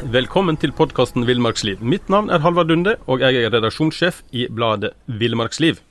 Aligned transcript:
Velkommen 0.00 0.56
til 0.56 0.70
podkasten 0.72 1.26
Villmarksliv. 1.28 1.82
Mitt 1.84 2.06
navn 2.08 2.30
er 2.32 2.40
Halvard 2.40 2.70
Lunde, 2.72 2.94
og 3.04 3.20
jeg 3.20 3.36
er 3.36 3.50
redaksjonssjef 3.52 4.22
i 4.32 4.46
bladet 4.48 4.94
Villmarksliv. 5.04 5.82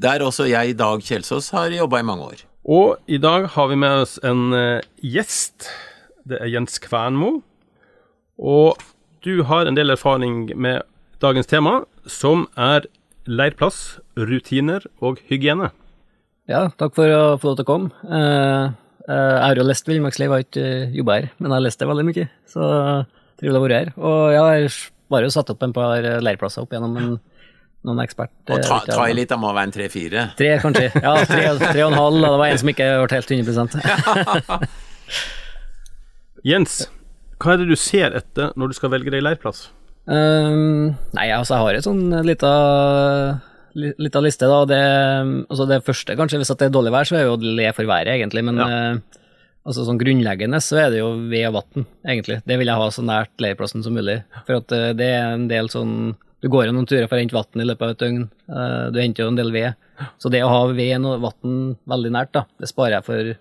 Der 0.00 0.24
også 0.24 0.46
jeg, 0.48 0.78
Dag 0.78 1.04
Kjelsås, 1.04 1.50
har 1.52 1.68
jobba 1.68 2.00
i 2.00 2.06
mange 2.08 2.24
år. 2.24 2.40
Og 2.64 2.96
i 3.04 3.18
dag 3.20 3.50
har 3.52 3.68
vi 3.68 3.76
med 3.76 4.06
oss 4.06 4.16
en 4.24 4.56
eh, 4.56 4.80
gjest. 5.04 5.68
Det 6.24 6.40
er 6.40 6.48
Jens 6.54 6.80
Kvernmo. 6.80 7.42
Og 8.40 8.80
du 9.20 9.42
har 9.44 9.68
en 9.68 9.76
del 9.76 9.92
erfaring 9.92 10.56
med 10.56 10.80
dagens 11.20 11.52
tema, 11.52 11.82
som 12.08 12.48
er 12.56 12.88
leirplass, 13.28 14.00
rutiner 14.16 14.88
og 15.04 15.20
hygiene. 15.28 15.68
Ja, 16.48 16.70
takk 16.80 16.96
for 16.96 17.12
å 17.12 17.36
få 17.36 17.52
lov 17.52 17.60
til 17.60 17.68
å 17.68 17.72
komme. 17.76 17.92
Eh, 18.08 18.72
eh, 19.04 19.32
jeg 19.36 19.48
har 19.50 19.60
jo 19.60 19.68
lest 19.68 19.92
Villmarksliv, 19.92 20.32
har 20.32 20.48
ikke 20.48 20.68
jobba 20.96 21.20
her, 21.20 21.32
men 21.36 21.52
jeg 21.52 21.58
har 21.58 21.68
lest 21.68 21.84
det 21.84 21.92
veldig 21.92 22.08
mye. 22.08 22.30
Så 22.48 22.76
trivelig 23.40 23.58
å 23.60 23.64
være 23.64 23.80
her. 23.80 23.90
Og 23.98 24.20
jeg 24.34 24.44
har 24.46 24.78
bare 25.10 25.32
satt 25.34 25.50
opp 25.54 25.64
en 25.66 25.74
par 25.74 26.06
leirplasser 26.22 26.62
opp 26.62 26.72
gjennom 26.76 26.94
en, 27.00 27.10
noen 27.88 28.02
ekspert... 28.04 28.30
Og 28.52 28.62
ta, 28.66 28.78
ta 28.86 29.08
i 29.10 29.16
litt, 29.16 29.30
da 29.32 29.38
må 29.40 29.50
være 29.56 29.70
en 29.70 29.74
tre-fire. 29.74 30.28
Tre, 30.38 30.52
kanskje. 30.62 30.86
Ja, 31.00 31.16
tre, 31.26 31.42
tre 31.64 31.84
og 31.86 31.90
en 31.90 31.98
halv. 31.98 32.20
Det 32.22 32.32
var 32.44 32.46
en 32.52 32.62
som 32.62 32.72
ikke 32.74 32.88
ble 33.00 33.18
helt 33.18 33.34
100 33.40 34.70
Jens, 36.50 36.80
hva 37.40 37.54
er 37.54 37.62
det 37.62 37.68
du 37.72 37.76
ser 37.76 38.14
etter 38.16 38.54
når 38.56 38.70
du 38.72 38.76
skal 38.78 38.92
velge 38.94 39.12
deg 39.12 39.24
leirplass? 39.24 39.66
Um, 40.10 40.94
nei, 41.16 41.26
altså 41.34 41.54
jeg 41.56 41.64
har 41.66 41.76
et 41.78 41.86
sånn 41.86 42.04
lita, 42.24 42.50
li- 43.78 43.92
lita 44.00 44.22
liste, 44.24 44.48
da. 44.48 44.60
Det, 44.70 44.80
altså 45.52 45.66
det 45.68 45.82
første, 45.86 46.16
kanskje, 46.18 46.40
hvis 46.40 46.52
at 46.54 46.62
det 46.62 46.70
er 46.70 46.74
dårlig 46.76 46.94
vær, 46.94 47.08
så 47.08 47.18
er 47.18 47.26
det 47.26 47.28
jo 47.28 47.54
le 47.60 47.68
for 47.76 47.90
været, 47.90 48.14
egentlig. 48.16 48.42
Men 48.48 48.62
eh, 48.64 49.20
altså 49.66 49.84
sånn 49.86 49.98
grunnleggende 50.00 50.60
så 50.64 50.78
er 50.84 50.90
det 50.94 51.00
jo 51.02 51.10
ved 51.30 51.46
og 51.50 51.54
vann, 51.58 51.86
egentlig. 52.06 52.40
Det 52.48 52.56
vil 52.60 52.70
jeg 52.70 52.80
ha 52.80 52.88
så 52.94 53.04
nært 53.06 53.32
leirplassen 53.42 53.84
som 53.84 53.94
mulig. 53.96 54.20
For 54.46 54.60
at 54.60 54.72
eh, 54.76 54.90
det 54.98 55.10
er 55.18 55.34
en 55.36 55.48
del 55.50 55.68
sånn 55.72 56.16
Du 56.40 56.48
går 56.48 56.70
jo 56.70 56.72
noen 56.72 56.86
turer 56.88 57.04
for 57.04 57.18
å 57.18 57.20
hente 57.20 57.36
vann 57.36 57.60
i 57.60 57.66
løpet 57.68 57.84
av 57.84 57.90
et 57.92 58.00
døgn. 58.00 58.22
eh, 58.48 58.86
du 58.94 58.98
henter 59.02 59.26
jo 59.26 59.28
en 59.34 59.36
del 59.36 59.52
ved. 59.52 59.74
Så 60.18 60.30
det 60.32 60.40
å 60.42 60.48
ha 60.48 60.60
ved 60.72 61.04
og 61.04 61.20
vann 61.26 61.58
veldig 61.92 62.12
nært, 62.16 62.32
da, 62.32 62.46
det 62.58 62.70
sparer 62.70 62.96
jeg 62.96 63.04
for 63.04 63.34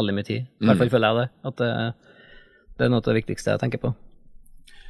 veldig 0.00 0.14
mye 0.16 0.24
tid. 0.24 0.46
I 0.62 0.66
hvert 0.70 0.80
fall 0.80 0.92
føler 0.94 1.12
jeg 1.12 1.20
det. 1.20 1.28
At 1.50 1.60
det, 1.60 1.70
det 2.78 2.86
er 2.86 2.92
noe 2.94 3.02
av 3.04 3.10
det 3.10 3.18
viktigste 3.20 3.52
jeg 3.52 3.60
tenker 3.60 3.82
på. 3.84 3.92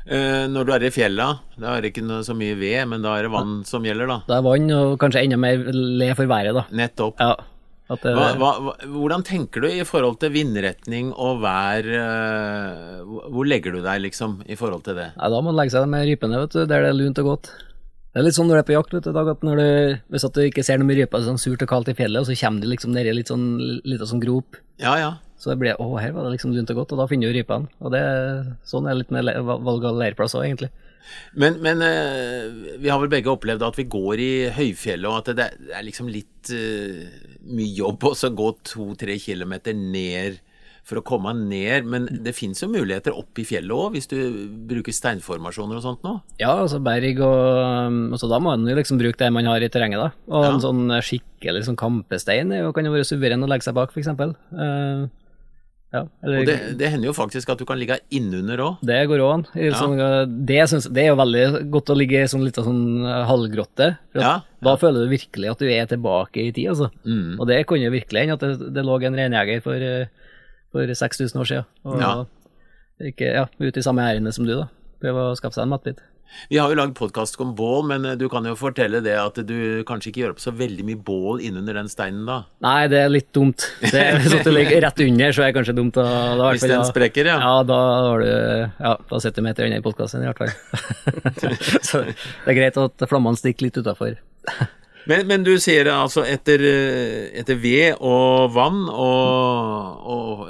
Eh, 0.06 0.46
når 0.46 0.69
du 0.69 0.72
er 0.76 0.84
i 0.86 0.92
fjella, 0.94 1.26
da 1.58 1.72
er 1.75 1.82
det 1.82 1.91
ikke 1.91 2.20
så 2.22 2.34
mye 2.38 2.54
ved, 2.54 2.78
men 2.92 3.02
da 3.02 3.16
er 3.19 3.26
det 3.26 3.32
vann 3.34 3.56
som 3.66 3.82
gjelder, 3.82 4.06
da. 4.12 4.20
Det 4.28 4.36
er 4.38 4.44
vann, 4.46 4.70
og 4.78 4.94
kanskje 5.02 5.25
enda 5.26 5.38
mer 5.42 5.66
le 5.75 6.12
for 6.14 6.30
været, 6.30 6.54
da. 6.54 6.62
Nettopp. 6.70 7.19
Ja. 7.19 7.34
Det, 7.86 8.12
Hva, 8.16 8.32
hva, 8.34 8.72
hvordan 8.82 9.22
tenker 9.22 9.62
du 9.62 9.69
i 9.70 9.84
forhold 9.86 10.16
til 10.19 10.32
vindretning 10.34 11.12
og 11.14 11.38
vær? 11.44 11.86
eh, 11.86 13.04
hvor- 13.06 13.47
legger 13.47 13.72
du 13.76 13.82
deg, 13.84 14.00
liksom, 14.02 14.41
i 14.48 14.56
forhold 14.58 14.82
til 14.84 14.97
det? 14.98 15.12
Nei, 15.16 15.28
da 15.30 15.38
må 15.41 15.52
man 15.52 15.54
legge 15.60 15.70
seg 15.70 15.86
med 15.88 16.06
rypene, 16.08 16.41
vet 16.42 16.50
du, 16.50 16.66
der 16.66 16.82
det 16.82 16.88
er 16.91 16.98
lunt 16.98 17.19
og 17.22 17.25
godt. 17.30 17.50
Det 18.12 18.22
er 18.22 18.25
litt 18.26 18.34
sånn 18.34 18.48
når 18.48 18.56
du 18.56 18.58
er 18.58 18.69
på 18.70 18.76
jakt, 18.82 18.92
vet 18.96 19.04
du, 19.04 19.12
Dag, 19.12 19.28
at 19.28 19.41
når 19.46 19.56
du, 19.60 20.00
hvis 20.10 20.25
at 20.25 20.32
du 20.34 20.41
ikke 20.42 20.64
ser 20.64 20.78
noe 20.78 20.86
med 20.88 20.96
ryper, 20.98 21.20
sånn 21.22 21.38
surt 21.38 21.62
og 21.62 21.69
kaldt 21.69 21.88
i 21.92 21.94
fjellet, 21.94 22.19
og 22.19 22.26
så 22.26 22.34
kommer 22.41 22.60
de 22.64 22.66
liksom 22.72 22.91
nedi 22.96 23.12
litt 23.14 23.28
sånn, 23.28 23.46
litt 23.84 24.00
sånn 24.02 24.22
grop, 24.25 24.56
Ja, 24.80 24.96
ja. 24.98 25.10
så 25.38 25.50
det 25.52 25.58
blir 25.60 25.76
å, 25.78 26.00
her 26.00 26.10
var 26.16 26.25
det 26.25 26.32
liksom 26.41 26.54
lunt 26.56 26.70
og 26.70 26.76
godt, 26.80 26.92
og 26.92 26.98
da 26.98 27.06
finner 27.06 27.30
du 27.30 27.38
rypene. 27.38 27.69
Og 27.84 27.92
det, 27.92 28.02
sånn 28.64 28.88
er 28.88 28.94
det 28.96 29.04
litt 29.04 29.10
med 29.14 29.30
valg 29.44 29.84
av 29.84 29.94
leirplass 30.00 30.34
òg, 30.34 30.42
egentlig. 30.48 30.70
Men, 31.34 31.61
men 31.62 31.83
eh, 31.84 32.77
vi 32.81 32.89
har 32.93 32.99
vel 33.03 33.12
begge 33.12 33.31
opplevd 33.33 33.62
at 33.67 33.78
vi 33.78 33.84
går 33.93 34.22
i 34.22 34.33
høyfjellet, 34.56 35.06
og 35.11 35.21
at 35.22 35.37
det, 35.39 35.47
er 35.77 35.87
liksom 35.87 36.09
litt 36.12 36.50
uh, 36.53 37.06
mye 37.47 37.72
jobb 37.77 38.05
også 38.12 38.31
å 38.33 38.37
gå 38.39 38.50
to-tre 38.67 39.19
kilometer 39.22 39.77
ned 39.77 40.41
for 40.87 41.00
å 41.00 41.03
komme 41.06 41.33
ned. 41.34 41.87
Men 41.91 42.05
det 42.22 42.34
fins 42.39 42.62
jo 42.62 42.69
muligheter 42.71 43.15
opp 43.19 43.39
i 43.43 43.47
fjellet 43.49 43.75
òg, 43.75 43.97
hvis 43.97 44.06
du 44.12 44.17
bruker 44.71 44.94
steinformasjoner 44.94 45.81
og 45.81 45.83
sånt 45.83 46.05
nå. 46.06 46.12
Ja, 46.39 46.53
altså 46.62 46.78
berg 46.78 47.19
og 47.27 47.88
um, 47.91 48.00
altså 48.15 48.31
Da 48.31 48.38
må 48.38 48.53
man 48.55 48.69
jo 48.71 48.77
liksom 48.78 49.00
bruke 49.00 49.19
det 49.19 49.33
man 49.34 49.49
har 49.50 49.62
i 49.67 49.71
terrenget, 49.73 49.99
da. 50.05 50.11
Og 50.31 50.47
Ja. 50.47 50.53
en 50.55 50.62
sånn 50.62 50.94
skikkelig 51.03 51.65
sånn 51.67 51.78
kampestein 51.81 52.55
jo- 52.55 52.73
kan 52.77 52.87
jo 52.87 52.94
være 52.94 53.09
suveren 53.09 53.43
å 53.43 53.50
legge 53.50 53.67
seg 53.67 53.75
bak, 53.75 53.91
for 53.94 54.03
eksempel. 54.03 54.37
Eh, 55.92 55.98
ja, 55.98 56.02
eller, 56.22 56.41
Og 56.41 56.48
det, 56.48 56.56
det 56.80 56.91
hender 56.91 57.08
jo 57.08 57.14
faktisk 57.16 57.50
at 57.52 57.60
du 57.60 57.64
kan 57.69 57.78
ligge 57.78 57.98
innunder 58.14 58.62
òg. 58.64 58.80
Det 58.86 58.98
går 59.08 59.22
òg 59.22 59.32
an. 59.36 59.44
Sånn, 59.78 59.94
ja. 60.00 60.08
det, 60.26 60.58
det 60.91 61.04
er 61.04 61.10
jo 61.12 61.19
veldig 61.20 61.44
godt 61.72 61.92
å 61.94 61.97
ligge 61.98 62.22
i 62.24 62.30
sånn 62.30 62.44
lita 62.44 62.64
sånn 62.66 62.82
uh, 63.06 63.22
halvgrotte. 63.28 63.92
Ja, 64.19 64.34
Da 64.66 64.75
føler 64.80 65.06
du 65.06 65.14
virkelig 65.14 65.52
at 65.52 65.62
du 65.62 65.69
er 65.70 65.86
tilbake 65.91 66.42
i 66.42 66.50
tid, 66.50 66.72
altså. 66.75 66.91
Mm. 67.06 67.36
Og 67.38 67.46
det 67.50 67.60
kunne 67.70 67.86
jo 67.86 67.94
virkelig 67.94 68.25
hende 68.25 68.38
at 68.38 68.44
det, 68.44 68.72
det 68.75 68.86
lå 68.86 68.98
en 68.98 69.20
reinjeger 69.20 69.62
for, 69.64 69.86
uh, 69.86 70.34
for 70.75 70.96
6000 71.04 71.44
år 71.44 71.52
siden. 71.52 71.70
Og 71.86 72.02
Ja. 72.02 72.12
ikke 73.12 73.30
ja, 73.38 73.46
ute 73.60 73.78
i 73.78 73.86
samme 73.86 74.02
ærende 74.02 74.34
som 74.34 74.48
du, 74.48 74.56
da. 74.58 74.69
Prøve 75.04 75.30
å 75.30 75.38
skaffe 75.38 75.58
seg 75.60 75.69
en 75.69 75.75
matbit. 75.76 76.02
Vi 76.50 76.59
har 76.60 76.70
jo 76.70 76.76
lagd 76.78 76.94
podkast 76.98 77.38
om 77.42 77.54
bål, 77.56 77.87
men 77.91 78.04
eh, 78.06 78.16
du 78.19 78.26
kan 78.32 78.47
jo 78.47 78.54
fortelle 78.59 79.00
det 79.04 79.16
at 79.19 79.41
du 79.48 79.82
kanskje 79.88 80.12
ikke 80.12 80.22
gjør 80.22 80.34
opp 80.34 80.42
så 80.42 80.53
veldig 80.56 80.87
mye 80.87 81.00
bål 81.09 81.42
innunder 81.48 81.78
den 81.78 81.91
steinen, 81.92 82.25
da. 82.28 82.38
Nei, 82.64 82.87
det 82.92 83.00
er 83.03 83.12
litt 83.12 83.28
dumt. 83.37 83.66
Det 83.82 84.00
er, 84.00 84.20
hvis 84.20 84.37
at 84.38 84.47
du 84.47 84.53
ligger 84.54 84.82
rett 84.87 85.03
under, 85.06 85.34
så 85.34 85.44
er 85.44 85.50
det 85.50 85.59
kanskje 85.59 85.76
dumt. 85.78 85.97
Da, 85.97 86.06
da, 86.38 86.53
Hvis 86.54 86.66
den 86.69 86.87
sprekker, 86.88 87.32
ja. 87.32 87.37
Ja, 87.42 87.56
da 87.66 87.81
har 88.09 88.25
du 88.25 88.31
Ja, 88.31 88.94
da 89.10 89.20
sitter 89.22 89.42
du 89.42 89.48
meter 89.48 89.69
unna 89.69 89.81
i 89.81 89.84
podkasten, 89.84 90.25
i 90.25 90.31
hvert 90.31 90.42
fall. 90.42 90.54
så 91.88 92.03
det 92.06 92.16
er 92.53 92.58
greit 92.60 92.81
at 92.81 93.06
flammene 93.10 93.41
stikker 93.41 93.69
litt 93.69 93.81
utafor. 93.81 94.19
Men, 95.06 95.26
men 95.31 95.44
du 95.47 95.54
sier 95.62 95.88
altså 95.93 96.25
etter, 96.26 96.62
eh, 96.66 97.26
etter 97.38 97.58
ved 97.62 98.00
og 98.03 98.53
vann 98.56 98.87
og, 98.91 100.06
og 100.16 100.47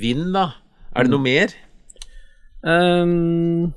vind, 0.00 0.32
da. 0.34 0.50
Er 0.96 1.06
det 1.06 1.14
noe 1.14 1.22
mer? 1.22 1.54
Um, 2.66 3.70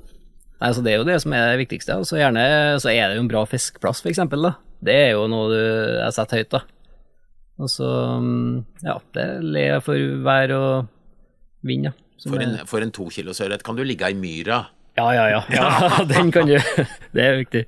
nei, 0.64 0.70
så 0.72 0.84
det 0.84 0.94
er 0.94 1.02
jo 1.02 1.08
det 1.08 1.18
som 1.22 1.34
er 1.36 1.50
det 1.52 1.60
viktigste. 1.60 1.98
Og 2.00 2.08
så 2.08 2.18
gjerne 2.20 2.44
så 2.80 2.90
er 2.92 3.10
det 3.10 3.18
jo 3.18 3.24
en 3.26 3.30
bra 3.30 3.44
fiskeplass, 3.48 4.00
eksempel. 4.08 4.48
Det 4.84 4.96
er 5.08 5.10
jo 5.14 5.26
noe 5.30 5.50
du 5.52 5.60
jeg 5.60 6.16
setter 6.16 6.40
høyt, 6.40 6.54
da. 6.56 6.62
Og 7.62 7.70
så 7.70 7.88
um, 8.18 8.64
ja, 8.82 8.96
det 9.14 9.26
ler 9.44 9.78
for 9.84 10.00
vær 10.26 10.54
og 10.56 10.88
vind, 11.66 11.90
ja. 11.90 11.94
For 12.24 12.40
en, 12.40 12.56
for 12.64 12.80
en 12.80 12.92
to 12.94 13.10
kilos 13.12 13.42
ørret 13.44 13.62
kan 13.66 13.76
du 13.76 13.84
ligge 13.84 14.08
i 14.08 14.16
myra. 14.16 14.64
Ja, 14.96 15.10
ja, 15.12 15.24
ja. 15.28 15.42
ja 15.52 15.68
den 16.12 16.32
kan 16.32 16.48
du 16.48 16.56
Det 16.56 17.22
er 17.22 17.40
viktig. 17.42 17.64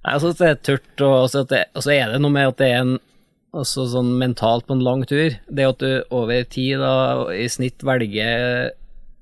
Nei, 0.00 0.14
altså, 0.14 0.32
det 0.32 0.48
er 0.48 0.60
tørt, 0.64 1.04
og 1.04 1.28
så, 1.32 1.44
at 1.44 1.52
det, 1.52 1.64
og 1.76 1.84
så 1.84 1.92
er 1.92 2.12
det 2.14 2.20
noe 2.22 2.32
med 2.32 2.54
at 2.54 2.60
det 2.62 2.70
er 2.70 2.84
en 2.84 2.98
også 3.50 3.88
sånn 3.90 4.12
mentalt 4.20 4.68
på 4.68 4.76
en 4.76 4.84
lang 4.84 5.02
tur. 5.10 5.34
Det 5.50 5.66
at 5.66 5.82
du 5.82 6.14
over 6.14 6.44
tid 6.48 6.78
da, 6.80 6.92
i 7.34 7.48
snitt 7.50 7.82
velger 7.84 8.70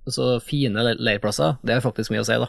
så 0.09 0.37
fine 0.41 0.85
le- 0.85 0.99
leirplasser, 1.01 1.59
det 1.67 1.75
er 1.75 1.85
faktisk 1.85 2.13
mye 2.13 2.23
å 2.23 2.29
si, 2.29 2.37
da. 2.41 2.49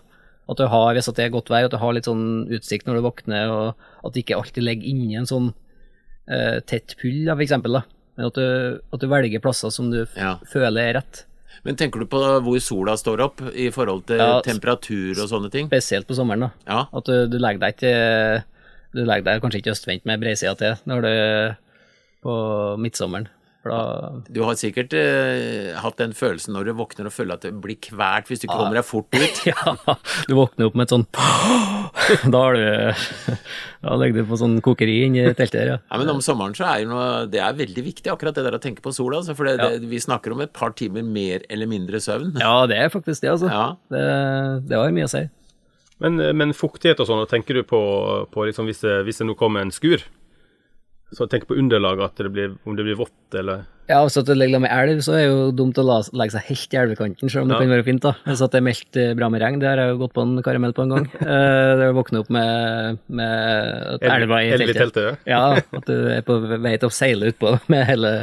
At 0.49 0.57
du 0.57 0.65
har, 0.71 0.93
hvis 0.97 1.05
det 1.13 1.23
er 1.27 1.29
godt 1.33 1.49
vær, 1.53 1.67
at 1.67 1.71
du 1.75 1.77
har 1.77 1.93
litt 1.93 2.07
sånn 2.09 2.47
utsikt 2.49 2.87
når 2.89 2.97
du 2.99 3.05
våkner, 3.05 3.51
og 3.53 4.05
at 4.07 4.13
du 4.15 4.19
ikke 4.23 4.37
alltid 4.39 4.65
ligger 4.65 4.89
inni 4.89 5.17
en 5.19 5.27
sånn 5.29 5.51
uh, 5.53 6.59
tett 6.65 6.95
pull, 6.97 7.21
da, 7.27 7.35
for 7.35 7.45
eksempel, 7.45 7.77
da. 7.77 7.83
Men 8.17 8.27
at 8.31 8.39
du, 8.39 8.79
at 8.93 9.03
du 9.03 9.07
velger 9.11 9.43
plasser 9.43 9.71
som 9.71 9.91
du 9.93 10.01
Ja. 10.17 10.37
føler 10.49 10.81
er 10.89 10.93
rett. 10.99 11.23
Men 11.63 11.75
tenker 11.75 11.99
du 12.01 12.07
på 12.09 12.19
hvor 12.45 12.59
sola 12.63 12.95
står 12.97 13.21
opp 13.25 13.41
i 13.53 13.69
forhold 13.73 14.05
til 14.09 14.17
Ja, 14.21 14.39
temperatur 14.45 15.17
og 15.21 15.27
sånne 15.31 15.49
ting? 15.51 15.67
Spesielt 15.69 16.07
på 16.07 16.15
sommeren, 16.17 16.47
da. 16.47 16.51
Ja. 16.67 16.81
At 16.95 17.05
du, 17.09 17.27
du 17.27 17.37
legger 17.37 17.59
deg 17.59 17.75
ikke 17.75 18.43
Du 18.95 19.01
legger 19.03 19.25
deg 19.27 19.41
kanskje 19.43 19.59
ikke 19.61 19.73
østvendt 19.75 20.05
med 20.09 20.21
breisida 20.23 20.55
til 20.57 20.77
når 20.89 21.03
du 21.05 21.11
på 22.25 22.33
midtsommeren. 22.81 23.27
For 23.59 23.73
da 23.73 23.79
Du 24.31 24.39
har 24.47 24.55
sikkert 24.59 24.93
eh, 24.95 25.75
hatt 25.83 25.97
den 25.99 26.13
følelsen 26.15 26.55
når 26.55 26.69
du 26.69 26.73
våkner 26.79 27.09
og 27.09 27.13
føler 27.15 27.35
at 27.35 27.43
det 27.43 27.51
blir 27.59 27.75
kvært 27.83 28.29
hvis 28.29 28.39
du 28.39 28.47
ikke 28.47 28.55
kommer 28.55 28.79
deg 28.79 28.87
fort 28.87 29.11
ut. 29.11 29.41
Ja, 29.49 29.73
du 30.29 30.35
våkner 30.37 30.69
opp 30.69 30.77
med 30.79 30.87
et 30.87 30.93
sånn 30.93 31.05
Da 32.33 32.43
har 32.45 32.55
du 32.55 33.33
Da 33.83 33.97
ligger 33.99 34.21
du 34.21 34.29
på 34.29 34.39
sånn 34.39 34.57
kokeri 34.63 34.95
inni 35.07 35.25
teltet 35.31 35.57
der, 35.57 35.71
ja. 35.73 35.77
Ja, 35.89 35.99
men 35.99 36.11
om 36.11 36.21
sommeren 36.23 36.55
så 36.55 36.67
er 36.67 36.83
jo 36.83 36.91
noe, 36.91 37.09
det 37.31 37.41
er 37.43 37.57
veldig 37.57 37.83
viktig, 37.85 38.11
akkurat 38.11 38.35
det 38.35 38.43
der 38.47 38.57
å 38.57 38.61
tenke 38.63 38.83
på 38.83 38.91
sola. 38.95 39.21
Altså, 39.21 39.35
for 39.39 39.47
det, 39.47 39.55
det, 39.61 39.87
vi 39.87 40.01
snakker 40.03 40.35
om 40.35 40.43
et 40.43 40.51
par 40.55 40.73
timer 40.75 41.05
mer 41.07 41.45
eller 41.47 41.69
mindre 41.71 42.01
søvn. 42.03 42.33
Ja, 42.43 42.65
det 42.67 42.75
er 42.75 42.91
faktisk 42.91 43.23
det, 43.23 43.31
altså. 43.31 43.47
Ja. 43.47 43.65
Det, 43.87 44.03
det 44.67 44.79
har 44.81 44.91
mye 44.95 45.07
å 45.07 45.13
si. 45.13 45.23
Men, 46.03 46.19
men 46.35 46.51
fuktighet 46.55 46.99
og 46.99 47.07
sånn, 47.07 47.23
tenker 47.31 47.59
du 47.59 47.63
på, 47.67 47.79
på 48.35 48.47
liksom 48.47 48.67
hvis, 48.67 48.83
det, 48.83 48.99
hvis 49.07 49.23
det 49.23 49.29
nå 49.29 49.37
kommer 49.39 49.63
en 49.63 49.71
skur? 49.75 50.03
Så 51.15 51.25
tenk 51.25 51.47
på 51.49 51.55
underlaget, 51.57 52.11
at 52.11 52.21
det 52.21 52.29
blir, 52.33 52.51
om 52.69 52.75
det 52.77 52.85
blir 52.85 52.97
vått 52.99 53.37
eller 53.39 53.63
Ja, 53.89 54.03
hvis 54.05 54.13
det 54.21 54.35
ligger 54.37 54.61
med 54.61 54.69
elv, 54.69 54.99
så 55.01 55.15
er 55.17 55.23
det 55.23 55.29
jo 55.31 55.45
dumt 55.57 55.79
å 55.81 55.85
legge 56.13 56.35
seg 56.35 56.43
helt 56.51 56.75
i 56.75 56.77
elvekanten, 56.77 57.31
selv 57.33 57.47
om 57.47 57.49
det 57.49 57.57
kan 57.57 57.71
være 57.73 57.85
fint, 57.87 58.03
da. 58.05 58.11
Så 58.37 58.45
at 58.45 58.53
det 58.53 58.59
er 58.59 58.65
meldt 58.67 58.99
eh, 59.01 59.15
bra 59.17 59.31
med 59.33 59.41
regn, 59.41 59.57
det 59.63 59.65
har 59.71 59.81
jeg 59.81 59.95
jo 59.95 60.01
gått 60.03 60.13
på 60.13 60.25
en 60.27 60.43
karamell 60.45 60.75
på 60.77 60.85
en 60.85 60.93
gang. 60.93 61.07
Det 61.19 61.79
det 61.79 61.87
å 61.89 61.95
våkne 61.97 62.21
opp 62.21 62.29
med, 62.35 62.99
med 63.09 64.05
elva 64.05 64.41
i 64.45 64.51
Elv 64.53 64.67
i 64.67 64.69
teltet. 64.69 64.93
teltet, 64.99 65.25
Ja, 65.31 65.41
ja, 65.57 65.65
at 65.81 65.89
du 65.89 65.95
er 66.13 66.21
på 66.27 66.37
vei 66.51 66.75
til 66.77 66.91
å 66.91 66.93
seile 66.93 67.33
utpå 67.33 67.55
med 67.73 67.87
hele, 67.89 68.13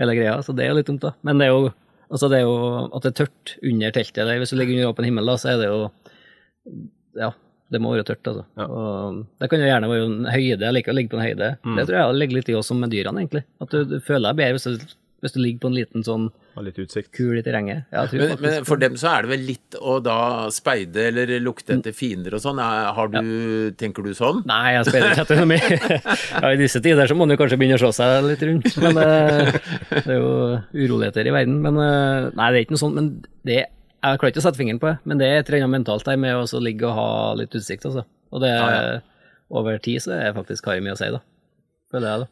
hele 0.00 0.16
greia, 0.16 0.38
så 0.46 0.56
det 0.56 0.64
er 0.64 0.72
jo 0.72 0.80
litt 0.80 0.88
dumt, 0.88 1.04
da. 1.04 1.12
Men 1.28 1.42
det 1.42 1.50
er 1.50 1.52
jo, 1.52 1.74
altså 2.08 2.32
det 2.32 2.40
er 2.40 2.48
jo 2.48 2.56
at 2.88 3.04
det 3.04 3.12
er 3.12 3.18
tørt 3.20 3.54
under 3.60 3.96
teltet, 4.00 4.34
hvis 4.40 4.56
du 4.56 4.56
ligger 4.56 4.78
under 4.78 4.94
åpen 4.94 5.10
himmel, 5.10 5.28
da, 5.28 5.36
så 5.42 5.52
er 5.52 5.60
det 5.60 5.68
jo 5.68 5.84
Ja, 7.20 7.34
det 7.70 7.80
må 7.82 7.92
være 7.94 8.06
tørt, 8.08 8.26
altså. 8.26 8.44
Ja. 8.58 8.66
Og 8.66 9.20
det 9.40 9.50
kan 9.52 9.62
jo 9.62 9.68
gjerne 9.70 9.90
være 9.92 10.08
en 10.08 10.24
høyde, 10.30 10.64
jeg 10.66 10.74
liker 10.78 10.92
å 10.94 10.98
ligge 10.98 11.12
på 11.14 11.20
en 11.20 11.26
høyde. 11.28 11.52
Det 11.76 11.84
tror 11.86 12.00
jeg 12.00 12.18
ligger 12.24 12.40
litt 12.40 12.48
i 12.50 12.58
oss 12.58 12.70
som 12.72 12.80
med 12.82 12.90
dyrene, 12.90 13.22
egentlig. 13.22 13.44
At 13.62 13.70
du, 13.76 13.84
du 13.86 14.00
føler 14.02 14.30
deg 14.32 14.40
bedre 14.42 14.58
hvis 14.58 14.66
du, 14.82 14.96
hvis 15.20 15.34
du 15.36 15.40
ligger 15.42 15.60
på 15.62 15.68
en 15.70 15.74
liten 15.76 16.04
sånn 16.06 16.30
har 16.56 16.64
litt 16.66 16.78
utsikt? 16.82 17.10
kul 17.14 17.36
i 17.38 17.42
terrenget. 17.46 17.84
Ja, 17.94 18.02
Men, 18.16 18.32
men 18.42 18.64
for 18.66 18.80
dem 18.80 18.96
så 18.98 19.10
er 19.12 19.22
det 19.26 19.30
vel 19.30 19.42
litt 19.52 19.76
å 19.78 19.98
da 20.02 20.16
speide 20.50 21.04
eller 21.12 21.30
lukte 21.44 21.76
etter 21.76 21.94
fiender 21.94 22.34
og 22.34 22.42
sånn. 22.42 22.58
Er- 22.58 22.88
Har 22.96 23.12
du, 23.12 23.20
Tenker 23.78 24.02
du 24.02 24.10
sånn? 24.18 24.40
Nei, 24.50 24.72
jeg 24.74 24.88
speider 24.88 25.12
ikke 25.14 25.26
etter 25.28 25.38
noe 25.44 25.50
mer. 25.52 25.68
Ja, 26.42 26.50
I 26.50 26.58
disse 26.58 26.80
tider 26.82 27.06
så 27.06 27.14
må 27.14 27.22
man 27.28 27.36
jo 27.36 27.38
kanskje 27.44 27.58
begynne 27.60 27.78
å 27.78 27.84
se 27.84 27.92
seg 28.00 28.26
litt 28.32 28.42
rundt. 28.48 28.72
Men 28.82 28.98
eh, 29.04 29.52
det 29.92 30.06
er 30.08 30.18
jo 30.18 30.32
uroligheter 30.74 31.30
i 31.30 31.36
verden. 31.38 31.60
Men 31.68 31.78
eh, 31.84 32.30
nei, 32.34 32.48
det 32.50 32.56
er 32.56 32.66
ikke 32.66 32.74
noe 32.78 32.82
sånt. 32.82 32.98
Men 32.98 33.12
det 33.46 33.60
Jeg 34.00 34.20
klarer 34.20 34.32
ikke 34.32 34.40
å 34.40 34.46
sette 34.46 34.60
fingeren 34.60 34.80
på 34.80 34.88
det, 34.88 34.96
men 35.04 35.20
det 35.20 35.28
er 35.28 35.40
et 35.40 35.48
eller 35.50 35.66
annet 35.66 35.76
mentalt 35.80 36.06
der 36.08 36.18
med 36.20 36.36
å 36.40 36.60
ligge 36.62 36.88
og 36.88 36.96
ha 36.96 37.08
litt 37.36 37.54
utsikt, 37.56 37.84
altså. 37.88 38.06
Og 38.32 38.40
det 38.44 38.52
Ja, 38.54 39.00
over 39.50 39.80
tid 39.82 40.00
så 40.04 40.14
er 40.16 40.36
faktisk 40.36 40.68
har 40.70 40.78
jeg 40.78 40.86
mye 40.86 40.94
å 40.94 41.00
si, 41.00 41.10
da. 41.12 41.20
Føler 41.90 42.08
jeg, 42.08 42.22
da. 42.22 42.30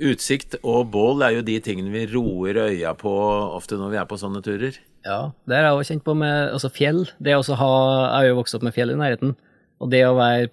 Utsikt 0.00 0.54
og 0.64 0.86
bål 0.94 1.24
er 1.26 1.34
jo 1.36 1.42
de 1.44 1.58
tingene 1.60 1.92
vi 1.92 2.06
roer 2.08 2.56
øya 2.70 2.94
på 2.96 3.10
ofte 3.56 3.76
når 3.76 3.90
vi 3.92 3.98
er 4.00 4.06
på 4.08 4.16
sånne 4.20 4.40
turer. 4.44 4.78
Ja, 5.04 5.32
det 5.48 5.58
har 5.58 5.66
jeg 5.66 5.76
også 5.76 5.92
kjent 5.94 6.06
på 6.06 6.14
med 6.16 6.54
altså 6.54 6.70
fjell. 6.72 7.02
Det 7.20 7.34
å 7.36 7.42
ha, 7.58 7.74
Jeg 8.06 8.14
har 8.14 8.28
jo 8.30 8.38
vokst 8.38 8.56
opp 8.56 8.64
med 8.64 8.76
fjell 8.76 8.94
i 8.94 8.96
nærheten, 9.00 9.34
og 9.80 9.92
det 9.92 10.00
å 10.06 10.16
være 10.16 10.48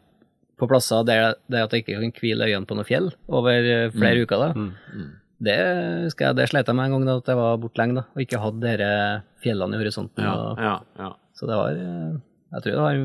på 0.57 0.67
plasser 0.67 1.05
der, 1.07 1.37
der 1.47 1.67
at 1.67 1.75
jeg 1.75 1.85
ikke 1.85 1.99
kan 2.01 2.13
hvile 2.17 2.47
øynene 2.49 2.67
på 2.67 2.75
noe 2.75 2.87
fjell 2.87 3.11
over 3.29 3.61
flere 3.61 3.91
flere 3.93 4.23
uker, 4.25 4.43
da, 4.47 4.67
det 5.43 5.57
husker 6.07 6.25
jeg, 6.29 6.35
det 6.39 6.47
slet 6.49 6.65
jeg 6.67 6.75
med 6.75 6.85
en 6.85 6.91
gang 6.97 7.05
da 7.05 7.17
at 7.21 7.27
jeg 7.29 7.37
var 7.37 7.57
borte 7.61 7.77
lenge 7.81 7.99
da, 7.99 8.05
og 8.15 8.23
ikke 8.23 8.39
hadde 8.41 8.61
disse 8.71 8.93
fjellene 9.43 9.75
i 9.77 9.81
horisonten. 9.83 10.23
Ja, 10.23 10.33
Og, 10.33 10.57
ja, 10.57 10.77
ja. 10.97 11.11
Så 11.37 11.45
det 11.45 11.55
var 11.59 11.75
Jeg 11.77 12.63
tror 12.63 12.71
det 12.71 12.79
har 12.79 12.97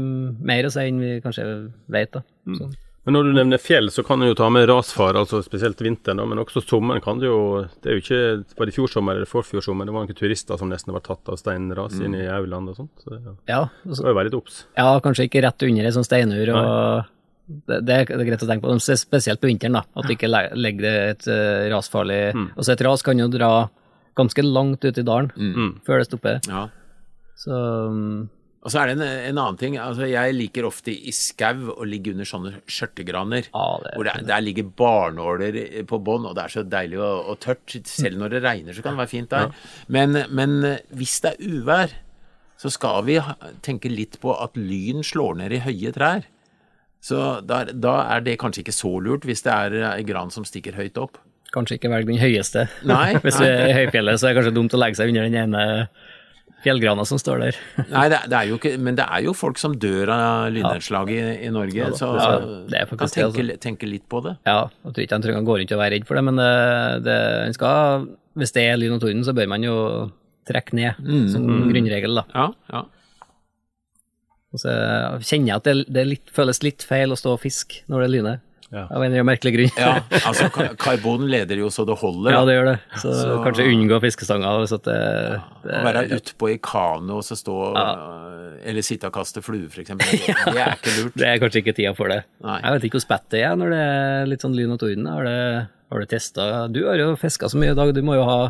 mer 0.53 0.65
å 0.65 0.71
si 0.73 0.81
enn 0.89 1.01
vi 1.03 1.21
kanskje 1.21 1.45
vet, 1.93 2.13
da. 2.15 2.23
Mm. 2.47 2.73
Men 3.05 3.17
når 3.17 3.25
du 3.27 3.33
nevner 3.35 3.59
fjell, 3.59 3.89
så 3.91 4.05
kan 4.07 4.21
du 4.23 4.29
jo 4.29 4.35
ta 4.39 4.47
med 4.55 4.69
rasfare, 4.71 5.19
altså 5.19 5.41
spesielt 5.43 5.81
vinteren, 5.83 6.21
da, 6.23 6.25
men 6.25 6.39
også 6.39 6.63
sommeren 6.63 7.03
kan 7.03 7.19
du 7.19 7.27
jo 7.27 7.39
Det 7.83 7.91
er 7.91 7.97
jo 7.99 8.03
ikke 8.05 8.21
Var 8.61 8.69
det 8.69 8.73
i 8.73 8.77
fjor 8.77 8.93
sommer 8.93 9.19
eller 9.19 9.27
forfjor 9.27 9.61
sommer? 9.67 9.85
Det 9.85 9.93
var 9.97 10.07
noen 10.07 10.15
turister 10.21 10.57
som 10.61 10.71
nesten 10.71 10.95
var 10.95 11.03
tatt 11.03 11.27
av 11.29 11.37
steinras 11.41 11.99
inne 11.99 12.23
i 12.23 12.29
Auland 12.31 12.71
og 12.71 12.77
sånt. 12.79 12.93
Så 13.03 13.11
det 13.11 13.21
ja, 13.51 13.65
og 13.67 13.97
så- 13.97 14.05
var 14.07 14.15
jo 14.15 14.19
veldig 14.23 14.39
obs. 14.39 14.65
ja, 14.79 15.01
kanskje 15.03 15.27
ikke 15.29 15.43
rett 15.43 15.63
under 15.69 15.85
ei 15.85 15.91
sånn 15.91 16.07
steinur. 16.07 16.55
og 16.55 17.05
det, 17.69 17.79
det 17.87 17.97
er 17.97 18.25
greit 18.27 18.43
å 18.45 18.49
tenke 18.49 18.67
på, 18.67 18.77
spesielt 18.99 19.41
på 19.43 19.51
vinteren, 19.51 19.79
da, 19.79 19.83
at 19.97 20.09
du 20.09 20.15
ikke 20.17 20.31
legger 20.33 20.85
det 20.85 20.95
et 21.13 21.31
uh, 21.31 21.71
rasfarlig 21.73 22.21
Altså 22.35 22.75
Et 22.75 22.85
ras 22.87 23.03
kan 23.07 23.19
jo 23.19 23.31
dra 23.33 23.51
ganske 24.19 24.45
langt 24.45 24.85
ut 24.85 24.99
i 25.01 25.05
dalen 25.07 25.33
før 25.87 26.03
det 26.03 26.09
stopper. 26.11 26.41
ja. 26.49 26.69
Så 27.43 27.51
um, 27.89 28.29
Og 28.63 28.71
så 28.71 28.79
er 28.83 28.91
det 28.93 28.93
en, 28.99 29.03
en 29.33 29.39
annen 29.41 29.57
ting. 29.59 29.77
altså 29.81 30.07
Jeg 30.07 30.37
liker 30.37 30.69
ofte 30.69 30.93
i 30.93 31.11
skau 31.17 31.73
å 31.75 31.87
ligge 31.89 32.13
under 32.13 32.29
sånne 32.29 32.53
skjørtegraner. 32.71 33.49
Ja, 33.49 33.65
det 33.83 33.95
hvor 33.97 34.07
det, 34.07 34.15
der 34.29 34.45
ligger 34.45 34.69
barnåler 34.79 35.59
på 35.91 35.99
bånn, 35.99 36.29
og 36.29 36.37
det 36.39 36.45
er 36.45 36.55
så 36.55 36.63
deilig 36.63 37.01
og, 37.03 37.33
og 37.33 37.41
tørt. 37.43 37.75
Selv 37.91 38.21
når 38.21 38.37
det 38.37 38.43
regner, 38.45 38.77
så 38.77 38.85
kan 38.85 38.95
det 38.95 39.03
være 39.03 39.11
fint 39.17 39.33
der. 39.35 39.51
Men, 39.91 40.21
men 40.31 40.55
hvis 40.95 41.17
det 41.25 41.33
er 41.35 41.57
uvær, 41.57 41.97
så 42.63 42.71
skal 42.71 43.03
vi 43.09 43.19
tenke 43.67 43.91
litt 43.91 44.21
på 44.23 44.37
at 44.39 44.55
lyn 44.55 45.03
slår 45.03 45.41
ned 45.41 45.57
i 45.57 45.63
høye 45.65 45.91
trær. 45.97 46.29
Så 47.03 47.19
da, 47.43 47.65
da 47.75 47.97
er 48.15 48.23
det 48.23 48.37
kanskje 48.39 48.63
ikke 48.63 48.75
så 48.77 48.93
lurt 49.03 49.25
hvis 49.27 49.43
det 49.43 49.51
er 49.53 49.75
ei 49.97 50.05
gran 50.07 50.31
som 50.31 50.45
stikker 50.47 50.77
høyt 50.79 50.99
opp. 51.03 51.19
kanskje 51.53 51.77
ikke 51.81 51.91
velg 51.93 52.07
den 52.09 52.21
høyeste. 52.23 52.69
Nei, 52.89 53.17
Hvis 53.25 53.37
du 53.37 53.45
er 53.45 53.67
i 53.69 53.75
høyfjellet, 53.83 54.21
så 54.23 54.29
er 54.29 54.33
det 54.33 54.39
kanskje 54.41 54.55
dumt 54.57 54.73
å 54.77 54.79
legge 54.81 54.97
seg 55.01 55.11
under 55.13 55.27
den 55.27 55.35
ene 55.37 55.65
fjellgrana 56.63 57.03
som 57.05 57.19
står 57.19 57.43
der. 57.43 57.59
Nei, 57.91 58.05
det, 58.13 58.21
det 58.31 58.41
jo 58.49 58.57
ikke, 58.61 58.73
men 58.79 58.95
det 58.97 59.05
er 59.11 59.25
jo 59.27 59.35
folk 59.35 59.59
som 59.61 59.75
dør 59.83 60.13
av 60.15 60.47
lynnedslag 60.55 61.11
i, 61.11 61.21
i 61.49 61.51
Norge, 61.53 61.91
så, 61.99 62.13
Ja, 62.15 62.31
så 62.39 62.63
det 62.71 62.79
er 62.85 62.87
kan 62.93 63.03
tenke, 63.03 63.27
altså. 63.27 63.59
tenke 63.67 63.91
litt 63.91 64.07
på 64.09 64.23
det. 64.25 64.37
Ja, 64.47 64.61
jeg 64.87 64.95
tror 64.95 65.05
ikke 65.05 65.19
han 65.19 65.27
trenger 65.27 65.43
å 65.43 65.49
gå 65.51 65.59
rundt 65.59 65.75
og 65.75 65.83
være 65.83 65.97
redd 65.99 66.07
for 66.09 66.21
det, 66.21 66.25
men 66.31 66.39
det, 66.39 66.51
det, 67.11 67.19
skal, 67.59 68.07
hvis 68.39 68.55
det 68.55 68.69
er 68.71 68.79
lyn 68.81 68.95
og 68.97 69.03
torden, 69.03 69.27
så 69.27 69.35
bør 69.37 69.51
man 69.51 69.67
jo 69.67 69.77
trekke 70.49 70.79
ned 70.79 71.03
som 71.35 71.45
grunnregel. 71.69 72.23
da. 72.23 72.25
Ja, 72.33 72.49
ja. 72.73 72.87
Og 74.53 74.61
så 74.61 74.73
kjenner 75.25 75.55
jeg 75.55 75.57
at 75.63 75.69
det, 75.69 75.77
det 75.97 76.07
litt, 76.09 76.33
føles 76.37 76.63
litt 76.65 76.83
feil 76.85 77.15
å 77.15 77.17
stå 77.19 77.37
og 77.37 77.41
fiske 77.41 77.85
når 77.89 78.05
det 78.07 78.11
lyner, 78.17 78.41
Ja. 78.73 78.87
av 78.89 79.03
en 79.05 79.13
merkelig 79.29 79.51
grunn. 79.53 79.73
Ja, 79.77 79.99
altså 80.29 80.47
karbon 80.81 81.27
leder 81.29 81.59
jo 81.61 81.67
så 81.73 81.85
det 81.89 81.97
holder. 82.01 82.33
Ja, 82.33 82.45
det 82.49 82.55
gjør 82.57 82.69
det. 82.71 82.77
Så, 83.03 83.13
Så- 83.19 83.35
kanskje 83.45 83.67
unngå 83.69 83.99
fiskestanger 84.01 84.63
hvis 84.63 84.73
at 84.77 84.87
det, 84.89 84.97
det 85.67 85.75
Å 85.77 85.83
være 85.89 86.05
utpå 86.17 86.49
i 86.55 86.57
kano 86.65 87.19
og 87.21 87.25
så 87.27 87.37
stå 87.37 87.57
Eller 88.65 88.85
sitte 88.87 89.09
og 89.11 89.13
kaste 89.17 89.43
flue, 89.45 89.69
for 89.73 89.83
eksempel. 89.83 90.07
Det, 90.09 90.37
det 90.55 90.63
er 90.63 90.77
ikke 90.79 90.95
lurt. 91.03 91.15
Det 91.21 91.29
er 91.29 91.41
kanskje 91.43 91.61
ikke 91.65 91.75
tida 91.77 91.93
for 91.99 92.09
det. 92.13 92.21
Nei. 92.45 92.59
Jeg 92.63 92.77
vet 92.77 92.85
ikke 92.89 92.97
hvor 93.01 93.05
spett 93.09 93.29
det 93.35 93.43
er 93.45 93.57
når 93.61 93.73
det 93.75 93.83
er 93.91 94.27
litt 94.33 94.45
sånn 94.45 94.57
lyn 94.57 94.73
og 94.77 94.81
torden. 94.81 95.09
Har, 95.11 95.29
det, 95.29 95.69
har 95.93 96.01
du 96.05 96.07
testa 96.13 96.47
Du 96.73 96.81
har 96.87 97.01
jo 97.01 97.11
fiska 97.21 97.49
så 97.53 97.61
mye 97.61 97.73
i 97.75 97.79
dag, 97.79 97.93
du 97.97 98.03
må 98.07 98.17
jo 98.21 98.25
ha 98.29 98.41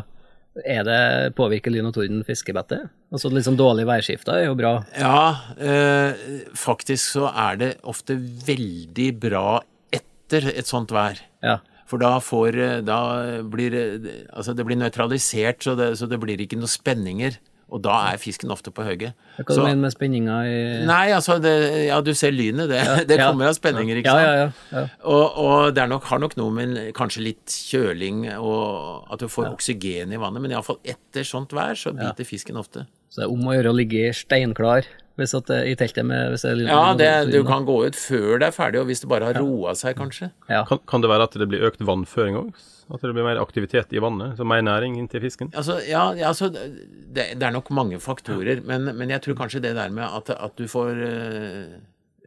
Er 0.61 0.85
det 0.85 1.33
Påvirker 1.37 1.73
lyn 1.73 1.87
og 1.89 1.95
torden 1.95 2.21
fiskebettet? 2.27 2.91
Altså 3.13 3.31
sånn 3.33 3.57
dårlig 3.57 3.87
værskifte 3.89 4.35
er 4.37 4.47
jo 4.47 4.57
bra. 4.57 4.73
Ja, 4.93 5.53
eh, 5.57 6.25
faktisk 6.57 7.15
så 7.15 7.29
er 7.31 7.57
det 7.61 7.69
ofte 7.81 8.19
veldig 8.19 9.09
bra 9.21 9.61
etter 9.93 10.51
et 10.53 10.69
sånt 10.69 10.93
vær. 10.93 11.17
Ja. 11.41 11.57
For 11.89 12.01
da 12.01 12.15
får 12.23 12.57
eh, 12.57 12.77
Da 12.85 12.99
blir 13.43 13.73
det 13.73 13.85
Altså, 14.31 14.53
det 14.53 14.65
blir 14.65 14.79
nøytralisert, 14.79 15.65
så 15.65 15.75
det, 15.77 15.95
så 15.97 16.09
det 16.09 16.21
blir 16.21 16.41
ikke 16.41 16.61
noen 16.61 16.71
spenninger. 16.71 17.39
Og 17.73 17.81
da 17.81 17.93
er 18.11 18.19
fisken 18.21 18.51
ofte 18.53 18.69
på 18.69 18.83
hugget. 18.85 19.15
Hva 19.39 19.45
du 19.47 19.53
Så- 19.57 19.63
mener 19.65 19.81
med 19.81 19.93
spenninga 19.95 20.35
i 20.45 20.57
Nei, 20.85 21.07
altså 21.15 21.39
det, 21.41 21.53
Ja, 21.87 21.99
du 22.05 22.11
ser 22.13 22.29
lynet. 22.31 22.69
Det, 22.69 22.81
det 23.09 23.17
ja. 23.17 23.31
kommer 23.31 23.49
av 23.49 23.55
spenninger, 23.57 23.97
ikke 24.03 24.13
sant? 24.13 24.21
ja, 24.21 24.33
ja. 24.43 24.51
ja. 24.71 24.83
Og, 25.03 25.37
og 25.41 25.73
det 25.73 25.81
er 25.81 25.89
nok, 25.89 26.03
har 26.11 26.21
nok 26.21 26.37
noe 26.37 26.53
med 26.53 26.93
kanskje 26.93 27.23
litt 27.25 27.49
kjøling 27.71 28.27
og 28.37 29.09
at 29.11 29.19
du 29.19 29.27
får 29.27 29.49
oksygen 29.55 30.13
i 30.13 30.19
vannet, 30.21 30.41
men 30.45 30.53
iallfall 30.53 30.77
etter 30.85 31.25
sånt 31.25 31.49
vær 31.57 31.73
så 31.79 31.95
biter 31.97 32.23
fisken 32.29 32.61
ofte. 32.61 32.85
Så 33.09 33.21
det 33.23 33.25
er 33.27 33.33
om 33.33 33.49
å 33.49 33.57
gjøre 33.57 33.73
å 33.73 33.77
ligge 33.77 34.13
steinklar 34.13 34.85
hvis 35.19 35.35
at 35.37 35.49
i 35.53 35.75
teltet 35.77 36.07
med 36.09 36.31
hvis 36.33 36.45
det 36.45 36.51
er 36.53 36.61
Ja, 36.65 36.93
det, 36.97 37.09
du 37.33 37.43
kan 37.45 37.67
gå 37.67 37.75
ut 37.85 37.97
før 37.97 38.39
det 38.41 38.49
er 38.49 38.55
ferdig, 38.55 38.81
og 38.81 38.89
hvis 38.89 39.03
det 39.03 39.09
bare 39.11 39.29
har 39.29 39.37
roa 39.37 39.75
seg, 39.77 39.97
kanskje. 39.99 40.31
Ja. 40.49 40.63
Kan, 40.69 40.81
kan 40.89 41.05
det 41.05 41.11
være 41.11 41.27
at 41.29 41.37
det 41.37 41.49
blir 41.51 41.65
økt 41.69 41.83
vannføring 41.85 42.39
òg? 42.39 42.53
At 42.93 43.05
det 43.05 43.13
blir 43.15 43.25
mer 43.25 43.39
aktivitet 43.41 43.93
i 43.95 44.01
vannet? 44.03 44.35
Så 44.37 44.45
mer 44.47 44.63
næring 44.65 44.97
inn 44.99 45.07
til 45.11 45.23
fisken? 45.23 45.53
Altså, 45.55 45.77
ja, 45.87 46.09
ja, 46.17 46.33
altså, 46.33 46.49
det, 46.51 47.29
det 47.37 47.47
er 47.47 47.53
nok 47.55 47.71
mange 47.73 48.01
faktorer, 48.03 48.61
men, 48.65 48.89
men 48.97 49.13
jeg 49.13 49.23
tror 49.23 49.37
kanskje 49.39 49.63
det 49.63 49.75
der 49.77 49.93
med 49.93 50.03
at, 50.03 50.33
at 50.33 50.57
du 50.59 50.67
får 50.69 50.99
uh, 50.99 51.77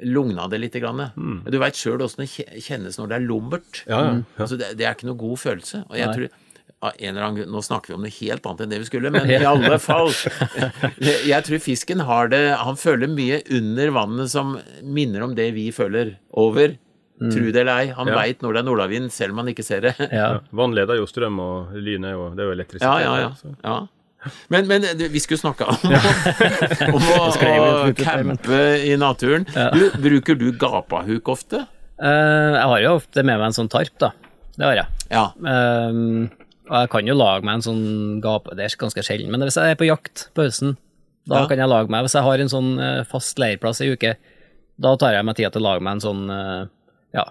lugna 0.07 0.49
det 0.53 0.63
litt. 0.63 0.79
Grann. 0.81 1.09
Du 1.45 1.59
veit 1.61 1.79
sjøl 1.79 2.03
åssen 2.05 2.25
det 2.25 2.63
kjennes 2.65 2.99
når 3.01 3.13
det 3.13 3.19
er 3.19 3.29
lummert. 3.29 3.85
Ja, 3.85 4.01
ja, 4.01 4.17
ja. 4.17 4.25
Altså, 4.39 4.59
det, 4.61 4.75
det 4.79 4.89
er 4.89 4.97
ikke 4.97 5.11
noe 5.11 5.21
god 5.21 5.41
følelse. 5.45 5.85
Og 5.91 5.99
jeg 5.99 6.11
Nei. 6.11 6.17
tror 6.17 6.43
av 6.85 6.93
en 6.99 7.09
eller 7.09 7.23
annen 7.25 7.37
grunn, 7.41 7.53
Nå 7.57 7.63
snakker 7.65 7.93
vi 7.93 7.95
om 7.97 8.03
noe 8.05 8.13
helt 8.19 8.47
annet 8.47 8.65
enn 8.67 8.73
det 8.75 8.81
vi 8.83 8.89
skulle, 8.89 9.11
men 9.15 9.31
i 9.33 9.39
alle 9.49 9.79
fall 9.81 10.11
Jeg 11.33 11.47
tror 11.47 11.63
fisken 11.65 12.03
har 12.05 12.29
det 12.33 12.43
Han 12.61 12.77
føler 12.81 13.09
mye 13.11 13.41
under 13.57 13.95
vannet 13.97 14.33
som 14.33 14.59
minner 14.85 15.25
om 15.25 15.33
det 15.39 15.51
vi 15.57 15.71
føler 15.73 16.17
over. 16.37 16.77
Tro 17.17 17.49
det 17.49 17.63
eller 17.63 17.73
ei, 17.81 17.93
han 17.97 18.11
Ja. 18.13 18.17
veit 18.19 18.43
når 18.45 18.53
det 18.53 18.61
er 18.61 18.67
nordavind, 18.69 19.13
selv 19.13 19.33
om 19.33 19.39
han 19.41 19.49
ikke 19.55 19.65
ser 19.65 19.87
det. 19.89 19.95
Ja. 20.13 20.41
Vann 20.53 20.75
leder 20.77 20.99
jo 21.01 21.07
strøm, 21.09 21.39
og 21.41 21.73
lyn 21.81 22.05
er 22.05 22.13
jo, 22.13 22.27
det 22.37 22.45
er 22.45 22.51
jo 22.51 22.57
elektrisitet. 22.59 22.85
Ja, 22.85 23.15
ja, 23.23 23.31
ja. 23.31 23.55
ja. 23.65 24.33
Men, 24.53 24.67
men 24.69 24.85
du, 24.99 25.07
vi 25.09 25.21
skulle 25.23 25.41
snakke 25.41 25.65
om, 25.71 25.81
om 26.93 27.09
å, 27.15 27.29
å 27.31 27.93
campe 27.97 28.61
i 28.85 28.93
naturen. 29.01 29.47
Du, 29.49 29.85
bruker 30.03 30.37
du 30.37 30.51
gapahuk 30.61 31.31
ofte? 31.33 31.63
Uh, 31.97 32.53
jeg 32.59 32.67
har 32.69 32.81
jo 32.85 32.95
ofte 32.99 33.23
med 33.25 33.39
meg 33.39 33.47
en 33.49 33.57
sånn 33.63 33.71
tarp, 33.73 33.95
da. 34.03 34.11
det 34.59 34.67
har 34.69 34.81
jeg. 34.83 35.07
Ja. 35.15 35.23
Ehm, 35.41 36.27
og 36.29 36.46
jeg 36.69 36.91
kan 36.91 37.07
jo 37.07 37.15
lage 37.15 37.45
meg 37.45 37.55
en 37.55 37.63
sånn 37.67 38.21
gape, 38.25 38.55
det 38.57 38.65
er 38.67 38.77
ganske 38.81 39.03
sjelden, 39.07 39.31
men 39.31 39.41
hvis 39.47 39.57
jeg 39.61 39.71
er 39.71 39.79
på 39.81 39.87
jakt 39.89 40.29
på 40.35 40.43
høsten, 40.47 40.77
da 41.27 41.41
Ja. 41.43 41.47
kan 41.49 41.59
jeg 41.59 41.69
lage 41.69 41.89
meg, 41.91 42.05
hvis 42.05 42.15
jeg 42.15 42.23
har 42.23 42.39
en 42.41 42.49
sånn 42.49 42.79
eh, 42.81 43.05
fast 43.05 43.39
leirplass 43.39 43.81
i 43.83 43.93
uke, 43.93 44.17
da 44.79 44.97
tar 44.97 45.13
jeg 45.15 45.25
meg 45.25 45.37
tid 45.37 45.53
til 45.53 45.63
å 45.63 45.65
lage 45.73 45.83
meg 45.83 45.93
en 45.97 46.01
sånn, 46.01 46.31
eh, 46.31 46.67
ja, 47.15 47.25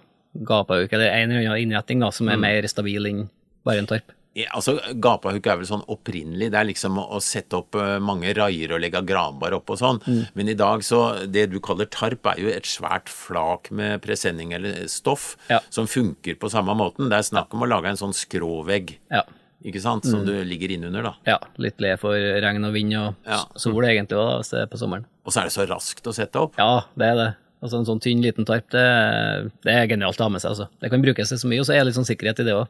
gapauke 0.44 0.92
eller 0.94 1.12
en 1.12 1.32
eller 1.32 1.50
annen 1.50 1.64
innretning 1.72 2.00
da, 2.00 2.08
Mm. 2.08 2.14
som 2.14 2.30
er 2.30 2.38
mer 2.38 2.62
stabil 2.68 3.06
enn 3.06 3.30
bare 3.66 3.78
en 3.80 3.88
tarp. 3.88 4.12
Altså, 4.52 4.74
Gapahuk 5.00 5.46
er 5.48 5.56
vel 5.62 5.66
sånn 5.70 5.86
opprinnelig, 5.88 6.50
det 6.52 6.60
er 6.60 6.68
liksom 6.68 6.98
å, 7.00 7.06
å 7.16 7.22
sette 7.24 7.56
opp 7.56 7.76
eh, 7.80 8.00
mange 8.04 8.34
raier 8.36 8.74
og 8.76 8.82
legge 8.84 9.00
granbar 9.08 9.54
opp 9.56 9.70
og 9.72 9.78
sånn, 9.80 10.02
Mm. 10.06 10.28
men 10.36 10.50
i 10.52 10.54
dag 10.60 10.84
så, 10.84 11.26
det 11.32 11.46
du 11.54 11.60
kaller 11.64 11.86
tarp 11.88 12.26
er 12.34 12.42
jo 12.44 12.50
et 12.52 12.68
svært 12.68 13.08
flak 13.08 13.72
med 13.72 14.02
presenning 14.04 14.52
eller 14.54 14.88
stoff, 14.92 15.38
Ja. 15.50 15.60
som 15.70 15.88
funker 15.88 16.36
på 16.36 16.50
samme 16.52 16.76
måten. 16.76 17.08
Det 17.10 17.16
er 17.22 17.30
snakk 17.32 17.54
om 17.56 17.62
å 17.64 17.70
lage 17.70 17.86
en 17.88 17.96
sånn 17.96 18.14
skråvegg, 18.14 18.98
Ja. 19.10 19.22
ikke 19.64 19.80
sant, 19.82 20.04
Mm. 20.04 20.12
som 20.12 20.26
du 20.26 20.34
ligger 20.44 20.70
innunder 20.76 21.04
da. 21.04 21.14
ja, 21.26 21.38
litt 21.58 21.80
le 21.80 21.96
for 21.96 22.12
regn 22.14 22.66
og 22.66 22.74
vind 22.74 22.94
og 22.94 23.16
Ja. 23.26 23.46
sol 23.56 23.82
egentlig 23.84 24.10
da, 24.20 24.38
hvis 24.40 24.50
det 24.52 24.60
er 24.64 24.68
på 24.68 24.78
sommeren. 24.78 25.06
Og 25.26 25.32
så 25.32 25.40
er 25.40 25.44
det 25.46 25.54
så 25.54 25.66
raskt 25.66 26.04
å 26.04 26.14
sette 26.14 26.36
opp. 26.36 26.54
Ja, 26.58 26.82
det 26.98 27.06
er 27.08 27.16
det. 27.16 27.36
Altså 27.64 27.80
En 27.80 27.86
sånn 27.86 28.02
tynn, 28.02 28.22
liten 28.22 28.46
tarp, 28.46 28.70
det, 28.70 29.52
det 29.64 29.74
er 29.74 29.88
genialt 29.88 30.18
å 30.20 30.24
ha 30.24 30.30
med 30.30 30.42
seg. 30.42 30.52
altså. 30.52 30.68
Det 30.82 30.92
kan 30.92 31.02
brukes 31.02 31.30
til 31.30 31.38
så 31.38 31.48
mye, 31.48 31.60
og 31.62 31.66
så 31.66 31.74
er 31.74 31.80
det 31.80 31.86
litt 31.86 31.96
sånn 31.96 32.06
sikkerhet 32.18 32.40
i 32.42 32.44
det 32.44 32.54
òg. 32.54 32.68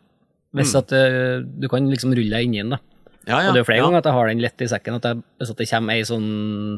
Hvis 0.56 0.76
at 0.78 0.92
eh, 0.96 1.42
du 1.44 1.68
kan 1.72 1.88
liksom 1.92 2.14
rulle 2.16 2.32
deg 2.32 2.46
inni 2.48 2.62
den. 2.64 2.70
da. 2.76 2.80
Ja, 3.28 3.40
ja. 3.42 3.50
Og 3.50 3.56
det 3.58 3.62
er 3.64 3.68
flere 3.68 3.80
ja. 3.82 3.86
ganger 3.88 3.98
at 4.04 4.06
jeg 4.10 4.14
har 4.16 4.28
den 4.30 4.42
lett 4.44 4.62
i 4.62 4.68
sekken. 4.70 4.96
at 5.00 5.04
jeg, 5.10 5.24
Hvis 5.42 5.50
at 5.52 5.58
det 5.58 5.70
kommer 5.72 5.94
ei 5.98 6.04
sånn 6.06 6.28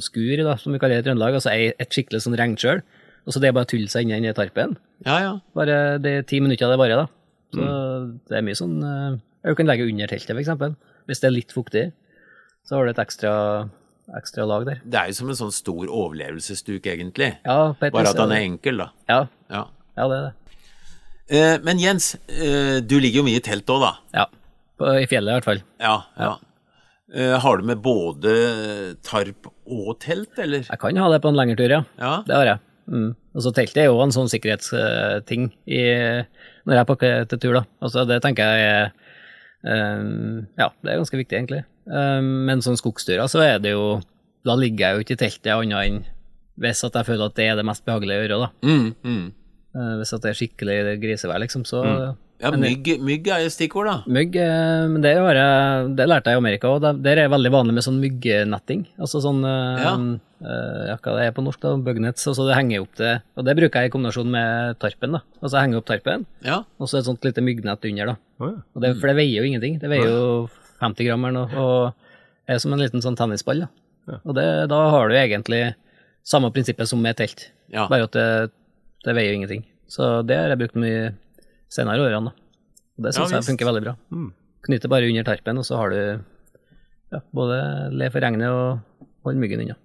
skur, 0.02 0.44
da, 0.48 0.56
som 0.58 0.72
vi 0.74 0.80
kaller 0.80 0.98
det 1.02 1.06
i 1.06 1.10
Trøndelag, 1.10 1.36
altså 1.40 1.52
ei, 1.52 1.74
et 1.78 1.92
skikkelig 1.92 2.22
sånn 2.24 2.38
regnkjøl, 2.40 2.82
og 3.28 3.34
så 3.36 3.42
det 3.44 3.50
er 3.50 3.56
bare 3.58 3.68
å 3.68 3.72
tulle 3.74 3.92
seg 3.92 4.06
inn 4.08 4.16
i 4.16 4.22
den 4.24 4.34
tarpen. 4.38 4.78
Ja, 5.06 5.18
ja. 5.20 5.34
Bare, 5.54 5.98
det 6.00 6.14
er 6.22 6.24
ti 6.30 6.40
minutter 6.40 6.66
av 6.70 6.72
det 6.74 6.80
bare, 6.80 6.96
da. 7.04 7.08
Så 7.54 7.64
Mm. 7.64 8.20
det 8.28 8.38
er 8.38 8.42
mye 8.44 8.56
sånn 8.60 8.78
eh, 8.84 9.20
Jeg 9.48 9.56
kan 9.56 9.68
legge 9.68 9.86
under 9.88 10.08
teltet, 10.08 10.36
eksempel. 10.36 10.76
Hvis 11.08 11.20
det 11.22 11.28
er 11.30 11.36
litt 11.36 11.52
fuktig, 11.56 11.92
så 12.68 12.76
har 12.76 12.86
du 12.86 12.90
et 12.92 13.00
ekstra, 13.00 13.70
ekstra 14.18 14.46
lag 14.48 14.66
der. 14.68 14.82
Det 14.84 15.00
er 15.00 15.08
jo 15.12 15.14
som 15.20 15.30
en 15.30 15.36
sånn 15.40 15.54
stor 15.56 15.88
overlevelsesduk, 15.88 16.84
egentlig. 16.88 17.38
Ja, 17.46 17.74
Bare 17.80 18.08
at 18.08 18.16
den 18.20 18.32
er 18.36 18.44
enkel, 18.44 18.78
da. 18.78 18.90
Ja, 19.08 19.20
Ja. 19.52 19.66
ja, 19.96 20.08
det 20.08 20.18
er 20.18 20.24
det. 20.28 20.34
Eh, 21.28 21.56
men 21.64 21.80
Jens, 21.80 22.16
eh, 22.32 22.80
du 22.84 23.00
ligger 23.00 23.22
jo 23.22 23.28
mye 23.28 23.42
i 23.42 23.44
telt 23.44 23.68
òg, 23.70 23.84
da. 23.84 23.94
Ja. 24.16 24.28
I 25.02 25.08
fjellet, 25.10 25.32
i 25.32 25.36
hvert 25.40 25.48
fall. 25.48 25.64
Ja, 25.82 25.96
ja. 26.22 26.36
Eh, 27.14 27.34
har 27.40 27.58
du 27.58 27.68
med 27.68 27.82
både 27.84 28.96
tarp 29.04 29.50
og 29.66 29.98
telt, 30.04 30.38
eller? 30.40 30.68
Jeg 30.68 30.80
kan 30.80 31.00
ha 31.02 31.10
det 31.12 31.22
på 31.24 31.32
en 31.32 31.40
lengre 31.40 31.58
tur, 31.60 31.72
ja. 31.72 31.82
Ja. 32.00 32.14
Det 32.28 32.36
har 32.36 32.52
jeg. 32.52 32.64
Mm. 32.88 33.10
Og 33.36 33.44
så 33.44 33.52
teltet 33.56 33.84
er 33.84 33.90
jo 33.90 34.00
en 34.04 34.14
sånn 34.16 34.30
sikkerhetsting 34.32 35.50
i, 35.68 35.82
når 36.68 36.80
jeg 36.80 36.90
pakker 36.92 37.26
til 37.32 37.42
tur, 37.44 37.58
da. 37.60 37.64
Altså, 37.84 38.06
det 38.08 38.22
tenker 38.24 38.48
jeg 38.48 38.68
er 38.68 39.98
um, 40.00 40.46
Ja, 40.60 40.70
det 40.84 40.94
er 40.94 41.02
ganske 41.02 41.20
viktig, 41.20 41.42
egentlig. 41.42 41.64
Um, 41.88 42.48
men 42.48 42.64
sånn 42.64 42.80
skogsturer, 42.80 43.28
så 43.32 43.44
er 43.46 43.62
det 43.64 43.72
jo 43.72 44.02
Da 44.44 44.58
ligger 44.60 44.82
jeg 44.82 44.96
jo 44.96 45.04
ikke 45.06 45.16
i 45.16 45.20
teltet 45.22 45.54
annet 45.54 45.86
enn 45.86 46.00
hvis 46.58 46.82
at 46.84 46.96
jeg 46.98 47.06
føler 47.06 47.30
at 47.30 47.36
det 47.38 47.46
er 47.52 47.58
det 47.60 47.66
mest 47.68 47.84
behagelige 47.86 48.18
å 48.18 48.24
gjøre, 48.24 48.38
da. 48.42 48.48
Mm, 48.66 48.88
mm. 49.06 49.26
Eh, 49.78 49.94
hvis 50.00 50.14
at 50.16 50.24
det 50.24 50.32
er 50.32 50.38
skikkelig 50.40 50.78
grisevær, 51.04 51.40
liksom, 51.44 51.64
så 51.70 51.84
Ja, 52.40 52.52
mygg, 52.54 52.86
mygg 53.02 53.28
er 53.34 53.40
jo 53.44 53.50
stikkord, 53.50 53.88
da. 53.90 53.96
Mygg, 54.14 54.36
eh, 54.38 54.86
men 54.90 55.02
det, 55.02 55.12
jeg, 55.18 55.96
det 55.98 56.06
lærte 56.08 56.30
jeg 56.30 56.38
i 56.38 56.42
Amerika, 56.42 56.70
og 56.70 56.82
der- 56.82 56.94
er 57.12 57.16
det 57.16 57.32
veldig 57.34 57.50
vanlig 57.52 57.74
med 57.74 57.84
sånn 57.86 57.98
myggnetting. 58.02 58.84
Altså 59.00 59.22
sånn 59.22 59.42
eh, 59.46 59.82
Ja. 59.84 59.94
ja, 60.92 60.96
hva 61.02 61.16
det 61.18 61.24
er 61.28 61.32
på 61.34 61.42
norsk, 61.44 61.60
da, 61.62 61.76
bugnets. 61.82 62.28
Altså 62.30 62.46
det 62.48 62.56
henger 62.60 62.82
opp 62.86 62.94
det, 62.96 63.22
og 63.36 63.46
det 63.46 63.56
bruker 63.58 63.82
jeg 63.82 63.90
i 63.90 63.94
kombinasjon 63.96 64.30
med 64.30 64.78
tarpen. 64.80 65.12
da. 65.18 65.22
Altså 65.42 65.58
jeg 65.58 65.64
henger 65.66 65.78
opp 65.82 65.86
tarpen, 65.90 66.26
Ja. 66.46 66.60
og 66.80 66.88
så 66.88 67.00
et 67.00 67.06
sånt 67.06 67.24
lite 67.26 67.42
myggnett 67.42 67.86
under. 67.90 68.06
da. 68.06 68.16
Oh, 68.40 68.48
ja. 68.54 68.62
Og 68.76 68.82
det, 68.84 68.96
for 69.02 69.08
det 69.08 69.16
veier 69.18 69.42
jo 69.42 69.48
ingenting. 69.50 69.80
Det 69.80 69.90
veier 69.90 70.06
jo 70.06 70.50
50 70.80 71.06
gram 71.10 71.26
eller 71.26 71.48
noe, 71.48 71.58
og 71.58 71.94
er 72.48 72.60
som 72.60 72.72
en 72.74 72.80
liten 72.80 73.02
sånn 73.02 73.18
tennisball. 73.18 73.66
da. 74.08 74.20
Og 74.26 74.36
det, 74.36 74.70
da 74.70 74.90
har 74.92 75.10
du 75.10 75.16
egentlig 75.16 75.74
samme 76.24 76.54
prinsippet 76.54 76.88
som 76.88 77.02
med 77.02 77.18
telt, 77.18 77.50
Ja. 77.74 77.88
bare 77.88 78.04
at 78.04 78.12
det, 78.12 78.52
det 79.06 79.16
veier 79.16 79.32
jo 79.34 79.40
ingenting. 79.42 79.64
Så 79.88 80.10
det 80.28 80.38
har 80.40 80.52
jeg 80.52 80.62
brukt 80.64 80.80
mye 80.80 81.14
senere 81.72 82.04
årene. 82.08 82.32
da. 82.32 82.48
Og 82.98 83.06
det 83.06 83.16
Ja, 83.16 83.28
jeg 83.38 83.48
funker 83.48 83.70
veldig 83.70 83.84
bra. 83.86 83.96
Knyter 84.68 84.92
bare 84.92 85.08
under 85.10 85.24
tarpen, 85.24 85.58
og 85.62 85.66
så 85.68 85.78
har 85.78 85.90
du 85.94 86.00
ja, 87.14 87.20
både 87.34 87.60
le 87.94 88.10
for 88.12 88.20
regnet 88.26 88.50
og 88.50 88.80
holde 89.24 89.40
myggen 89.40 89.64
unna. 89.64 89.78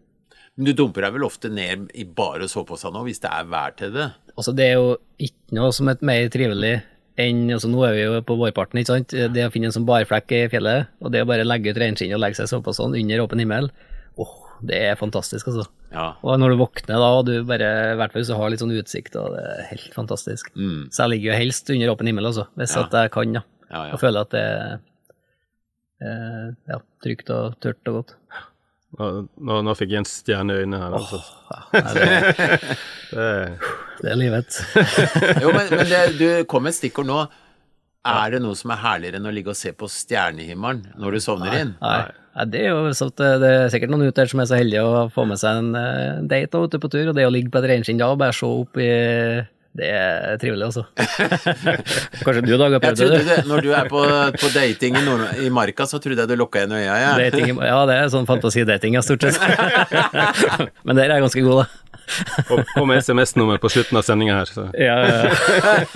Men 0.57 0.69
du 0.69 0.73
dumper 0.77 1.07
deg 1.07 1.15
vel 1.15 1.25
ofte 1.25 1.49
ned 1.49 1.91
i 1.97 2.05
bare 2.05 2.49
soveposer 2.51 2.93
nå, 2.93 3.05
hvis 3.07 3.23
det 3.23 3.31
er 3.33 3.47
vær 3.49 3.77
til 3.79 3.93
det? 3.95 4.09
Altså, 4.37 4.53
det 4.57 4.67
er 4.67 4.75
jo 4.81 4.97
ikke 5.23 5.57
noe 5.57 5.71
som 5.73 5.89
er 5.93 6.03
mer 6.05 6.27
trivelig 6.33 6.75
enn 7.21 7.51
altså 7.53 7.69
Nå 7.69 7.83
er 7.85 7.93
vi 7.93 8.03
jo 8.07 8.21
på 8.25 8.37
vårparten, 8.41 8.79
ikke 8.81 8.89
sant. 8.95 9.13
Det 9.13 9.45
å 9.45 9.51
finne 9.53 9.69
en 9.69 9.75
sånn 9.75 9.87
barflekk 9.89 10.33
i 10.33 10.43
fjellet, 10.53 10.89
og 11.05 11.13
det 11.13 11.21
å 11.23 11.29
bare 11.29 11.45
legge 11.45 11.71
ut 11.73 11.81
reinskinnet 11.81 12.17
og 12.17 12.23
legge 12.25 12.39
seg 12.41 12.49
såpass 12.49 12.81
sånn 12.81 12.97
under 12.97 13.21
åpen 13.21 13.43
himmel, 13.43 13.69
åh, 14.21 14.33
det 14.65 14.79
er 14.89 14.97
fantastisk, 15.01 15.51
altså. 15.53 15.67
Ja. 15.93 16.07
Og 16.25 16.39
når 16.41 16.55
du 16.55 16.61
våkner 16.63 16.97
da, 17.03 17.09
og 17.19 17.27
du 17.29 17.33
bare, 17.49 17.67
i 17.93 17.97
hvert 18.01 18.13
fall 18.15 18.23
hvis 18.23 18.31
du 18.33 18.37
har 18.39 18.53
litt 18.53 18.63
sånn 18.63 18.73
utsikt, 18.77 19.17
og 19.21 19.35
det 19.37 19.43
er 19.53 19.67
helt 19.73 19.93
fantastisk. 19.97 20.49
Så 20.57 21.05
jeg 21.05 21.13
ligger 21.15 21.33
jo 21.33 21.41
helst 21.43 21.69
under 21.75 21.93
åpen 21.93 22.09
himmel, 22.09 22.31
altså, 22.31 22.47
hvis 22.57 22.77
Ja. 22.77 22.87
at 22.87 22.97
jeg 22.97 23.13
kan, 23.15 23.33
da. 23.39 23.43
Ja, 23.73 23.83
ja. 23.89 23.93
Og 23.97 24.01
føler 24.01 24.25
at 24.27 24.31
det 24.33 24.41
er 24.47 24.81
eh, 26.03 26.49
ja, 26.73 26.79
trygt 27.05 27.31
og 27.35 27.59
tørt 27.63 27.89
og 27.93 28.01
godt. 28.01 28.15
Nå, 28.99 29.07
nå, 29.41 29.61
nå 29.65 29.73
fikk 29.79 29.95
en 29.97 30.05
stjerne 30.09 30.53
i 30.53 30.65
øynene 30.65 30.81
her, 30.83 30.97
altså. 30.99 31.21
Nei, 31.73 31.93
det, 31.97 32.79
Det, 33.13 33.29
det 34.03 34.11
er 34.13 34.19
livet. 34.21 34.59
Jo, 35.41 35.53
men, 35.55 35.71
men 35.73 35.87
det, 35.89 36.03
du 36.19 36.27
kom 36.51 36.65
med 36.67 36.73
et 36.75 36.79
stikkord 36.81 37.09
nå. 37.09 37.23
Er 38.09 38.33
det 38.35 38.41
noe 38.43 38.57
som 38.59 38.73
er 38.75 38.81
herligere 38.83 39.21
enn 39.21 39.29
å 39.31 39.33
ligge 39.33 39.53
og 39.53 39.57
se 39.57 39.71
på 39.79 39.87
stjernehimmelen 39.89 40.89
når 40.99 41.15
du 41.17 41.21
sovner 41.23 41.55
inn? 41.61 41.75
Nei, 41.81 42.01
Nei, 42.33 42.47
det 42.49 42.61
er 42.65 42.71
jo 42.73 42.93
så 42.97 43.11
at 43.11 43.19
det, 43.21 43.31
det 43.43 43.49
er 43.53 43.73
sikkert 43.73 43.91
noen 43.93 44.07
ute 44.09 44.17
der 44.23 44.31
som 44.31 44.41
er 44.41 44.47
så 44.49 44.57
heldige 44.57 44.85
å 44.89 45.09
få 45.13 45.27
med 45.29 45.41
seg 45.41 45.59
en 45.61 45.75
eh, 45.77 46.21
date 46.31 46.63
ute 46.65 46.79
på 46.81 46.89
tur, 46.93 47.11
og 47.11 47.17
det 47.19 47.27
å 47.29 47.33
ligge 47.33 47.53
på 47.53 47.61
et 47.61 47.69
reinskinn 47.69 48.01
da 48.01 48.09
og 48.13 48.21
bare 48.23 48.33
se 48.37 48.49
opp 48.49 48.79
i 48.81 48.89
Det 49.77 49.89
er 49.89 50.37
trivelig, 50.41 50.67
altså. 50.71 50.83
Kanskje 52.25 52.43
du, 52.45 52.55
Dag, 52.61 52.67
har 52.67 52.77
Jeg 52.77 52.83
prøvd 52.85 53.13
det? 53.15 53.21
det, 53.29 53.37
Når 53.49 53.65
du 53.65 53.71
er 53.77 53.89
på, 53.89 54.03
på 54.41 54.51
dating 54.53 54.97
i, 55.01 55.05
Nord 55.05 55.23
i 55.45 55.49
Marka, 55.53 55.87
så 55.89 56.01
trodde 56.01 56.25
jeg 56.25 56.29
du 56.29 56.37
lukka 56.41 56.61
igjen 56.61 56.75
øya. 56.77 56.97
Ja. 57.01 57.13
Dating, 57.21 57.57
ja, 57.57 57.79
det 57.89 57.97
er 58.01 58.11
sånn 58.13 58.29
fantasidating, 58.29 58.97
ja, 58.97 59.05
stort 59.05 59.25
sett. 59.25 59.41
Men 60.85 60.97
der 60.97 61.09
er 61.09 61.17
jeg 61.17 61.25
ganske 61.25 61.45
god, 61.47 61.63
da. 61.63 61.67
og, 62.53 62.65
og 62.81 62.89
med 62.91 63.01
SMS-nummer 63.01 63.61
på 63.63 63.73
slutten 63.73 63.97
av 64.01 64.05
sendinga 64.09 64.41
her. 64.43 64.53
Så. 64.53 64.67
Ja, 64.77 64.97
ja, 65.05 65.21
ja. 65.21 65.31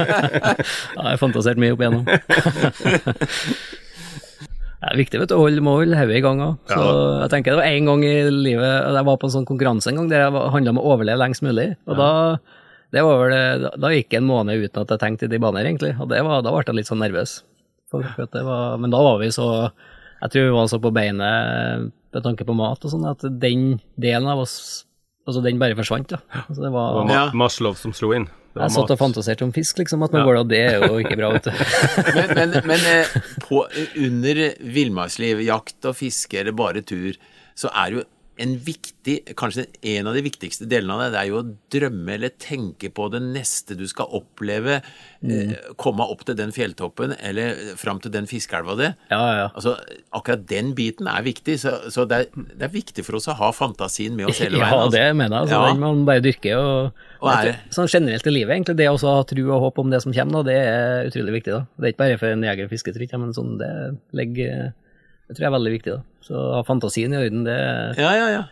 ja, 0.00 0.54
jeg 0.56 1.10
har 1.10 1.20
fantasert 1.20 1.60
mye 1.60 1.76
opp 1.76 1.84
igjennom. 1.84 2.08
Det 4.76 4.90
er 4.92 4.98
viktig 5.00 5.20
vet 5.22 5.30
du, 5.32 5.34
å 5.38 5.44
holde, 5.46 5.62
må 5.64 5.78
holde 5.78 5.96
hodet 5.96 6.18
i 6.18 6.22
gang 6.24 6.40
òg. 6.44 6.56
Så 6.68 6.82
jeg 7.22 7.30
tenker 7.32 7.54
det 7.54 7.60
var 7.62 7.70
en 7.72 7.88
gang 7.90 8.02
i 8.04 8.14
livet 8.28 8.68
Jeg 8.96 9.06
var 9.08 9.16
på 9.22 9.28
en 9.28 9.34
sånn 9.38 9.48
konkurranse 9.48 9.88
en 9.90 10.00
gang 10.02 10.10
der 10.12 10.26
jeg 10.26 10.44
handla 10.52 10.74
om 10.74 10.80
å 10.82 10.86
overleve 10.92 11.22
lengst 11.22 11.44
mulig. 11.46 11.70
Og 11.88 11.96
da, 11.96 12.10
det 12.92 13.04
var 13.06 13.22
vel, 13.24 13.36
da, 13.64 13.70
da 13.86 13.92
gikk 13.94 14.18
en 14.18 14.28
måned 14.28 14.66
uten 14.66 14.84
at 14.84 14.92
jeg 14.94 15.02
tenkte 15.02 15.28
i 15.28 15.32
de 15.32 15.40
baner, 15.42 15.64
egentlig. 15.64 15.94
Og 15.96 16.10
det 16.12 16.20
var, 16.26 16.44
da 16.44 16.52
ble 16.52 16.64
jeg 16.66 16.78
litt 16.80 16.90
sånn 16.92 17.00
nervøs. 17.02 17.38
For, 17.90 18.04
for 18.16 18.26
at 18.26 18.34
det 18.36 18.44
var, 18.44 18.76
men 18.82 18.92
da 18.92 18.98
var 19.00 19.20
vi 19.22 19.28
så 19.30 19.46
Jeg 20.18 20.32
tror 20.32 20.48
vi 20.48 20.54
var 20.56 20.66
så 20.72 20.80
på 20.82 20.90
beinet 20.90 21.92
med 22.16 22.24
tanke 22.24 22.46
på 22.48 22.56
mat 22.56 22.82
og 22.82 22.92
sånn, 22.92 23.04
at 23.06 23.22
den 23.40 23.78
delen 24.00 24.28
av 24.32 24.42
oss 24.42 24.56
Altså, 25.26 25.40
den 25.42 25.58
bare 25.58 25.74
forsvant, 25.74 26.12
da. 26.12 26.20
Altså, 26.44 26.60
det 26.60 26.68
Det 26.68 26.74
var 26.76 26.92
var 26.94 27.06
Ma 27.08 27.14
Ja. 27.16 27.22
Maslov 27.34 27.74
som 27.80 27.90
slo 27.90 28.12
inn. 28.14 28.28
Det 28.56 28.64
jeg 28.66 28.74
satt 28.78 28.92
og 28.94 29.00
fantaserte 29.00 29.44
om 29.44 29.52
fisk, 29.52 29.78
liksom, 29.82 30.04
at 30.06 30.14
man 30.16 30.24
går 30.24 30.38
det, 30.38 30.42
og 30.42 30.50
det 30.52 30.60
er 30.64 30.84
jo 30.86 31.00
ikke 31.02 31.16
bra, 31.20 31.30
vet 31.36 31.48
du. 31.48 31.52
Men, 32.16 32.34
men, 32.38 32.54
men 32.72 32.84
eh, 32.88 33.16
på, 33.44 33.62
under 34.00 34.42
villmarksliv, 34.76 35.42
jakt 35.44 35.88
og 35.88 35.98
fiske 35.98 36.40
eller 36.40 36.56
bare 36.56 36.82
tur, 36.86 37.18
så 37.56 37.68
er 37.84 37.98
jo 37.98 38.04
en 38.38 38.50
viktig, 38.60 39.14
kanskje 39.38 39.64
en 39.94 40.08
av 40.10 40.14
de 40.16 40.20
viktigste 40.26 40.66
delene 40.68 40.92
av 40.92 41.00
det, 41.00 41.06
det 41.14 41.20
er 41.22 41.28
jo 41.30 41.38
å 41.40 41.46
drømme 41.72 42.12
eller 42.18 42.32
tenke 42.42 42.90
på 42.92 43.06
det 43.12 43.20
neste 43.24 43.76
du 43.78 43.86
skal 43.88 44.10
oppleve. 44.18 44.82
Eh, 45.24 45.54
komme 45.80 46.04
opp 46.04 46.24
til 46.28 46.36
den 46.36 46.52
fjelltoppen 46.52 47.14
eller 47.16 47.74
fram 47.80 47.98
til 48.04 48.12
den 48.12 48.28
fiskeelva 48.28 48.76
di. 48.76 48.90
Ja, 49.10 49.20
ja, 49.20 49.34
ja. 49.40 49.48
Altså, 49.56 49.72
akkurat 50.12 50.44
den 50.50 50.74
biten 50.76 51.08
er 51.08 51.24
viktig, 51.24 51.56
så, 51.64 51.72
så 51.90 52.04
det, 52.10 52.18
er, 52.26 52.46
det 52.60 52.68
er 52.68 52.74
viktig 52.76 53.06
for 53.08 53.16
oss 53.20 53.28
å 53.32 53.38
ha 53.40 53.50
fantasien 53.56 54.14
med 54.18 54.28
oss 54.28 54.42
hele 54.44 54.58
veien. 54.62 54.68
Ja, 54.74 54.82
altså. 54.84 54.96
det 54.98 55.06
mener 55.16 55.36
jeg. 55.36 55.42
Altså, 55.46 55.56
Ja. 55.56 55.72
Den 55.72 55.80
må 55.82 55.92
man 55.96 56.04
bare 56.12 56.24
dyrke. 56.28 56.56
Og, 56.60 57.04
Og 57.24 57.30
er- 57.32 57.60
sånn 57.72 57.88
generelt 57.90 58.26
i 58.28 58.36
livet, 58.36 58.52
egentlig, 58.58 58.76
det 58.82 58.90
å 58.92 58.98
ha 59.00 59.20
tro 59.26 59.46
og 59.48 59.62
håp 59.70 59.78
om 59.82 59.90
det 59.96 60.02
som 60.04 60.12
kommer, 60.12 60.42
da, 60.42 60.50
det 60.52 60.58
er 60.60 61.08
utrolig 61.08 61.38
viktig. 61.40 61.52
da. 61.56 61.62
Det 61.80 61.88
er 61.88 61.94
ikke 61.96 62.04
bare 62.04 62.18
for 62.20 62.36
en 62.36 62.44
jeger- 62.44 62.68
og 62.68 62.74
fisketrykk, 62.76 63.16
men 63.22 63.32
sånn, 63.36 63.56
det 63.60 63.72
legger 64.12 64.74
Det 65.26 65.34
tror 65.36 65.42
jeg 65.44 65.50
er 65.50 65.56
veldig 65.58 65.72
viktig. 65.76 65.92
da. 65.96 66.02
Så 66.26 66.34
ha 66.54 66.60
fantasien 66.66 67.12
i 67.14 67.16
orden, 67.18 67.44
det 67.46 67.56
Ja, 67.98 68.12
ja, 68.14 68.28
ja. 68.30 68.44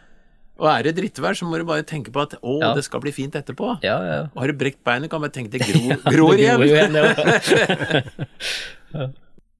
Og 0.58 0.68
er 0.70 0.82
det 0.86 0.92
drittvær, 0.96 1.34
så 1.34 1.44
må 1.50 1.58
du 1.58 1.64
bare 1.66 1.82
tenke 1.82 2.12
på 2.14 2.20
at 2.22 2.34
å, 2.40 2.60
Ja. 2.62 2.70
det 2.74 2.84
skal 2.86 3.00
bli 3.02 3.10
fint 3.10 3.34
etterpå. 3.34 3.72
Ja, 3.82 3.96
ja. 4.06 4.20
Og 4.34 4.40
har 4.44 4.48
du 4.52 4.58
brekt 4.58 4.84
beinet, 4.86 5.10
kan 5.10 5.18
du 5.20 5.26
bare 5.26 5.34
tenke 5.34 5.50
deg 5.50 5.60
gro, 5.70 5.80
gror 6.06 6.36
Det 6.36 6.38
gror 6.38 6.38
igjen. 6.38 6.62
igjen, 6.62 6.94
ja. 8.94 9.08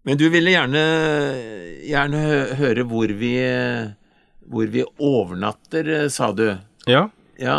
Men 0.05 0.19
du 0.21 0.27
ville 0.31 0.51
gjerne, 0.53 0.83
gjerne 1.89 2.21
høre 2.61 2.85
hvor 2.87 3.09
vi, 3.19 3.33
hvor 4.53 4.67
vi 4.71 4.85
overnatter, 5.01 6.09
sa 6.13 6.29
du. 6.37 6.51
Ja. 6.87 7.07
Ja. 7.41 7.59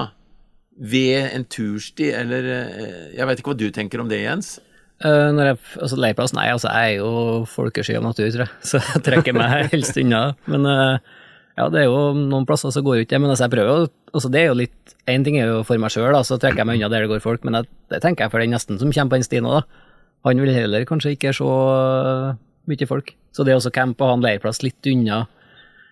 Ved 0.78 1.32
en 1.34 1.46
tursti, 1.48 2.10
eller 2.14 2.44
eh, 2.52 3.12
Jeg 3.16 3.26
veit 3.28 3.40
ikke 3.40 3.52
hva 3.54 3.58
du 3.58 3.70
tenker 3.72 4.00
om 4.04 4.10
det, 4.12 4.20
Jens? 4.26 4.58
Eh, 5.04 5.30
når 5.36 5.50
jeg, 5.50 5.60
altså 5.84 6.00
leirplass, 6.00 6.34
nei, 6.38 6.48
altså 6.54 6.72
jeg 6.72 6.96
er 6.96 7.02
jo 7.02 7.44
folkesky 7.52 7.98
av 7.98 8.06
natur, 8.06 8.30
tror 8.32 8.46
jeg, 8.46 8.54
så 8.70 8.80
jeg 8.80 9.04
trekker 9.10 9.36
meg 9.36 9.72
helst 9.74 9.98
unna. 10.00 10.22
Men 10.52 10.68
uh, 10.70 11.16
ja, 11.56 11.68
det 11.72 11.82
er 11.82 11.90
jo 11.90 12.14
noen 12.16 12.48
plasser 12.48 12.72
som 12.72 12.86
går 12.86 13.04
ut 13.04 13.12
det, 13.12 13.20
men 13.20 13.32
altså 13.32 13.48
jeg 13.48 13.56
prøver 13.58 13.72
jo, 13.72 13.90
altså 14.16 14.32
det 14.32 14.42
er 14.42 14.48
jo 14.50 14.60
litt, 14.62 14.96
en 15.12 15.26
ting 15.28 15.40
er 15.40 15.52
jo 15.52 15.66
for 15.68 15.82
meg 15.82 15.92
sjøl, 15.92 16.16
så 16.28 16.40
trekker 16.40 16.64
jeg 16.64 16.70
meg 16.70 16.80
unna 16.80 16.92
der 16.94 17.06
det 17.06 17.12
går 17.12 17.24
folk, 17.24 17.44
men 17.48 17.60
jeg, 17.60 17.70
det 17.92 18.02
tenker 18.04 18.26
jeg 18.26 18.34
for 18.34 18.44
den 18.44 18.56
nesten 18.56 18.80
som 18.80 18.94
kommer 18.96 19.16
på 19.16 19.20
den 19.20 19.28
stien 19.28 19.50
òg, 19.50 19.60
da. 19.60 19.92
Han 20.26 20.42
vil 20.42 20.56
heller 20.56 20.88
kanskje 20.90 21.12
ikke 21.14 21.36
se 21.38 21.46
eh, 21.46 22.38
mye 22.66 22.88
folk. 22.90 23.12
Så 23.36 23.44
det 23.46 23.54
å 23.54 23.70
campe 23.70 24.02
og 24.02 24.10
ha 24.10 24.16
en 24.18 24.24
leirplass 24.26 24.64
litt 24.66 24.88
unna 24.90 25.20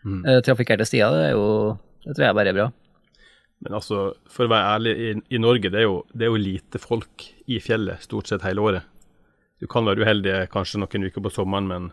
eh, 0.07 0.39
trafikkerte 0.41 0.87
stier, 0.89 1.13
det 1.13 1.27
er 1.27 1.35
jo, 1.35 1.75
det 2.07 2.15
tror 2.15 2.25
jeg 2.25 2.37
bare 2.39 2.49
er 2.49 2.57
bra. 2.57 2.65
Men 3.63 3.77
altså, 3.77 4.07
for 4.25 4.47
å 4.47 4.51
være 4.51 4.71
ærlig, 4.79 4.93
i, 4.97 5.11
i 5.37 5.43
Norge 5.43 5.69
det 5.69 5.83
er, 5.83 5.85
jo, 5.85 6.01
det 6.17 6.25
er 6.25 6.33
jo 6.33 6.41
lite 6.41 6.81
folk 6.81 7.27
i 7.45 7.61
fjellet 7.63 8.01
stort 8.03 8.31
sett 8.31 8.43
hele 8.47 8.65
året. 8.65 8.89
Du 9.63 9.69
kan 9.71 9.87
være 9.87 10.03
uheldig 10.03 10.37
kanskje 10.51 10.81
noen 10.81 11.07
uker 11.07 11.23
på 11.23 11.31
sommeren, 11.31 11.69
men 11.69 11.91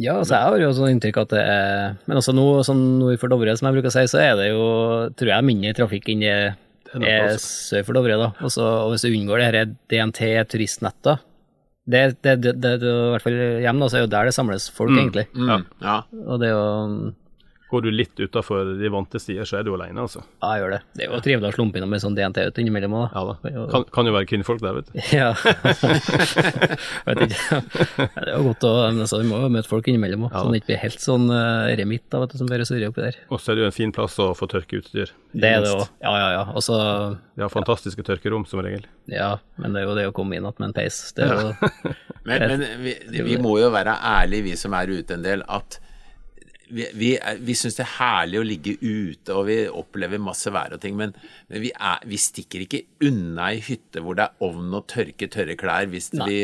Ja, 0.00 0.16
altså 0.16 0.38
jeg 0.38 0.48
har 0.48 0.62
jo 0.62 0.72
sånn 0.78 0.94
inntrykk 0.94 1.18
at 1.26 1.32
det 1.34 1.44
er 1.44 1.96
Men 2.06 2.20
også 2.22 2.32
nå, 2.32 2.46
sånn 2.64 2.82
nord 3.02 3.20
for 3.20 3.32
Dovre, 3.32 3.52
som 3.58 3.68
jeg 3.68 3.76
bruker 3.76 3.92
å 3.92 3.96
si, 3.98 4.06
så 4.08 4.22
er 4.22 4.34
det 4.38 4.50
jo, 4.50 4.66
tror 5.20 5.34
jeg, 5.34 5.48
mindre 5.50 5.76
trafikk 5.76 6.08
enn 6.14 6.24
det 6.24 6.34
er 6.34 6.58
er 7.06 7.36
sør 7.38 7.84
for 7.86 7.94
Dovre, 7.94 8.16
da. 8.18 8.30
Også, 8.42 8.64
og 8.64 8.94
hvis 8.94 9.04
du 9.04 9.12
unngår 9.12 9.38
det 9.38 9.46
her 9.46 9.74
DNT-turistnetter, 9.92 11.20
det, 11.90 12.02
det, 12.22 12.36
det, 12.42 12.54
det, 12.62 12.72
det, 12.82 12.90
i 12.90 13.12
hvert 13.14 13.24
fall 13.24 13.38
hjemme, 13.62 13.82
da, 13.82 13.88
så 13.90 13.98
er 13.98 14.04
jo 14.04 14.10
der 14.10 14.28
det 14.28 14.34
samles 14.36 14.68
folk, 14.74 14.92
egentlig. 14.94 15.26
Mm, 15.34 15.64
ja. 15.84 15.96
Og 16.26 16.40
det 16.42 16.50
er 16.50 16.56
jo 16.56 17.12
går 17.70 17.84
du 17.86 17.90
litt 17.94 18.18
utafor 18.20 18.72
de 18.80 18.90
vante 18.92 19.20
stier, 19.22 19.46
så 19.48 19.60
er 19.60 19.66
du 19.66 19.72
alene, 19.76 20.02
altså. 20.02 20.22
Ja, 20.42 20.52
jeg 20.56 20.64
gjør 20.64 20.72
det. 20.74 20.80
Det 20.98 21.04
er 21.06 21.12
jo 21.12 21.20
trivelig 21.24 21.50
å 21.50 21.54
slumpe 21.56 21.78
innom 21.80 21.92
med 21.94 22.02
sånn 22.02 22.16
DNT 22.18 22.42
ut 22.50 22.60
innimellom 22.62 22.96
òg, 22.98 23.14
Ja 23.14 23.22
da. 23.30 23.66
Kan, 23.70 23.86
kan 23.94 24.10
jo 24.10 24.14
være 24.16 24.28
kvinnfolk 24.30 24.62
der, 24.64 24.80
vet 24.80 24.90
du. 24.90 24.98
Ja. 25.14 25.30
Vet 27.06 27.22
ikke. 27.24 27.38
Ja, 27.40 27.60
Det 28.14 28.26
er 28.26 28.32
jo 28.34 28.42
godt 28.50 28.66
å 28.66 28.72
men 28.90 29.02
altså, 29.04 29.20
Vi 29.22 29.28
må 29.28 29.40
jo 29.42 29.50
møte 29.52 29.70
folk 29.70 29.88
innimellom 29.90 30.26
òg, 30.28 30.34
Ja. 30.34 30.42
så 30.42 30.52
det 30.52 30.60
ikke 30.62 30.70
blir 30.72 30.82
helt 30.84 31.04
sånn 31.04 31.26
uh, 31.32 31.70
remitt 31.80 32.06
da, 32.12 32.22
vet 32.24 32.34
du, 32.34 32.38
som 32.40 32.50
bare 32.50 32.66
surrer 32.68 32.90
oppi 32.90 33.04
der. 33.06 33.18
Og 33.30 33.40
så 33.40 33.52
er 33.52 33.58
det 33.58 33.64
jo 33.64 33.70
en 33.70 33.76
fin 33.76 33.94
plass 33.94 34.18
å 34.22 34.30
få 34.38 34.48
tørke 34.50 34.80
utstyr. 34.80 35.12
Det 35.32 35.52
er 35.56 35.64
det 35.64 35.72
òg. 35.74 35.86
Ja, 36.02 36.14
ja, 36.18 36.28
ja. 36.38 36.44
Også, 36.58 36.76
Vi 37.36 37.44
har 37.44 37.52
fantastiske 37.52 38.04
tørkerom, 38.06 38.46
som 38.50 38.62
regel. 38.64 38.86
Ja, 39.10 39.36
men 39.60 39.74
det 39.74 39.84
er 39.84 39.88
jo 39.88 39.98
det 39.98 40.08
å 40.10 40.16
komme 40.16 40.36
inn 40.36 40.44
igjen 40.46 40.58
med 40.58 40.70
en 40.70 40.76
peis. 40.76 41.02
Det 41.16 41.26
er 41.26 41.46
jo 41.46 41.94
Men, 42.28 42.42
men 42.50 42.64
vi, 42.84 42.92
vi 43.24 43.36
må 43.40 43.54
jo 43.62 43.70
være 43.72 43.94
ærlige, 44.04 44.50
vi 44.50 44.56
som 44.60 44.74
er 44.76 44.90
ute 44.92 45.16
en 45.16 45.22
del, 45.24 45.40
at 45.48 45.78
vi, 46.70 46.86
vi, 46.96 47.08
vi 47.44 47.54
syns 47.58 47.76
det 47.78 47.84
er 47.84 47.92
herlig 47.98 48.40
å 48.40 48.44
ligge 48.46 48.74
ute, 48.80 49.34
og 49.34 49.44
vi 49.48 49.56
opplever 49.68 50.20
masse 50.22 50.50
vær 50.54 50.74
og 50.76 50.80
ting, 50.82 50.96
men, 50.98 51.12
men 51.50 51.62
vi, 51.64 51.72
er, 51.74 52.00
vi 52.08 52.18
stikker 52.20 52.64
ikke 52.64 52.82
unna 53.08 53.50
ei 53.52 53.60
hytte 53.66 54.02
hvor 54.04 54.18
det 54.18 54.28
er 54.28 54.46
ovn 54.46 54.72
og 54.78 54.86
tørke 54.90 55.28
tørre 55.32 55.56
klær 55.60 55.90
hvis 55.92 56.10
Nei. 56.16 56.28
vi 56.30 56.38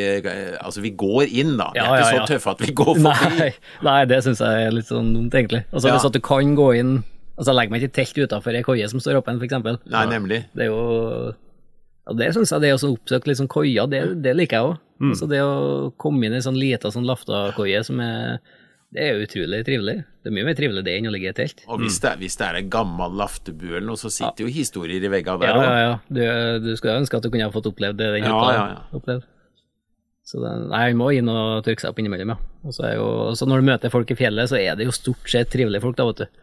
Altså, 0.60 0.82
vi 0.84 0.92
går 0.98 1.30
inn, 1.30 1.56
da. 1.60 1.70
Vi 1.74 1.80
Ja, 1.80 1.88
er 1.94 2.04
ikke 2.04 2.12
ja, 2.18 2.22
så 2.26 2.30
tøffe 2.34 2.54
at 2.56 2.64
vi 2.66 2.74
går 2.82 2.92
forbi. 3.06 3.34
Nei, 3.40 3.50
nei 3.88 3.98
det 4.10 4.20
syns 4.26 4.42
jeg 4.44 4.66
er 4.68 4.76
litt 4.76 4.90
sånn 4.90 5.12
dumt, 5.14 5.34
egentlig. 5.34 5.64
Altså, 5.72 5.88
Ja. 5.90 5.96
Hvis 5.96 6.08
at 6.10 6.16
du 6.18 6.22
kan 6.24 6.54
gå 6.58 6.70
inn 6.80 6.96
Altså, 7.36 7.50
jeg 7.50 7.56
legger 7.58 7.72
meg 7.74 7.82
ikke 7.84 7.92
i 7.92 7.96
telt 7.98 8.18
utafor 8.30 8.56
ei 8.56 8.62
koie 8.64 8.86
som 8.88 9.00
står 9.02 9.18
åpen, 9.18 9.36
eksempel. 9.44 9.76
Nei, 9.92 10.06
nemlig. 10.08 10.38
Det 10.56 10.64
er 10.64 10.70
jo 10.70 11.34
og 12.06 12.16
Det 12.16 12.28
syns 12.36 12.52
jeg 12.54 12.62
det 12.62 12.70
å 12.72 12.78
oppsøke 12.94 13.28
litt 13.28 13.40
sånn 13.40 13.50
koier, 13.50 13.88
det, 13.90 14.00
det 14.24 14.32
liker 14.38 14.56
jeg 14.56 14.68
òg. 14.70 14.76
Altså 15.10 15.26
det 15.28 15.40
å 15.44 15.90
komme 16.00 16.24
inn 16.28 16.36
i 16.38 16.40
sånn 16.40 16.56
lita 16.56 16.88
sånn 16.94 17.04
laftakoie 17.04 17.82
som 17.84 17.98
er 18.00 18.38
Det 18.94 19.02
er 19.02 19.16
jo 19.16 19.24
utrolig 19.26 19.58
trivelig. 19.66 19.96
Det 20.22 20.30
er 20.30 20.34
mye 20.36 20.44
mer 20.46 20.54
trivelig 20.56 20.82
det 20.86 20.92
enn 20.96 21.08
å 21.08 21.12
ligge 21.12 21.26
i 21.26 21.30
et 21.32 21.36
telt. 21.40 21.62
Og 21.68 21.80
hvis 21.82 21.98
det, 22.00 22.10
er- 22.12 22.20
hvis 22.22 22.36
det 22.38 22.46
er 22.46 22.58
en 22.60 22.68
gammel 22.70 23.16
laftebue 23.18 23.76
eller 23.76 23.86
noe, 23.88 23.98
så 24.00 24.10
sitter 24.14 24.46
jo 24.46 24.52
historier 24.54 25.02
i 25.04 25.10
veggene 25.12 25.40
der 25.42 25.54
òg. 25.58 25.64
ja, 25.66 25.78
ja. 25.82 25.94
Du, 26.08 26.20
du 26.68 26.76
skulle 26.78 26.94
ønske 27.02 27.16
at 27.18 27.22
du 27.26 27.30
kunne 27.30 27.48
ha 27.48 27.50
fått 27.54 27.66
opplevd 27.66 27.98
det 27.98 28.12
den 28.14 28.24
Ja, 28.24 28.30
hytta 28.30 28.52
ja, 28.54 28.66
ja. 28.76 28.84
opplevd. 29.00 29.26
Så 30.26 30.40
det, 30.42 30.52
nei, 30.70 30.80
han 30.88 30.96
må 30.98 31.10
inn 31.14 31.28
og 31.30 31.62
tørke 31.66 31.82
seg 31.84 31.92
opp 31.92 31.98
innimellom, 32.02 32.32
ja. 32.34 32.38
Og 32.66 32.74
så 32.74 32.86
er 32.88 32.94
jo, 32.98 33.08
så 33.38 33.46
når 33.46 33.62
du 33.62 33.66
møter 33.68 33.92
folk 33.94 34.10
i 34.10 34.16
fjellet, 34.18 34.50
så 34.50 34.58
er 34.58 34.74
det 34.78 34.86
jo 34.88 34.94
stort 34.94 35.28
sett 35.30 35.50
trivelige 35.52 35.82
folk, 35.84 35.96
da, 35.98 36.06
vet 36.08 36.22
du. 36.24 36.40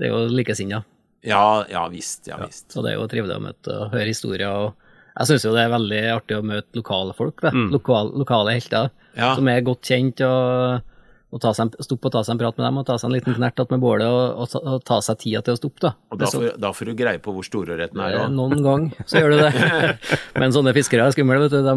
Det 0.00 0.06
er 0.08 0.14
jo 0.14 0.20
likesinna. 0.32 0.84
Ja, 1.26 1.42
ja 1.68 1.82
visst. 1.92 2.28
Ja 2.30 2.38
visst. 2.40 2.70
Så 2.72 2.80
det 2.84 2.94
er 2.94 3.00
jo 3.00 3.08
trivelig 3.12 3.36
å 3.36 3.42
møte 3.44 3.74
og 3.76 3.90
høre 3.92 4.06
historier. 4.08 4.48
og 4.48 4.72
Jeg 5.18 5.28
syns 5.32 5.44
jo 5.44 5.52
det 5.56 5.66
er 5.66 5.74
veldig 5.74 6.00
artig 6.14 6.38
å 6.38 6.46
møte 6.48 6.80
lokale 6.80 7.12
folk, 7.18 7.42
mm. 7.44 7.66
Lokal, 7.74 8.12
lokale 8.16 8.54
helter 8.56 8.88
Ja. 9.16 9.34
som 9.36 9.48
er 9.48 9.60
godt 9.66 9.82
kjent. 9.84 10.20
og 10.24 10.80
og 10.80 10.82
en, 11.30 11.70
stoppe 11.86 12.08
og 12.08 12.12
ta 12.14 12.22
seg 12.26 12.34
en 12.34 12.40
prat 12.40 12.56
med 12.58 12.66
dem 12.66 12.78
og 12.80 12.86
ta 12.88 12.96
seg 12.98 13.06
en 13.08 13.14
liten 13.14 13.36
knert 13.36 13.60
med 13.70 13.82
bålet 13.82 14.06
og, 14.10 14.40
og, 14.42 14.56
og 14.66 14.82
ta 14.86 14.98
seg 15.04 15.20
tida 15.20 15.42
til 15.46 15.54
å 15.54 15.60
stoppe. 15.60 15.82
da. 15.84 15.92
Og 16.10 16.18
da 16.18 16.30
får, 16.32 16.46
da 16.58 16.72
får 16.74 16.90
du 16.90 16.94
greie 16.98 17.22
på 17.22 17.34
hvor 17.36 17.46
storørreten 17.46 18.02
er 18.02 18.16
Ja. 18.16 18.24
Noen 18.32 18.64
gang 18.66 18.88
så 19.04 19.22
gjør 19.22 19.36
du 19.36 19.38
det. 19.44 19.92
Men 20.40 20.56
sånne 20.56 20.74
fiskere 20.74 21.06
er 21.06 21.14
skumle, 21.14 21.38
vet 21.44 21.54
du. 21.54 21.62
De 21.62 21.76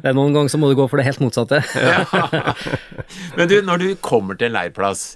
de, 0.00 0.14
noen 0.16 0.32
ganger 0.36 0.54
så 0.54 0.60
må 0.60 0.72
du 0.72 0.78
gå 0.78 0.88
for 0.88 1.00
det 1.00 1.06
helt 1.10 1.20
motsatte. 1.20 1.60
Men 3.36 3.52
du, 3.52 3.58
når 3.68 3.84
du 3.84 3.88
kommer 4.00 4.40
til 4.40 4.48
en 4.48 4.56
leirplass, 4.56 5.06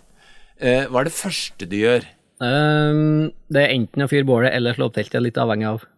eh, 0.60 0.84
hva 0.90 1.02
er 1.02 1.08
det 1.08 1.16
første 1.16 1.68
du 1.68 1.78
gjør? 1.80 2.04
Um, 2.38 3.32
det 3.50 3.64
er 3.64 3.74
enten 3.74 4.04
å 4.04 4.10
fyre 4.10 4.28
bålet 4.28 4.52
eller 4.54 4.76
slå 4.76 4.92
opp 4.92 4.98
teltet, 4.98 5.24
litt 5.24 5.40
avhengig 5.40 5.72
av 5.72 5.88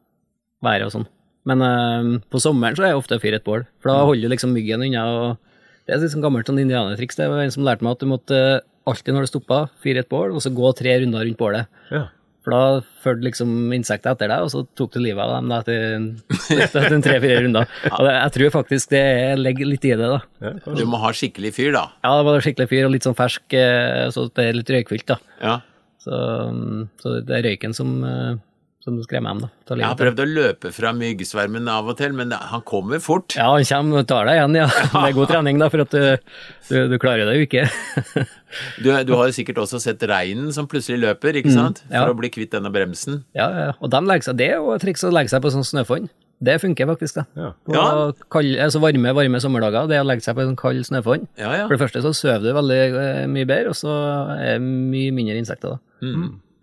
været 0.64 0.86
og 0.86 0.94
sånn. 0.94 1.10
Men 1.50 1.64
um, 1.64 2.16
på 2.30 2.40
sommeren 2.40 2.76
så 2.78 2.86
er 2.86 2.94
jeg 2.94 3.00
ofte 3.00 3.18
å 3.18 3.22
fyre 3.22 3.40
et 3.40 3.46
bål, 3.46 3.66
for 3.80 3.92
da 3.92 4.06
holder 4.06 4.28
du 4.28 4.34
liksom 4.34 4.54
myggen 4.54 4.86
unna. 4.86 5.04
og 5.10 5.49
Det 5.90 5.96
er 5.98 6.04
litt 6.04 6.12
sånn 6.14 6.22
gammelt 6.22 6.46
sånn 6.46 6.60
indianertriks. 6.62 7.18
Det 7.18 7.26
var 7.30 7.42
en 7.42 7.50
som 7.54 7.64
lærte 7.66 7.82
meg 7.82 7.96
at 7.98 8.02
du 8.04 8.06
måtte 8.10 8.38
alltid 8.88 9.14
når 9.16 9.26
du 9.26 9.30
stoppa, 9.34 9.58
fyre 9.82 10.04
et 10.04 10.08
bål, 10.10 10.32
og 10.36 10.42
så 10.44 10.52
gå 10.54 10.70
tre 10.78 10.94
runder 11.02 11.26
rundt 11.26 11.38
bålet. 11.40 11.66
Ja. 11.90 12.04
For 12.40 12.54
da 12.54 12.60
fulgte 13.04 13.26
liksom 13.26 13.50
insekter 13.76 14.14
etter 14.14 14.30
deg, 14.32 14.46
og 14.46 14.48
så 14.54 14.62
tok 14.78 14.94
du 14.94 15.00
livet 15.02 15.20
av 15.20 15.34
dem 15.34 15.50
da 15.52 15.58
etter, 15.60 16.06
etter 16.56 16.94
tre-fire 17.04 17.42
runder. 17.44 17.66
Og 17.90 18.06
det, 18.06 18.14
jeg 18.14 18.32
tror 18.38 18.54
faktisk 18.54 18.94
det 18.94 19.02
er- 19.02 19.42
ligger 19.42 19.68
litt 19.68 19.84
i 19.84 19.92
det, 19.92 20.08
da. 20.08 20.20
Ja, 20.40 20.54
Du 20.78 20.84
må 20.88 20.96
ha 21.02 21.10
skikkelig 21.12 21.50
fyr, 21.58 21.72
da. 21.76 21.82
Ja, 22.00 22.14
det 22.16 22.24
må 22.24 22.32
ha 22.32 22.40
skikkelig 22.46 22.70
fyr 22.72 22.86
og 22.88 22.94
litt 22.94 23.04
sånn 23.04 23.18
fersk, 23.18 23.44
eh, 23.52 24.06
så 24.14 24.24
det 24.32 24.46
er 24.46 24.56
litt 24.56 24.72
røykfylt, 24.72 25.04
da. 25.12 25.18
Ja. 25.42 25.58
Så, 26.00 26.16
um, 26.48 26.86
så 27.02 27.18
det 27.28 27.36
er 27.42 27.44
røyken 27.50 27.76
som, 27.76 27.92
eh, 28.86 28.94
du 28.96 29.02
skremmer 29.04 29.34
dem, 29.34 29.40
da. 29.44 29.76
Jeg 29.76 29.84
har 29.86 29.96
prøvd 29.98 30.22
å 30.22 30.26
løpe 30.28 30.72
fra 30.72 30.92
myggsvermen 30.96 31.68
av 31.68 31.88
og 31.92 31.98
til, 32.00 32.12
men 32.16 32.32
han 32.32 32.62
kommer 32.66 32.98
fort. 33.04 33.36
Ja, 33.36 33.50
han 33.52 33.64
kommer 33.68 34.00
og 34.02 34.08
tar 34.10 34.24
deg 34.30 34.38
igjen, 34.40 34.56
ja. 34.62 34.68
Det 34.94 35.02
er 35.10 35.16
god 35.18 35.28
trening, 35.34 35.60
da, 35.60 35.68
for 35.72 35.84
at 35.84 35.90
du, 35.94 36.36
du, 36.70 36.76
du 36.94 36.96
klarer 37.02 37.28
det 37.28 37.36
jo 37.38 37.46
ikke. 37.48 37.66
Du, 38.82 38.88
du 39.06 39.12
har 39.14 39.28
jo 39.30 39.34
sikkert 39.36 39.60
også 39.62 39.78
sett 39.82 40.02
reinen 40.10 40.50
som 40.56 40.66
plutselig 40.70 40.98
løper, 41.04 41.38
ikke 41.42 41.52
sant? 41.54 41.84
ja. 41.90 42.02
For 42.02 42.14
å 42.14 42.18
bli 42.18 42.32
kvitt 42.34 42.50
denne 42.56 42.72
bremsen. 42.74 43.20
Ja, 43.36 43.46
ja. 43.68 43.70
Og 43.78 43.92
de 43.92 44.00
legger 44.08 44.30
seg, 44.30 44.40
det 44.40 44.48
er 44.54 44.58
jo 44.58 44.72
et 44.74 44.82
triks 44.82 45.04
å 45.06 45.12
legge 45.14 45.30
seg 45.30 45.44
på 45.44 45.52
sånn 45.54 45.66
snøfonn. 45.68 46.08
Det 46.40 46.54
funker 46.62 46.88
faktisk, 46.88 47.18
da. 47.20 47.26
Ja. 47.36 47.48
På 47.68 47.74
Ja. 47.76 47.88
kald- 48.32 48.56
altså 48.64 48.80
varme, 48.80 49.12
varme 49.12 49.40
sommerdager, 49.44 49.86
det 49.90 49.98
å 50.00 50.06
legge 50.08 50.24
seg 50.24 50.34
på 50.38 50.40
en 50.40 50.54
sånn 50.54 50.56
kald 50.62 50.86
snøfonn. 50.88 51.26
Ja, 51.36 51.50
ja. 51.58 51.66
For 51.68 51.76
det 51.76 51.82
første 51.84 52.00
så 52.00 52.14
sover 52.16 52.40
du 52.48 52.54
veldig 52.56 52.78
eh, 52.96 53.26
mye 53.28 53.44
bedre, 53.44 53.74
og 53.74 53.76
så 53.76 53.92
er 54.38 54.54
det 54.56 54.62
mye 54.64 55.12
mindre 55.12 55.36
insekter, 55.36 55.76
da. 55.76 56.06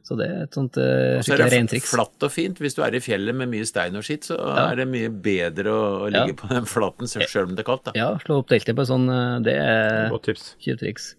Så 0.07 0.15
det 0.15 0.27
er 0.31 0.43
et 0.45 0.55
sånt 0.55 0.77
uh, 0.79 1.17
Og 1.19 1.25
så 1.25 1.33
er 1.35 1.41
skikkelig 1.43 1.69
det 1.73 1.81
flatt 1.83 2.23
og 2.23 2.31
fint. 2.31 2.61
Hvis 2.63 2.77
du 2.77 2.83
er 2.85 2.95
i 2.95 3.01
fjellet 3.03 3.35
med 3.35 3.51
mye 3.51 3.65
stein 3.67 3.97
og 3.99 4.05
skitt, 4.07 4.29
så 4.29 4.37
er 4.39 4.79
det 4.79 4.85
mye 4.87 5.09
bedre 5.11 5.73
å, 5.73 5.81
å 6.05 6.11
ligge 6.13 6.31
Ja. 6.31 6.37
på 6.39 6.47
den 6.53 6.69
flatten 6.69 7.11
selv 7.11 7.49
om 7.49 7.57
det 7.57 7.65
er 7.65 7.67
kaldt. 7.67 7.89
Da. 7.89 7.95
Ja, 7.97 8.13
slå 8.23 8.39
opp 8.39 8.47
teltet 8.53 8.77
på 8.77 8.85
sånn, 8.87 9.09
eh, 9.11 9.33
det 9.43 9.57
er 9.59 10.07
Godt 10.13 10.29
tips. 10.29 10.53
triks. 10.79 11.09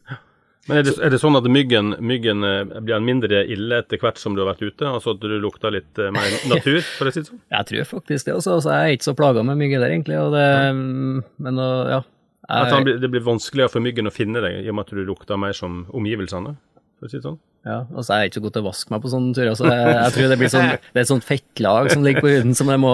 Men 0.68 0.80
er 0.80 0.84
det, 0.84 0.94
er 1.00 1.12
det 1.12 1.18
sånn 1.20 1.36
at 1.38 1.46
myggen, 1.48 1.94
myggen 2.04 2.44
eh, 2.44 2.80
blir 2.84 3.00
mindre 3.04 3.40
ille 3.48 3.78
etter 3.80 4.00
hvert 4.00 4.20
som 4.20 4.34
du 4.36 4.42
har 4.42 4.50
vært 4.50 4.64
ute? 4.66 4.88
Altså 4.88 5.14
at 5.16 5.20
du 5.22 5.36
lukter 5.40 5.72
litt 5.72 6.00
eh, 6.00 6.10
mer 6.12 6.36
natur, 6.52 6.80
for 6.96 7.08
å 7.08 7.12
si 7.12 7.22
det 7.22 7.30
sånn? 7.30 7.40
Jeg 7.52 7.68
tror 7.70 7.88
faktisk 7.92 8.28
det 8.28 8.34
også. 8.36 8.56
Altså, 8.58 8.72
jeg 8.72 8.84
er 8.92 8.98
ikke 8.98 9.08
så 9.10 9.16
plaga 9.16 9.44
med 9.48 9.60
mygg 9.60 9.76
der, 9.78 9.88
egentlig. 9.92 10.18
Og 10.20 10.32
det, 10.36 10.46
men 11.44 11.60
å, 11.64 11.68
ja. 11.92 12.00
Jeg, 12.48 12.72
han 12.72 12.88
det 13.04 13.12
blir 13.12 13.24
vanskeligere 13.24 13.72
for 13.72 13.84
myggen 13.84 14.08
å 14.08 14.12
finne 14.12 14.40
deg, 14.44 14.62
i 14.64 14.68
og 14.72 14.76
med 14.78 14.88
at 14.88 14.96
du 14.96 15.04
lukter 15.04 15.40
mer 15.40 15.56
som 15.56 15.82
omgivelsene? 15.96 16.54
For 16.98 17.08
å 17.08 17.12
si 17.12 17.18
det 17.20 17.26
sånn. 17.26 17.40
Ja, 17.68 17.82
altså, 17.92 18.14
jeg 18.14 18.18
er 18.18 18.30
ikke 18.30 18.38
så 18.38 18.42
god 18.46 18.54
til 18.54 18.62
å 18.62 18.66
vaske 18.68 18.92
meg 18.94 19.02
på 19.04 19.10
sånne 19.12 19.34
turer, 19.36 19.50
så 19.58 19.66
jeg, 19.68 19.88
jeg 19.92 20.12
tror 20.14 20.30
det 20.32 20.38
blir 20.40 20.52
sånn, 20.52 20.68
det 20.92 20.96
er 20.96 21.04
et 21.04 21.10
sånt 21.10 21.26
fettlag 21.28 21.90
som 21.92 22.06
ligger 22.06 22.24
på 22.24 22.30
huden 22.32 22.54
som 22.56 22.70
jeg 22.72 22.80
må 22.80 22.92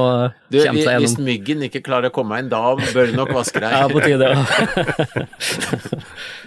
Du, 0.51 0.59
kjempe 0.59 0.83
seg 0.83 1.05
hvis 1.05 1.15
myggen 1.23 1.63
ikke 1.69 1.85
klarer 1.87 2.11
å 2.11 2.15
komme 2.17 2.41
inn, 2.43 2.51
da 2.51 2.75
bør 2.81 3.13
du 3.13 3.15
nok 3.21 3.31
vaske 3.37 3.63
deg. 3.63 3.77
Ja, 3.79 3.87
på 3.93 4.03
tide 4.03 4.33
Ja. 4.35 4.43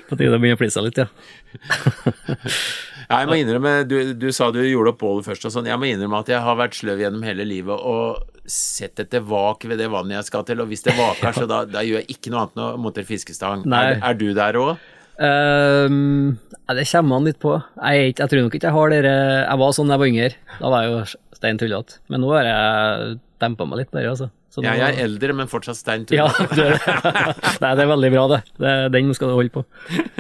På 0.08 0.16
tide 0.16 0.38
å 0.38 0.40
begynne 0.40 0.56
å 0.56 0.60
plisse 0.60 0.80
litt, 0.80 1.02
ja. 1.02 1.10
Ja, 3.08 3.22
jeg 3.22 3.28
må 3.28 3.36
innrømme, 3.40 3.74
du, 3.88 3.98
du 4.20 4.30
sa 4.36 4.50
du 4.56 4.62
gjorde 4.64 4.94
opp 4.94 5.02
bålet 5.02 5.28
først 5.28 5.48
og 5.48 5.54
sånn. 5.54 5.68
Jeg 5.68 5.80
må 5.80 5.88
innrømme 5.88 6.20
at 6.24 6.32
jeg 6.32 6.44
har 6.44 6.58
vært 6.60 6.76
sløv 6.76 7.04
gjennom 7.04 7.24
hele 7.28 7.44
livet 7.48 7.76
og 7.76 8.24
sett 8.48 9.00
etter 9.04 9.24
vak 9.28 9.64
ved 9.68 9.80
det 9.80 9.88
vannet 9.92 10.22
jeg 10.22 10.30
skal 10.30 10.44
til, 10.48 10.64
og 10.64 10.72
hvis 10.72 10.84
det 10.88 10.96
vaker, 10.96 11.36
så 11.36 11.48
da, 11.48 11.62
da 11.68 11.84
gjør 11.84 12.02
jeg 12.02 12.18
ikke 12.18 12.32
noe 12.32 12.46
annet 12.46 12.56
enn 12.60 12.66
å 12.66 12.84
montere 12.84 13.08
fiskestang. 13.08 13.64
Er, 13.68 14.00
er 14.00 14.20
du 14.20 14.30
der 14.36 14.60
òg? 14.60 14.76
Ehm, 15.18 16.38
det 16.70 16.86
kommer 16.92 17.18
an 17.18 17.28
litt 17.28 17.40
på. 17.42 17.56
Jeg, 17.58 18.02
er 18.02 18.10
jeg 18.12 18.32
tror 18.32 18.44
nok 18.46 18.58
ikke 18.58 18.70
jeg 18.70 18.76
har 18.76 18.92
dere 18.94 19.14
Jeg 19.48 19.60
var 19.64 19.72
sånn 19.74 19.90
da 19.90 19.96
jeg 19.98 20.04
var 20.04 20.12
yngre. 20.12 20.32
Da 20.60 20.72
var 20.74 20.84
jeg 20.86 20.94
jo 20.94 21.22
stein 21.38 21.62
tullete. 21.62 22.02
Men 22.12 22.24
nå 22.24 22.34
har 22.36 22.50
jeg 22.50 23.16
dempa 23.42 23.68
meg 23.70 23.84
litt 23.84 23.94
bare, 23.94 24.14
altså. 24.14 24.30
Så 24.54 24.64
Jeg 24.66 24.82
er 24.82 25.00
eldre, 25.06 25.36
men 25.38 25.52
fortsatt 25.52 25.80
stein 25.80 26.06
tullete. 26.10 26.48
Ja, 26.48 26.50
det, 26.54 26.68
Nei, 27.64 27.74
det 27.78 27.86
er 27.86 27.92
veldig 27.94 28.12
bra, 28.14 28.26
det. 28.36 28.42
det 28.62 28.76
den 28.98 29.14
skal 29.18 29.34
du 29.34 29.38
holde 29.38 29.54
på. 29.54 29.66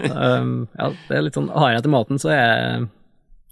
Um, 0.07 0.67
ja, 0.77 0.91
det 1.07 1.17
er 1.17 1.25
litt 1.25 1.37
sånn 1.37 1.49
Har 1.53 1.73
jeg 1.73 1.85
til 1.85 1.93
maten, 1.93 2.21
så 2.21 2.33
er 2.33 2.87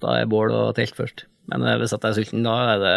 da 0.04 0.18
er 0.20 0.30
bål 0.30 0.54
og 0.54 0.74
telt 0.78 0.98
først. 0.98 1.26
Men 1.52 1.64
eh, 1.66 1.78
hvis 1.82 1.94
jeg 1.94 2.02
er 2.02 2.18
sulten, 2.18 2.46
da 2.46 2.56
er 2.74 2.82
det 2.82 2.96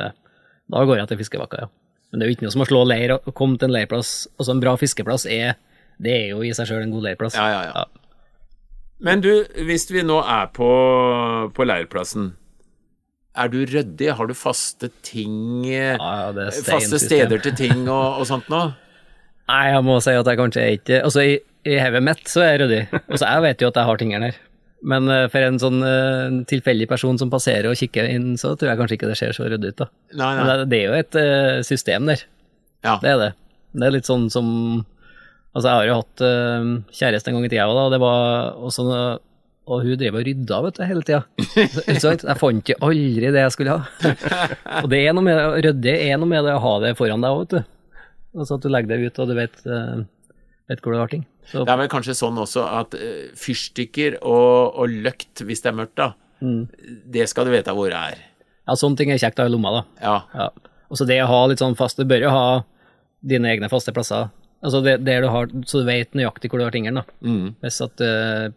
Da 0.73 0.83
går 0.85 0.99
jeg 1.01 1.11
til 1.11 1.21
fiskevakka, 1.21 1.67
ja. 1.67 1.71
Men 2.09 2.21
det 2.21 2.25
er 2.25 2.31
jo 2.31 2.37
ikke 2.39 2.47
noe 2.47 2.55
som 2.55 2.65
å 2.65 2.69
slå 2.69 2.83
leir 2.89 3.13
og 3.19 3.27
komme 3.37 3.61
til 3.61 3.69
en 3.69 3.75
leirplass. 3.77 4.13
Altså 4.41 4.55
en 4.55 4.63
bra 4.65 4.73
fiskeplass 4.81 5.27
er 5.29 5.59
Det 6.01 6.15
er 6.15 6.27
jo 6.33 6.41
i 6.45 6.53
seg 6.57 6.71
sjøl 6.71 6.87
en 6.87 6.95
god 6.95 7.05
leirplass. 7.11 7.37
Ja, 7.37 7.49
ja, 7.53 7.63
ja. 7.69 8.08
Men 8.99 9.23
du, 9.23 9.31
hvis 9.69 9.87
vi 9.93 10.03
nå 10.03 10.19
er 10.27 10.49
på, 10.55 10.69
på 11.55 11.67
leirplassen, 11.67 12.33
er 13.39 13.51
du 13.53 13.61
ryddig? 13.71 14.11
Har 14.19 14.27
du 14.27 14.35
faste 14.35 14.91
ting 15.07 15.63
ja, 15.69 15.95
Ja, 15.95 16.33
det 16.35 16.49
er 16.49 16.65
Faste 16.67 16.99
steder 16.99 17.39
til 17.45 17.55
ting 17.55 17.85
og, 17.85 18.19
og 18.19 18.27
sånt 18.27 18.49
nå? 18.51 18.65
Nei, 19.49 19.63
jeg 19.71 19.85
må 19.87 20.01
si 20.03 20.17
at 20.19 20.27
jeg 20.27 20.41
kanskje 20.41 20.65
er 20.65 20.75
ikke 20.77 20.99
Altså, 21.07 21.23
i, 21.23 21.39
i 21.69 21.79
hodet 21.79 22.03
mitt 22.05 22.27
så 22.29 22.43
er 22.43 22.51
jeg 22.51 22.63
ryddig. 22.65 22.83
Altså, 23.05 23.25
jeg 23.29 23.45
vet 23.47 23.63
jo 23.63 23.71
at 23.71 23.79
jeg 23.79 23.91
har 23.91 24.01
tingene 24.03 24.31
her. 24.31 24.41
Men 24.89 25.11
uh, 25.11 25.25
for 25.31 25.43
en 25.43 25.59
sånn 25.59 25.79
uh, 25.83 26.43
tilfeldig 26.51 26.87
person 26.91 27.19
som 27.19 27.31
passerer 27.33 27.71
og 27.71 27.79
kikker 27.79 28.07
inn, 28.11 28.37
så 28.39 28.53
tror 28.55 28.73
jeg 28.73 28.81
kanskje 28.81 28.99
ikke 28.99 29.11
det 29.11 29.17
ser 29.19 29.35
så 29.35 29.49
ryddig 29.51 29.73
ut, 29.75 29.81
da. 29.81 29.89
Nei, 30.21 30.29
Men 30.39 30.51
det, 30.51 30.69
det 30.71 30.79
er 30.79 30.87
jo 30.87 30.99
et 30.99 31.19
uh, 31.19 31.63
system 31.67 32.11
der. 32.11 32.23
Ja. 32.87 32.99
Det 33.03 33.11
er 33.11 33.23
det. 33.23 33.33
Det 33.75 33.89
er 33.89 33.95
litt 33.97 34.09
sånn 34.09 34.29
som 34.33 34.49
Altså, 35.59 35.69
jeg 35.73 35.77
har 35.81 35.89
jo 35.89 35.97
hatt 35.99 36.23
uh, 36.23 36.69
kjæreste 36.95 37.31
en 37.33 37.39
gang 37.39 37.47
i 37.49 37.51
tida 37.51 37.65
òg, 37.67 37.79
og 37.89 37.95
det 37.95 37.99
var 38.03 38.53
også 38.69 38.85
og 39.69 39.83
hun 39.85 39.99
drev 40.01 40.15
og 40.17 40.23
rydda 40.25 40.59
vet 40.65 40.79
du, 40.79 40.83
hele 40.89 41.03
tida. 41.05 41.19
Jeg 41.93 42.37
fant 42.41 42.63
ikke 42.63 42.77
aldri 42.87 43.29
det 43.35 43.43
jeg 43.43 43.53
skulle 43.53 43.75
ha. 43.75 44.13
Og 44.81 44.87
det 44.89 45.01
er 45.05 45.13
noe 45.17 45.27
med 45.27 45.59
ryddig 45.67 45.93
er 46.07 46.17
noe 46.23 46.31
med 46.31 46.47
det 46.47 46.55
å 46.57 46.63
ha 46.65 46.71
det 46.87 46.95
foran 46.97 47.21
deg 47.21 47.35
òg, 47.35 47.43
vet 47.43 47.53
du. 47.59 47.99
Altså 48.39 48.57
at 48.57 48.65
du 48.65 48.71
legger 48.73 48.95
det 48.95 49.11
ut, 49.11 49.21
og 49.21 49.29
du 49.29 49.35
vet, 49.37 49.59
eh, 49.69 50.01
vet 50.73 50.81
hvor 50.85 50.97
du 50.97 51.01
har 51.03 51.13
ting. 51.13 51.27
Så, 51.51 51.67
Det 51.69 51.75
er 51.75 51.81
vel 51.83 51.91
kanskje 51.93 52.17
sånn 52.17 52.41
også 52.41 52.65
at 52.79 52.97
eh, 52.97 53.29
fyrstikker 53.37 54.17
og, 54.23 54.79
og 54.81 54.97
løkt, 55.05 55.45
hvis 55.49 55.61
det 55.65 55.73
er 55.75 55.79
mørkt, 55.83 55.97
da, 56.01 56.13
Mm. 56.39 56.69
det 57.11 57.25
skal 57.27 57.49
du 57.49 57.51
vite 57.51 57.73
hvor 57.75 57.89
det 57.91 57.99
er. 57.99 58.19
ja, 58.63 58.75
sånne 58.79 58.95
ting 59.01 59.11
er 59.11 59.19
kjekt 59.19 59.41
å 59.41 59.43
ha 59.43 59.51
i 59.51 59.53
lomma, 59.53 59.73
da. 59.75 59.81
Ja. 60.01 60.17
Ja. 60.39 60.49
Og 60.89 60.97
så 61.01 61.05
det 61.09 61.17
å 61.25 61.27
ha 61.27 61.41
litt 61.51 61.59
sånn 61.59 61.75
fast, 61.77 61.99
du 61.99 62.07
bør 62.07 62.23
jo 62.29 62.31
ha 62.31 62.45
dine 63.27 63.51
egne 63.51 63.67
faste 63.69 63.91
plasser. 63.93 64.29
Altså 64.65 64.81
det, 64.83 64.97
det, 65.07 65.21
du 65.23 65.29
har, 65.31 65.51
så 65.71 65.83
du 65.83 65.87
vet 65.87 66.17
nøyaktig 66.19 66.51
hvor 66.51 66.59
du 66.63 66.67
har 66.67 66.75
tingene, 66.75 67.05
da. 67.05 67.19
Mm. 67.23 67.53
Hvis 67.63 67.79
at 67.85 68.03
uh, 68.03 68.49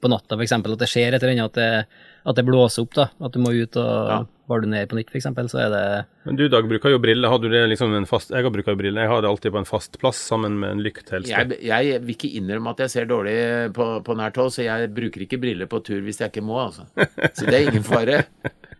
på 0.00 0.08
natta 0.08 0.36
for 0.36 0.44
eksempel, 0.44 0.74
at 0.76 0.82
det 0.82 0.88
skjer 0.90 1.14
et 1.14 1.22
eller 1.22 1.34
annet, 1.36 1.52
at 1.52 1.58
det, 1.60 2.06
at 2.26 2.38
det 2.38 2.44
blåser 2.48 2.84
opp, 2.84 2.96
da. 2.96 3.06
At 3.24 3.36
du 3.36 3.40
må 3.40 3.52
ut 3.56 3.76
og 3.80 4.10
Ja. 4.10 4.18
bardunere 4.48 4.84
du 4.84 4.84
ned 4.84 4.88
på 4.90 4.98
nytt, 4.98 5.10
for 5.10 5.18
eksempel, 5.20 5.48
så 5.50 5.60
er 5.64 5.70
det 5.72 5.84
Men 6.26 6.36
du, 6.36 6.48
Dag, 6.48 6.68
bruker 6.68 6.90
jo 6.90 6.98
briller. 7.02 7.28
Har 7.28 7.38
du 7.38 7.48
det 7.48 7.62
liksom 7.68 7.94
en 7.94 8.06
fast 8.06 8.30
Jeg 8.30 8.52
bruker 8.52 8.72
jo 8.72 8.80
briller. 8.80 9.02
Jeg 9.02 9.10
har 9.10 9.22
det 9.22 9.30
alltid 9.30 9.52
på 9.52 9.58
en 9.58 9.68
fast 9.68 9.98
plass 9.98 10.16
sammen 10.16 10.58
med 10.60 10.70
en 10.70 10.82
lykt. 10.84 11.10
Jeg, 11.26 11.58
jeg 11.62 12.00
vil 12.02 12.14
ikke 12.16 12.32
innrømme 12.36 12.70
at 12.70 12.84
jeg 12.84 12.90
ser 12.90 13.10
dårlig 13.10 13.36
på, 13.74 13.88
på 14.06 14.16
nært 14.18 14.36
hold, 14.36 14.52
så 14.54 14.64
jeg 14.66 14.92
bruker 14.94 15.26
ikke 15.26 15.40
briller 15.42 15.66
på 15.70 15.82
tur 15.86 16.00
hvis 16.00 16.20
jeg 16.20 16.32
ikke 16.32 16.46
må, 16.46 16.60
altså. 16.68 16.86
Så 17.32 17.46
det 17.46 17.54
er 17.54 17.68
ingen 17.70 17.86
fare. 17.86 18.24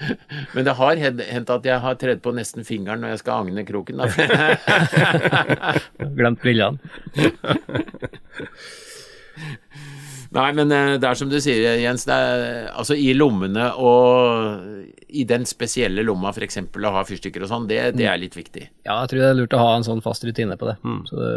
Men 0.54 0.66
det 0.68 0.74
har 0.78 0.94
hen- 1.00 1.24
hendt 1.30 1.50
at 1.54 1.64
jeg 1.68 1.78
har 1.84 1.94
tredd 2.00 2.20
på 2.24 2.32
nesten 2.36 2.66
fingeren 2.68 3.00
når 3.04 3.10
jeg 3.14 3.22
skal 3.24 3.34
agne 3.46 3.62
kroken. 3.68 3.96
Glemt 6.18 6.40
brillene. 6.42 6.78
Nei, 10.36 10.50
men 10.58 10.72
eh, 10.74 10.96
det 11.00 11.06
er 11.08 11.16
som 11.16 11.30
du 11.30 11.36
sier, 11.40 11.78
Jens. 11.80 12.02
Det 12.08 12.12
er, 12.12 12.66
altså 12.76 12.96
I 12.98 13.12
lommene 13.16 13.70
og 13.80 14.84
i 15.08 15.22
den 15.28 15.46
spesielle 15.48 16.02
lomma, 16.04 16.28
f.eks. 16.34 16.58
å 16.60 16.92
ha 16.92 17.04
fyrstikker 17.08 17.44
og 17.46 17.50
sånn, 17.52 17.68
det, 17.70 17.78
det 17.96 18.08
er 18.10 18.18
litt 18.20 18.36
viktig. 18.36 18.66
Ja, 18.84 18.98
jeg 19.04 19.08
tror 19.12 19.20
det 19.22 19.28
er 19.30 19.38
lurt 19.38 19.54
å 19.56 19.60
ha 19.62 19.70
en 19.78 19.86
sånn 19.86 20.02
fast 20.04 20.24
rutine 20.26 20.56
på 20.60 20.66
det. 20.68 20.74
Så 21.08 21.14
du 21.16 21.30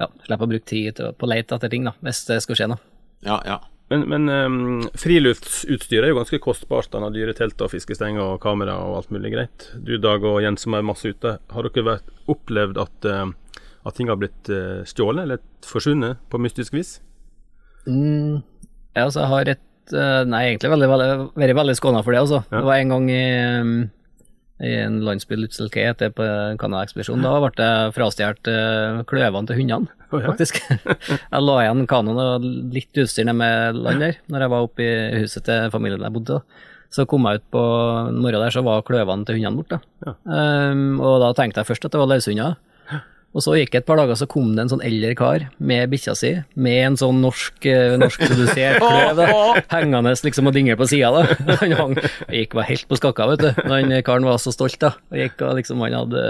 ja, 0.00 0.08
slipper 0.26 0.46
å 0.48 0.50
bruke 0.50 0.66
tid 0.68 0.96
på 0.98 1.12
på 1.20 1.28
leit 1.30 1.52
etter 1.54 1.70
ting, 1.72 1.84
da, 1.86 1.92
hvis 2.04 2.24
det 2.28 2.40
skulle 2.44 2.58
skje 2.58 2.68
noe. 2.72 2.80
Ja, 3.28 3.36
ja. 3.46 3.58
Men, 3.88 4.02
men 4.10 4.28
um, 4.28 4.86
friluftsutstyr 4.98 6.02
er 6.02 6.10
jo 6.10 6.18
ganske 6.18 6.40
kostbart. 6.42 6.90
da, 6.90 7.10
Dyre 7.14 7.36
telt 7.38 7.60
og 7.62 7.70
fiskestenger 7.70 8.22
og 8.22 8.40
kamera 8.42 8.74
og 8.82 9.00
alt 9.00 9.12
mulig 9.14 9.34
greit. 9.36 9.68
Du 9.78 9.94
Dag 10.02 10.24
og 10.26 10.40
Jens 10.42 10.66
som 10.66 10.74
er 10.74 10.86
masse 10.86 11.06
ute, 11.06 11.36
har 11.38 11.68
dere 11.68 11.86
vært, 11.86 12.10
opplevd 12.26 12.80
at, 12.82 13.06
uh, 13.06 13.62
at 13.86 13.98
ting 13.98 14.10
har 14.10 14.18
blitt 14.18 14.50
uh, 14.50 14.82
stjålet 14.88 15.22
eller 15.26 15.42
forsvunnet 15.66 16.18
på 16.32 16.42
mystisk 16.42 16.74
vis? 16.74 16.96
Mm, 17.86 18.42
jeg, 18.96 19.04
altså 19.04 19.22
jeg 19.22 19.30
har 19.30 19.52
et 19.54 19.94
uh, 19.94 20.22
Nei, 20.26 20.42
egentlig 20.48 20.72
veldig, 20.72 20.90
veldig, 20.90 21.10
veldig, 21.38 21.58
veldig 21.60 21.76
skåna 21.78 22.02
for 22.02 22.16
det, 22.16 22.24
altså. 22.26 22.42
Ja. 22.50 22.58
Det 22.58 22.66
var 22.66 22.82
en 22.82 22.94
gang 22.96 23.10
i, 23.14 23.22
um, 23.62 23.76
i 24.64 24.72
en 24.80 25.00
landsby 25.04 25.36
Lutzelke 25.36 25.82
etter 25.84 26.12
på 26.16 26.24
en 26.24 26.60
Canada-ekspedisjon. 26.60 27.24
Da 27.24 27.34
ble 27.42 27.50
jeg 27.66 27.92
frastjålet 27.96 28.48
uh, 28.48 29.02
kløvene 29.08 29.50
til 29.50 29.60
hundene, 29.60 29.90
ja. 30.08 30.22
faktisk. 30.30 30.62
jeg 31.34 31.42
la 31.44 31.56
igjen 31.64 31.84
kanoen 31.90 32.22
og 32.22 32.46
litt 32.72 33.02
utstyr 33.02 33.28
nede 33.28 33.36
med 33.42 33.82
land 33.82 34.04
der, 34.04 34.22
når 34.32 34.46
jeg 34.46 34.54
var 34.54 34.70
oppe 34.70 34.86
i 34.86 35.20
huset 35.20 35.44
til 35.48 35.68
familien 35.74 36.06
jeg 36.06 36.16
bodde. 36.16 36.38
da. 36.38 36.72
Så 36.96 37.04
kom 37.10 37.26
jeg 37.28 37.42
ut 37.42 37.48
på 37.52 37.62
morgenen 38.14 38.46
der, 38.46 38.54
så 38.54 38.62
var 38.64 38.84
kløvene 38.86 39.28
til 39.28 39.36
hundene 39.36 39.60
borte. 39.60 39.80
Ja. 40.06 40.16
Um, 40.24 41.02
og 41.04 41.20
da 41.24 41.34
tenkte 41.36 41.60
jeg 41.60 41.72
først 41.72 41.88
at 41.88 41.92
det 41.92 42.00
var 42.00 42.12
løshunder. 42.14 42.56
Og 43.36 43.44
så 43.44 43.52
gikk 43.58 43.74
det 43.74 43.82
et 43.82 43.86
par 43.88 43.98
dager, 44.00 44.16
så 44.16 44.24
kom 44.30 44.54
det 44.56 44.62
en 44.64 44.70
sånn 44.72 44.82
eldre 44.86 45.12
kar 45.18 45.42
med 45.60 45.90
bikkja 45.92 46.14
si, 46.16 46.30
med 46.56 46.78
en 46.86 46.94
sånn 46.96 47.18
norsk, 47.20 47.66
eh, 47.68 47.96
norskprodusert 48.00 48.80
kløv, 48.80 49.20
hengende 49.74 50.14
liksom 50.24 50.48
og 50.48 50.54
dingle 50.56 50.78
på 50.80 50.86
sida. 50.88 51.26
Han 51.60 51.74
hang, 51.76 51.92
gikk 52.32 52.56
var 52.56 52.64
helt 52.70 52.86
på 52.88 52.96
skakka, 52.96 53.26
vet 53.34 53.44
du. 53.44 53.50
Den 53.68 53.92
karen 54.06 54.24
var 54.24 54.40
så 54.40 54.54
stolt, 54.56 54.78
da. 54.80 54.94
Og 55.12 55.20
gikk 55.20 55.44
og 55.44 55.60
liksom, 55.60 55.84
han 55.84 55.98
hadde 55.98 56.24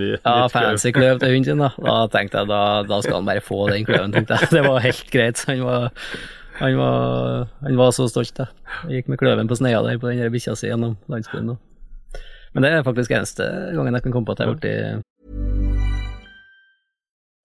de, 0.00 0.08
ja, 0.16 0.34
fancy 0.50 0.90
kløv 0.96 1.20
til 1.22 1.36
hunden 1.36 1.46
sin, 1.52 1.62
da. 1.62 1.70
Da 1.78 1.96
tenkte 2.10 2.42
jeg, 2.42 2.50
da, 2.50 2.62
da 2.88 2.98
skal 3.04 3.20
han 3.20 3.30
bare 3.30 3.44
få 3.46 3.60
den 3.70 3.86
kløven, 3.86 4.16
tenkte 4.16 4.40
jeg. 4.40 4.50
Det 4.58 4.64
var 4.66 4.82
helt 4.82 5.06
greit. 5.14 5.44
Han 5.46 5.62
var, 5.68 5.86
han 6.58 6.80
var, 6.80 7.46
han 7.62 7.78
var 7.78 7.94
så 7.94 8.08
stolt, 8.10 8.34
da. 8.42 8.48
Han 8.80 8.96
gikk 8.96 9.12
med 9.12 9.22
kløven 9.22 9.50
på 9.50 9.60
sneia 9.62 9.84
der 9.86 10.02
på 10.02 10.10
den 10.10 10.34
bikkja 10.34 10.58
si 10.58 10.66
gjennom 10.66 10.98
landsbyen. 11.12 11.54
da. 11.54 12.20
Men 12.52 12.66
det 12.66 12.74
er 12.74 12.84
faktisk 12.90 13.14
eneste 13.14 13.46
gangen 13.72 13.94
jeg 13.94 14.04
kan 14.04 14.18
komme 14.18 14.28
på 14.28 14.34
at 14.34 14.42
jeg 14.42 14.50
har 14.50 14.58
blitt 14.58 15.06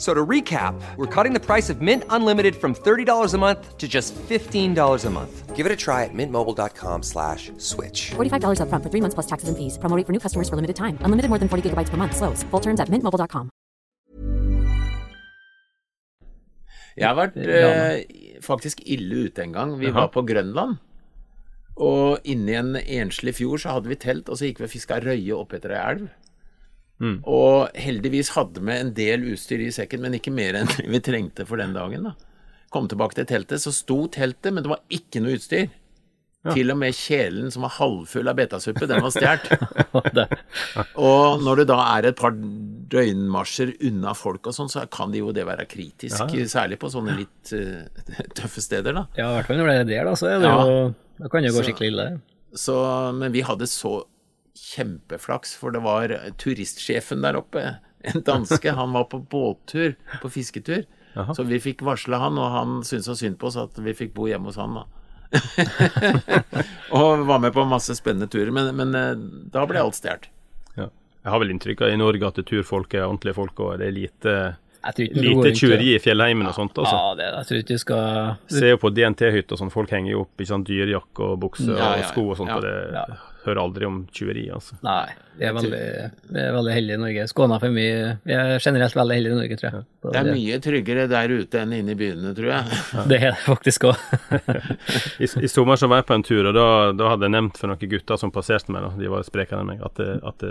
So 0.00 0.14
to 0.14 0.24
recap, 0.24 0.80
we're 0.96 1.14
cutting 1.14 1.34
the 1.34 1.44
price 1.44 1.68
of 1.68 1.82
Mint 1.82 2.04
Unlimited 2.08 2.56
from 2.56 2.74
$30 2.74 3.34
a 3.34 3.38
month 3.38 3.76
to 3.76 3.86
just 3.86 4.14
$15 4.14 5.04
a 5.04 5.10
month. 5.10 5.54
Give 5.54 5.66
it 5.66 5.72
a 5.72 5.76
try 5.76 6.04
at 6.04 6.14
mintmobile.com 6.14 7.02
slash 7.02 7.52
switch. 7.58 8.12
$45 8.16 8.60
upfront 8.64 8.82
for 8.82 8.88
three 8.88 9.02
months 9.04 9.12
plus 9.12 9.28
taxes 9.28 9.50
and 9.50 9.58
fees. 9.58 9.76
Promo 9.76 10.00
for 10.06 10.12
new 10.12 10.18
customers 10.18 10.48
for 10.48 10.56
limited 10.56 10.76
time. 10.76 10.96
Unlimited 11.04 11.28
more 11.28 11.38
than 11.38 11.50
40 11.52 11.68
gigabytes 11.68 11.90
per 11.90 11.98
month. 11.98 12.16
Slows. 12.16 12.42
Full 12.48 12.60
terms 12.60 12.80
at 12.80 12.88
mintmobile.com. 12.88 13.50
Jeg 16.96 17.06
har 17.06 17.16
vært 17.16 17.36
eh, 17.36 18.40
faktisk 18.40 18.80
ille 18.88 19.28
ute 19.28 19.44
en 19.44 19.52
gang. 19.52 19.76
Vi 19.78 19.92
var 19.92 20.08
på 20.16 20.24
Grønland. 20.24 20.80
Og 21.76 22.24
inni 22.24 22.56
en 22.56 22.72
enslig 22.80 23.36
fjord 23.36 23.60
så 23.62 23.76
hadde 23.76 23.92
vi 23.92 24.00
telt, 24.00 24.32
og 24.32 24.40
så 24.40 24.48
gikk 24.48 24.64
vi 24.64 24.68
og 24.68 24.72
fiska 24.72 25.00
røye 25.04 25.36
oppetter 25.36 25.76
ei 25.76 25.84
elv. 25.92 26.08
Og 27.24 27.70
heldigvis 27.80 28.32
hadde 28.36 28.60
vi 28.60 28.74
en 28.76 28.90
del 28.96 29.22
utstyr 29.32 29.62
i 29.64 29.70
sekken, 29.72 30.02
men 30.04 30.18
ikke 30.18 30.32
mer 30.36 30.58
enn 30.60 30.68
vi 30.92 31.00
trengte 31.00 31.46
for 31.48 31.56
den 31.62 31.72
dagen. 31.76 32.04
da. 32.10 32.14
Kom 32.70 32.86
tilbake 32.88 33.16
til 33.16 33.26
teltet, 33.26 33.62
så 33.64 33.72
sto 33.74 34.02
teltet, 34.12 34.52
men 34.52 34.62
det 34.62 34.70
var 34.70 34.82
ikke 34.92 35.22
noe 35.24 35.34
utstyr. 35.38 35.70
Til 36.54 36.70
og 36.72 36.78
med 36.80 36.94
kjelen 36.96 37.50
som 37.52 37.66
var 37.66 37.74
halvfull 37.76 38.28
av 38.30 38.36
betasuppe, 38.38 38.86
den 38.88 39.02
var 39.04 39.10
stjålet. 39.12 40.30
Og 41.10 41.42
når 41.44 41.60
du 41.60 41.64
da 41.68 41.76
er 41.98 42.06
et 42.08 42.16
par 42.16 42.32
døgnmarsjer 42.32 43.74
unna 43.90 44.14
folk 44.16 44.48
og 44.48 44.56
sånn, 44.56 44.70
så 44.72 44.86
kan 44.92 45.12
det 45.12 45.20
jo 45.20 45.34
det 45.36 45.44
være 45.48 45.66
kritisk. 45.68 46.32
Særlig 46.48 46.78
på 46.80 46.88
sånne 46.92 47.16
litt 47.18 47.52
uh, 47.52 47.84
tøffe 48.38 48.64
steder, 48.64 48.96
da. 48.96 49.04
Ja, 49.18 49.28
i 49.34 49.36
hvert 49.38 49.50
fall 49.50 49.60
når 49.60 49.68
det 49.68 49.76
er 49.82 49.90
der, 49.90 50.08
da, 50.08 50.14
så 50.16 50.30
er 50.30 50.40
det 50.40 50.48
Ja. 50.48 50.64
jo 50.64 50.94
Da 51.20 51.28
kan 51.28 51.44
det 51.44 51.50
jo 51.52 51.58
gå 51.58 51.66
skikkelig 51.68 51.92
ille. 51.92 52.08
Så, 52.56 52.74
men 53.20 53.32
vi 53.36 53.44
hadde 53.44 53.68
så 53.70 53.92
kjempeflaks, 54.56 55.54
for 55.58 55.74
det 55.74 55.82
var 55.84 56.12
turistsjefen 56.40 57.22
der 57.22 57.38
oppe, 57.38 57.76
en 58.00 58.22
danske, 58.24 58.72
han 58.72 58.92
var 58.96 59.04
på 59.12 59.18
båttur, 59.30 59.94
på 60.22 60.30
fisketur. 60.32 60.86
Så 61.36 61.42
vi 61.42 61.58
fikk 61.60 61.82
varsle 61.82 62.16
han, 62.22 62.38
og 62.38 62.52
han 62.54 62.80
syntes 62.86 63.08
så 63.10 63.16
synd 63.18 63.38
på 63.40 63.48
oss 63.50 63.58
at 63.60 63.78
vi 63.82 63.94
fikk 63.98 64.14
bo 64.16 64.28
hjemme 64.30 64.50
hos 64.52 64.60
han, 64.60 64.78
da. 64.78 64.86
og 66.96 67.26
var 67.26 67.38
med 67.42 67.52
på 67.54 67.64
masse 67.68 67.94
spennende 67.98 68.26
turer, 68.30 68.50
men, 68.54 68.72
men 68.78 68.94
eh, 68.98 69.12
da 69.52 69.62
ble 69.68 69.82
alt 69.82 69.98
stjålet. 69.98 70.30
Ja. 70.78 70.88
Jeg 71.20 71.34
har 71.34 71.42
vel 71.42 71.52
inntrykk 71.54 71.84
av 71.86 71.92
i 71.94 72.00
Norge 72.00 72.30
at 72.30 72.40
turfolk 72.48 72.94
er 72.96 73.06
ordentlige 73.06 73.36
folk, 73.36 73.62
og 73.62 73.78
det 73.82 73.90
er 73.90 73.96
lite, 73.96 74.36
lite 74.96 75.52
tjuveri 75.54 75.92
i 75.94 76.00
fjellheimen 76.02 76.48
og 76.50 76.56
sånt. 76.56 76.78
altså. 76.78 76.94
Ja, 76.96 77.14
det, 77.18 77.28
jeg 77.36 77.48
tror 77.50 77.62
ikke 77.62 77.76
du 77.76 77.82
skal 77.84 78.30
Se 78.58 78.72
jo 78.72 78.80
på 78.80 78.92
DNT-hytter 78.96 79.60
sånn, 79.60 79.74
folk 79.74 79.92
henger 79.94 80.14
jo 80.14 80.24
opp 80.24 80.42
i 80.42 80.48
sånn 80.48 80.64
dyrejakke 80.66 81.26
og 81.34 81.42
bukse 81.44 81.68
Ja, 81.68 81.92
og 81.98 82.08
sko 82.10 82.30
og 82.32 82.40
sånt, 82.40 82.54
ja. 82.54 82.58
og 82.58 82.66
det 82.66 82.76
Ja. 82.96 83.20
Hører 83.44 83.60
aldri 83.62 83.86
om 83.88 83.96
tjuveri, 84.12 84.42
altså. 84.52 84.76
Nei, 84.84 85.12
vi 85.38 85.46
er 85.48 85.54
veldig, 85.56 85.80
vi 86.28 86.40
er 86.42 86.54
veldig 86.56 86.74
heldige 86.74 86.98
i 86.98 87.00
Norge. 87.00 87.26
Skåna 87.30 87.58
for 87.62 87.72
mye 87.74 88.14
Vi 88.26 88.36
er 88.36 88.52
generelt 88.60 88.96
veldig 88.98 89.16
heldige 89.16 89.32
i 89.32 89.38
Norge, 89.38 89.58
tror 89.60 89.68
jeg. 89.70 89.84
Så 90.02 90.12
Det 90.12 90.20
er 90.20 90.30
mye 90.30 90.58
tryggere 90.66 91.06
der 91.10 91.34
ute 91.34 91.62
enn 91.62 91.74
inne 91.78 91.94
i 91.94 91.98
byene, 92.00 92.32
tror 92.36 92.50
jeg. 92.52 92.80
Det 93.12 93.20
er 93.20 93.28
det 93.34 93.42
faktisk 93.46 93.88
òg. 93.90 94.06
I, 95.24 95.28
I 95.28 95.52
sommer 95.52 95.80
så 95.80 95.88
var 95.90 96.02
jeg 96.02 96.08
på 96.10 96.18
en 96.18 96.26
tur, 96.26 96.50
og 96.50 96.56
da, 96.56 96.66
da 96.96 97.12
hadde 97.14 97.28
jeg 97.28 97.36
nevnt 97.36 97.60
for 97.60 97.72
noen 97.72 97.92
gutter 97.94 98.20
som 98.20 98.34
passerte 98.34 98.74
meg, 98.74 98.84
da, 98.86 98.92
de 99.00 99.12
var 99.12 99.24
sprekere 99.26 99.64
enn 99.64 99.72
meg, 99.72 99.84
at, 99.86 100.00
at 100.00 100.46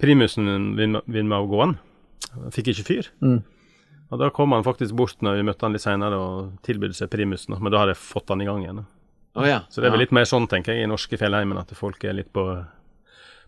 primusen 0.00 0.48
vil, 0.78 0.96
meg 0.96 1.20
med 1.28 1.38
å 1.38 1.50
gå 1.50 1.64
an. 1.68 1.76
Fikk 2.54 2.72
ikke 2.72 2.88
fyr. 2.88 3.12
Og 4.12 4.20
da 4.20 4.28
kom 4.34 4.52
han 4.54 4.64
faktisk 4.66 4.94
bort 4.96 5.22
når 5.24 5.40
vi 5.40 5.46
møtte 5.48 5.66
han 5.66 5.74
litt 5.74 5.84
seinere 5.84 6.18
og 6.20 6.52
tilbød 6.66 6.94
seg 6.96 7.10
primusen, 7.12 7.56
men 7.58 7.72
da 7.72 7.80
hadde 7.82 7.96
jeg 7.96 8.04
fått 8.04 8.30
han 8.32 8.42
i 8.44 8.48
gang 8.48 8.62
igjen. 8.64 8.82
da. 8.82 8.90
Å 9.34 9.46
ja. 9.48 9.58
Så 9.68 9.82
det 9.82 9.88
er 9.88 9.94
vel 9.96 10.02
ja. 10.02 10.06
litt 10.06 10.14
mer 10.14 10.28
sånn, 10.30 10.46
tenker 10.50 10.74
jeg, 10.74 10.86
i 10.86 10.90
norske 10.90 11.18
fjellheimen, 11.18 11.58
at 11.58 11.72
folk 11.76 12.04
er 12.06 12.14
litt 12.20 12.30
på, 12.34 12.44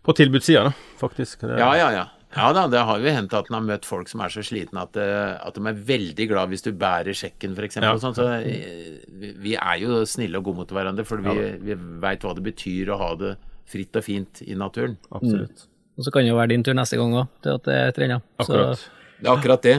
på 0.03 0.15
tilbudssida, 0.19 0.67
da, 0.69 0.75
faktisk. 0.99 1.47
Det, 1.47 1.59
Ja, 1.63 1.73
ja, 1.79 1.91
ja. 1.95 2.05
Ja 2.37 2.51
da, 2.53 2.67
det 2.69 2.83
har 2.85 3.01
jo 3.01 3.13
hendt 3.15 3.33
at 3.39 3.47
en 3.49 3.55
har 3.57 3.63
møtt 3.65 3.87
folk 3.89 4.11
som 4.11 4.21
er 4.21 4.33
så 4.35 4.43
slitne 4.45 4.83
at, 4.83 4.97
eh, 5.01 5.37
at 5.47 5.57
de 5.57 5.71
er 5.71 5.79
veldig 5.89 6.27
glad 6.29 6.51
hvis 6.53 6.67
du 6.67 6.73
bærer 6.77 7.17
sjekken, 7.17 7.55
f.eks. 7.57 7.79
Ja. 7.81 7.95
Og 7.95 8.03
sånn, 8.03 8.17
så 8.19 8.27
eh, 8.43 8.99
vi- 9.41 9.55
er 9.57 9.79
jo 9.81 10.03
snille 10.05 10.37
og 10.43 10.51
gode 10.51 10.61
mot 10.65 10.75
hverandre, 10.77 11.07
for 11.09 11.23
vi, 11.25 11.47
vi 11.65 11.79
veit 12.03 12.27
hva 12.27 12.35
det 12.37 12.45
betyr 12.45 12.91
å 12.93 12.99
ha 13.01 13.11
det 13.23 13.37
fritt 13.71 13.97
og 13.97 14.05
fint 14.05 14.43
i 14.45 14.59
naturen. 14.59 14.99
Absolutt. 15.17 15.65
Og 15.97 16.05
så 16.05 16.13
kan 16.13 16.27
det 16.27 16.35
jo 16.35 16.37
være 16.37 16.53
din 16.53 16.67
tur 16.67 16.77
neste 16.77 16.99
gang 17.01 17.15
òg, 17.23 17.31
til 17.47 17.57
at 17.57 17.65
det 17.71 17.79
er 17.87 17.95
trena. 17.97 18.19
Akkurat. 18.43 18.85
Det 19.17 19.31
er 19.31 19.33
akkurat 19.33 19.65
det. 19.65 19.77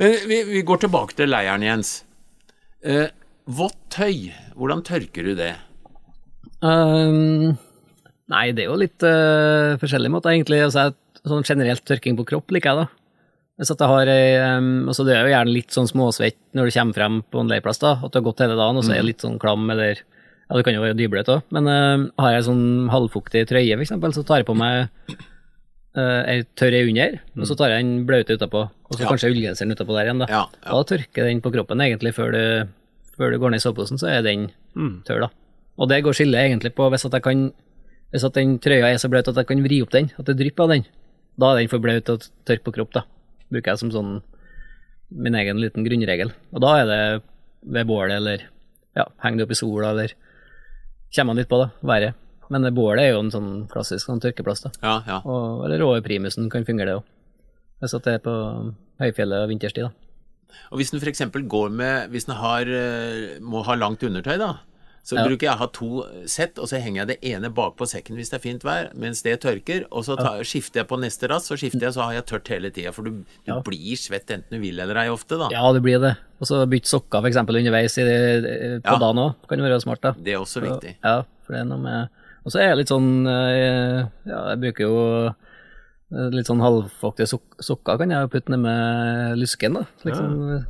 Men 0.00 0.16
vi, 0.26 0.40
vi 0.50 0.64
går 0.66 0.82
tilbake 0.82 1.14
til 1.20 1.30
leiren, 1.30 1.62
Jens. 1.62 1.92
Eh, 2.82 3.06
vått 3.46 3.78
tøy, 3.94 4.32
hvordan 4.56 4.82
tørker 4.86 5.24
du 5.28 5.34
det? 5.38 5.52
Um, 6.64 7.56
nei, 8.32 8.44
det 8.56 8.64
er 8.64 8.70
jo 8.70 8.78
litt 8.80 9.04
uh, 9.06 9.76
forskjellige 9.80 10.12
måter, 10.14 10.32
egentlig. 10.34 10.62
Altså, 10.64 10.88
jeg- 10.88 11.02
sånn 11.26 11.42
generelt 11.46 11.82
tørking 11.84 12.16
på 12.16 12.24
kropp 12.28 12.52
liker 12.54 12.70
jeg, 12.70 12.86
da. 12.86 12.86
Hvis 13.58 13.70
at 13.72 13.80
jeg 13.80 13.88
har 13.88 14.06
ei 14.12 14.56
um, 14.58 14.66
altså 14.86 15.04
Det 15.06 15.14
er 15.16 15.24
jo 15.24 15.32
gjerne 15.32 15.52
litt 15.54 15.72
sånn 15.72 15.88
småsvett 15.88 16.36
når 16.54 16.68
du 16.68 16.74
kommer 16.76 16.94
frem 16.98 17.14
på 17.32 17.40
en 17.40 17.48
leirplass, 17.50 17.80
da. 17.80 17.94
At 18.04 18.12
du 18.12 18.18
har 18.20 18.26
gått 18.28 18.42
hele 18.44 18.54
dagen, 18.58 18.76
og 18.78 18.84
så 18.84 18.92
er 18.92 19.00
det 19.00 19.08
litt 19.10 19.24
sånn 19.24 19.38
klam, 19.42 19.64
eller 19.72 19.96
Ja, 20.46 20.54
det 20.54 20.62
kan 20.64 20.76
jo 20.76 20.82
være 20.84 20.94
dybløt 20.94 21.26
òg, 21.32 21.40
men 21.50 21.66
uh, 21.66 22.04
har 22.22 22.36
jeg 22.36 22.44
sånn 22.46 22.66
halvfuktig 22.92 23.40
trøye, 23.50 23.74
eksempel, 23.82 24.12
så 24.14 24.22
tar 24.28 24.38
jeg 24.44 24.46
på 24.46 24.54
meg 24.54 24.86
uh, 25.98 26.22
ei 26.30 26.44
tørr 26.54 26.76
ei 26.78 26.84
under, 26.86 27.16
og 27.34 27.48
så 27.50 27.56
tar 27.58 27.72
jeg 27.74 27.82
den 27.82 28.04
blaute 28.06 28.36
utapå, 28.38 28.60
og 28.70 28.92
så 28.94 29.02
Ja. 29.02 29.08
kanskje 29.10 29.32
ullgenseren 29.32 29.74
utapå 29.74 29.96
der 29.96 30.06
igjen, 30.06 30.20
da. 30.22 30.28
Ja, 30.30 30.44
ja. 30.62 30.70
Da 30.70 30.84
tørker 30.92 31.26
den 31.26 31.40
på 31.42 31.50
kroppen 31.56 31.82
egentlig 31.82 32.14
før 32.14 32.30
du, 32.36 32.44
før 33.16 33.32
du 33.32 33.40
går 33.40 33.52
ned 33.52 33.62
i 33.62 33.64
soveposen, 33.64 34.00
så 34.00 34.10
er 34.12 34.24
den 34.26 34.50
tørr, 35.08 35.26
da. 35.26 35.30
Og 35.76 35.88
det 35.90 36.02
går 36.04 36.16
skillet 36.16 36.40
egentlig 36.40 36.72
på 36.76 36.88
hvis 36.92 37.04
at 37.08 37.12
jeg 37.16 37.24
kan 37.24 37.52
Hvis 38.14 38.24
at 38.24 38.36
den 38.38 38.58
trøya 38.62 38.86
er 38.92 39.00
så 39.02 39.08
bløt 39.10 39.26
at 39.28 39.36
jeg 39.36 39.48
kan 39.48 39.62
vri 39.64 39.80
opp 39.82 39.90
den, 39.90 40.12
at 40.14 40.28
det 40.28 40.36
drypper 40.38 40.62
av 40.62 40.70
den, 40.70 40.84
da 41.36 41.48
er 41.50 41.58
den 41.58 41.70
for 41.72 41.82
blaut 41.82 42.08
og 42.08 42.22
tørke 42.46 42.62
på 42.68 42.72
kropp, 42.76 42.92
da. 42.94 43.02
Bruker 43.50 43.72
jeg 43.72 43.80
som 43.82 43.90
sånn 43.90 44.12
min 45.10 45.34
egen 45.34 45.58
liten 45.58 45.84
grunnregel. 45.84 46.30
Og 46.54 46.62
da 46.62 46.76
er 46.80 46.86
det 46.86 47.00
ved 47.66 47.88
bålet, 47.90 48.14
eller 48.20 48.46
ja, 48.96 49.08
henger 49.24 49.42
det 49.42 49.48
opp 49.48 49.56
i 49.56 49.58
sola, 49.58 49.90
eller 49.90 50.14
kommer 51.10 51.32
man 51.32 51.42
litt 51.42 51.50
på, 51.50 51.58
da, 51.58 51.68
været. 51.82 52.22
Men 52.54 52.70
bålet 52.78 53.02
er 53.02 53.12
jo 53.16 53.24
en 53.24 53.34
sånn 53.34 53.52
klassisk 53.72 54.06
sånn 54.06 54.22
tørkeplass, 54.22 54.62
da. 54.68 54.72
Ja, 54.86 54.96
ja. 55.10 55.20
Og, 55.26 55.66
eller 55.66 55.82
over 55.82 56.06
primusen 56.06 56.46
kan 56.52 56.66
fungere, 56.68 56.94
det 56.94 56.98
òg. 57.00 57.06
Hvis 57.82 57.98
at 57.98 58.06
det 58.06 58.16
er 58.16 58.24
på 58.24 58.34
høyfjellet 59.02 59.44
og 59.44 59.50
vinterstid, 59.50 59.90
da. 59.90 60.05
Og 60.72 60.78
hvis 60.80 60.90
den 60.90 61.00
f.eks. 61.00 61.20
går 61.48 61.70
med 61.70 62.10
Hvis 62.10 62.26
den 62.26 62.36
har, 62.36 62.62
eh, 62.62 63.38
må 63.40 63.62
ha 63.64 63.74
langt 63.74 64.00
undertøy, 64.02 64.38
da, 64.38 64.58
så 65.06 65.14
Ja. 65.16 65.24
bruker 65.28 65.46
jeg 65.46 65.54
å 65.54 65.58
ha 65.58 65.66
to 65.70 66.04
sett, 66.26 66.58
og 66.58 66.66
så 66.66 66.80
henger 66.82 67.04
jeg 67.04 67.06
det 67.06 67.18
ene 67.30 67.48
bakpå 67.54 67.86
sekken 67.86 68.16
hvis 68.16 68.30
det 68.30 68.40
er 68.40 68.42
fint 68.42 68.62
vær, 68.66 68.88
mens 68.98 69.22
det 69.22 69.40
tørker, 69.40 69.84
og 69.92 70.02
så 70.04 70.16
tar, 70.18 70.40
skifter 70.42 70.80
jeg 70.82 70.88
på 70.88 70.98
neste 70.98 71.28
rass, 71.30 71.46
så 71.46 71.54
skifter 71.56 71.80
jeg, 71.86 71.92
så 71.94 72.02
har 72.02 72.14
jeg 72.14 72.26
tørt 72.26 72.48
hele 72.48 72.70
tida. 72.74 72.90
For 72.92 73.02
du, 73.06 73.10
du 73.22 73.24
Ja. 73.46 73.60
blir 73.60 73.94
svett 73.96 74.26
enten 74.34 74.50
du 74.50 74.58
vil 74.58 74.80
eller 74.80 74.96
ei 74.96 75.06
ofte, 75.08 75.38
da. 75.38 75.48
Ja, 75.54 75.72
det 75.72 75.82
blir 75.84 76.00
det. 76.02 76.16
Og 76.40 76.46
så 76.48 76.66
bytte 76.66 76.90
sokker 76.90 77.20
for 77.22 77.28
eksempel 77.30 77.54
underveis 77.62 77.96
i, 77.98 78.02
på 78.82 78.82
Ja. 78.82 78.98
dagen 78.98 79.16
òg, 79.22 79.34
kan 79.48 79.58
være 79.62 79.80
smart, 79.80 80.00
da. 80.02 80.12
Det 80.12 80.34
er 80.34 80.38
også 80.42 80.60
viktig. 80.60 80.96
Ja, 81.04 81.22
for 81.46 81.52
det 81.52 81.60
er 81.60 81.64
noe 81.70 81.78
med 81.78 82.08
Og 82.46 82.52
så 82.52 82.60
er 82.60 82.68
jeg 82.70 82.76
litt 82.78 82.88
sånn 82.88 83.26
eh, 83.26 84.06
Ja, 84.26 84.54
jeg 84.54 84.60
bruker 84.60 84.78
jo 84.86 85.26
eh, 85.28 85.32
litt 86.10 86.46
sånn 86.46 86.62
halvfuktige 86.62 87.26
sok 87.30 87.60
sokker, 87.66 87.98
kan 87.98 88.14
jeg 88.14 88.30
putte 88.30 88.52
ned 88.54 88.62
med 88.62 89.38
lysken, 89.40 89.80
da. 89.80 89.86
Liksom, 90.06 90.32
Liksom 90.38 90.64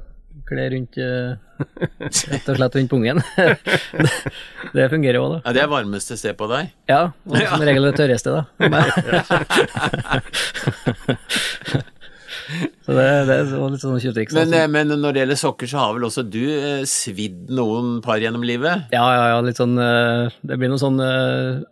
kle 0.47 0.67
rundt 0.75 0.99
eh, 1.01 1.37
Rett 2.31 2.49
og 2.51 2.59
slett 2.59 2.77
rundt 2.77 2.91
pungen. 2.93 3.19
det, 3.37 4.11
det 4.77 4.89
fungerer 4.93 5.19
òg, 5.23 5.29
da. 5.37 5.39
Ja, 5.47 5.55
Det 5.57 5.63
er 5.65 5.71
varmeste 5.73 6.19
sted 6.21 6.35
på 6.39 6.47
deg. 6.51 6.73
Ja, 6.91 7.03
og 7.31 7.37
som 7.41 7.65
regel 7.67 7.89
det 7.89 7.95
tørreste, 7.99 8.31
da. 8.35 8.43
så 12.85 12.91
det, 12.95 13.07
det 13.27 13.35
er 13.35 13.45
litt 13.49 13.83
sånn 13.83 14.03
tjuvtriks. 14.03 14.37
Men, 14.37 14.53
eh, 14.55 14.69
men 14.71 14.93
når 14.93 15.11
det 15.17 15.21
gjelder 15.25 15.41
sokker, 15.41 15.67
så 15.71 15.77
har 15.83 15.91
vel 15.97 16.09
også 16.11 16.23
du 16.29 16.45
eh, 16.53 16.85
svidd 16.91 17.39
noen 17.57 17.87
par 18.05 18.19
gjennom 18.23 18.45
livet? 18.47 18.75
Ja, 18.95 19.07
ja, 19.17 19.25
ja, 19.35 19.39
litt 19.47 19.59
sånn 19.61 19.77
eh, 19.81 20.29
Det 20.45 20.61
blir 20.61 20.71
noen 20.73 20.85
sånn 20.85 21.01
eh, 21.03 21.57
eh, 21.57 21.65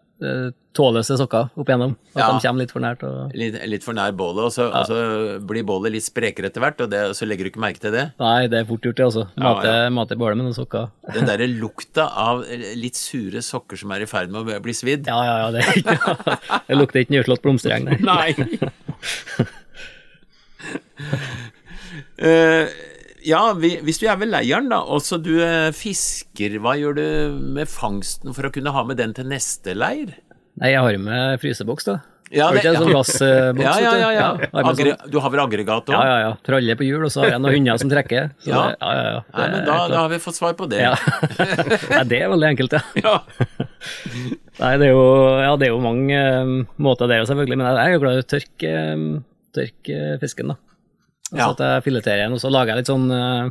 tåløse 0.74 1.16
sokker 1.18 1.50
opp 1.59 1.68
igjennom. 1.68 1.96
At 2.14 2.20
Ja. 2.20 2.27
de 2.33 2.40
kommer 2.46 2.62
litt 2.64 2.70
for 2.72 2.81
nært. 2.83 3.03
Og... 3.07 3.33
Litt, 3.35 3.57
litt 3.68 3.85
for 3.85 3.94
nær 3.94 4.12
bålet, 4.16 4.44
og 4.46 4.53
så, 4.55 4.68
og 4.70 4.87
så 4.87 5.40
blir 5.46 5.64
bålet 5.66 5.92
litt 5.94 6.05
sprekere 6.07 6.46
etter 6.50 6.62
hvert, 6.62 6.81
og 6.81 6.90
det, 6.90 7.03
så 7.18 7.27
legger 7.27 7.44
du 7.46 7.50
ikke 7.50 7.62
merke 7.62 7.83
til 7.83 7.92
det? 7.94 8.05
Nei, 8.22 8.46
det 8.50 8.61
er 8.62 8.68
fort 8.68 8.83
gjort, 8.87 8.96
det, 8.96 9.07
også. 9.11 9.24
Ja, 9.37 9.42
Mate, 9.44 9.74
ja. 9.74 9.90
mate 9.94 10.18
bålet 10.18 10.38
med 10.38 10.48
noen 10.48 10.57
sokker. 10.57 10.88
Den 11.14 11.27
derre 11.31 11.46
lukta 11.50 12.07
av 12.09 12.44
litt 12.79 12.96
sure 12.98 13.42
sokker 13.44 13.77
som 13.81 13.90
er 13.94 14.07
i 14.07 14.09
ferd 14.11 14.31
med 14.35 14.46
å 14.55 14.61
bli 14.64 14.74
svidd. 14.74 15.07
Ja, 15.11 15.18
ja, 15.27 15.37
ja, 15.44 15.50
det, 15.55 15.66
ja. 15.87 16.61
det 16.70 16.79
lukter 16.79 17.03
ikke 17.05 17.16
nyslått 17.18 17.42
blomstereng, 17.44 17.90
nei. 17.90 17.98
Nei. 18.03 18.31
Eh, 22.16 22.68
ja, 23.24 23.42
vi, 23.58 23.74
hvis 23.84 24.00
du 24.02 24.06
er 24.10 24.18
ved 24.20 24.30
leiren, 24.32 24.70
da, 24.72 24.82
og 24.84 25.02
så 25.04 25.18
du 25.22 25.32
eh, 25.42 25.70
fisker, 25.76 26.58
hva 26.62 26.76
gjør 26.80 26.98
du 26.98 27.04
med 27.56 27.70
fangsten 27.70 28.34
for 28.37 28.48
å 28.48 28.52
kunne 28.54 28.72
ha 28.74 28.84
med 28.87 29.00
den 29.00 29.14
til 29.16 29.28
neste 29.30 29.76
leir? 29.76 30.16
Nei, 30.60 30.74
jeg 30.74 30.82
har 30.84 30.98
med 31.02 31.40
fryseboks, 31.42 31.88
da. 31.88 32.00
Ja, 32.34 32.48
det- 32.50 32.64
en 32.66 32.76
sånn 32.80 32.90
gassboks? 32.90 33.20
Ja, 33.62 33.74
ja, 33.78 33.92
ja. 34.00 34.10
ja. 34.14 34.28
du? 34.38 34.56
har 34.56 34.74
sånn, 34.74 35.10
du 35.12 35.18
har 35.20 35.30
vel 35.30 35.42
aggregat 35.44 35.90
òg? 35.90 35.94
ja, 35.94 36.04
ja, 36.08 36.16
ja. 36.24 36.30
Tralle 36.46 36.76
på 36.78 36.87
hjul, 36.87 37.04
og 37.06 37.12
så 37.12 37.22
har 37.22 37.34
jeg 37.34 37.42
noen 37.44 37.58
hunder 37.58 37.78
som 37.82 37.92
trekker. 37.92 38.30
Så 38.42 38.50
Ja. 38.50 38.62
Ja, 38.80 38.92
ja, 38.96 39.04
ja. 39.12 39.20
Nei, 39.37 39.48
men 39.52 39.66
da, 39.68 39.76
da 39.92 40.00
har 40.02 40.08
vi 40.10 40.18
fått 40.24 40.38
svar 40.38 40.56
på 40.58 40.68
det. 40.70 40.80
ja. 40.82 40.94
Nei, 41.94 42.02
det 42.10 42.22
er 42.22 42.32
veldig 42.32 42.50
enkelt, 42.54 42.78
ja. 42.78 42.82
Ja. 43.04 43.16
Nei, 44.62 44.72
det 44.80 44.88
er 44.88 44.92
jo, 44.94 45.04
ja, 45.42 45.54
det 45.60 45.68
er 45.68 45.72
jo 45.74 45.80
mange 45.84 46.20
um, 46.42 46.54
måter 46.82 47.10
der, 47.10 47.26
selvfølgelig, 47.28 47.60
men 47.60 47.70
jeg 47.70 47.82
er 47.84 47.96
jo 47.96 48.02
glad 48.06 48.18
i 48.18 48.24
å 48.24 48.28
tørke, 48.34 48.74
um, 48.94 49.08
tørke 49.54 50.02
fisken, 50.22 50.54
da. 50.54 50.58
Altså 51.34 51.42
Ja. 51.42 51.50
at 51.50 51.58
jeg 51.58 51.84
fileterer 51.92 52.24
den, 52.24 52.32
og 52.32 52.38
så 52.40 52.50
lager 52.50 52.72
jeg 52.74 52.76
litt 52.84 52.90
sånn 52.92 53.10
eh, 53.10 53.50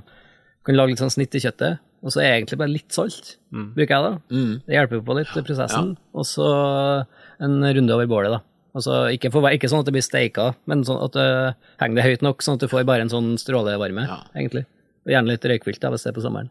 Kan 0.63 0.75
lage 0.79 0.93
litt 0.95 1.01
sånn 1.03 1.11
snitt 1.11 1.35
i 1.35 1.41
kjøttet, 1.43 1.79
og 2.03 2.11
så 2.13 2.21
egentlig 2.23 2.57
bare 2.57 2.71
litt 2.71 2.91
salt, 2.95 3.33
bruker 3.51 3.91
jeg 3.91 4.03
da. 4.05 4.11
Mm. 4.31 4.53
Det 4.65 4.75
hjelper 4.77 4.95
jo 4.95 5.01
på 5.03 5.15
litt 5.17 5.27
prosessen. 5.27 5.43
prosessen. 5.43 5.97
Og 6.15 6.23
så 6.23 7.05
en 7.43 7.57
runde 7.75 7.91
over 7.91 8.07
bålet, 8.07 8.31
da. 8.31 8.39
Altså 8.73 9.01
ikke, 9.13 9.29
for, 9.29 9.43
ikke 9.51 9.67
sånn 9.69 9.83
at 9.83 9.85
det 9.89 9.93
blir 9.93 10.01
steika, 10.05 10.55
men 10.65 10.85
sånn 10.87 11.03
at 11.03 11.11
det 11.19 11.55
henger 11.83 11.95
det 11.99 12.05
høyt 12.07 12.23
nok, 12.25 12.41
sånn 12.41 12.55
at 12.55 12.63
du 12.63 12.67
får 12.71 12.85
bare 12.87 13.01
en 13.05 13.11
sånn 13.11 13.33
strålevarme, 13.37 14.07
Ja. 14.07 14.21
egentlig. 14.35 14.63
Og 15.05 15.11
gjerne 15.11 15.27
litt 15.35 15.43
røykfylt, 15.43 15.79
da, 15.83 15.89
hvis 15.91 16.03
det 16.07 16.13
er 16.15 16.17
på 16.21 16.23
sommeren. 16.23 16.49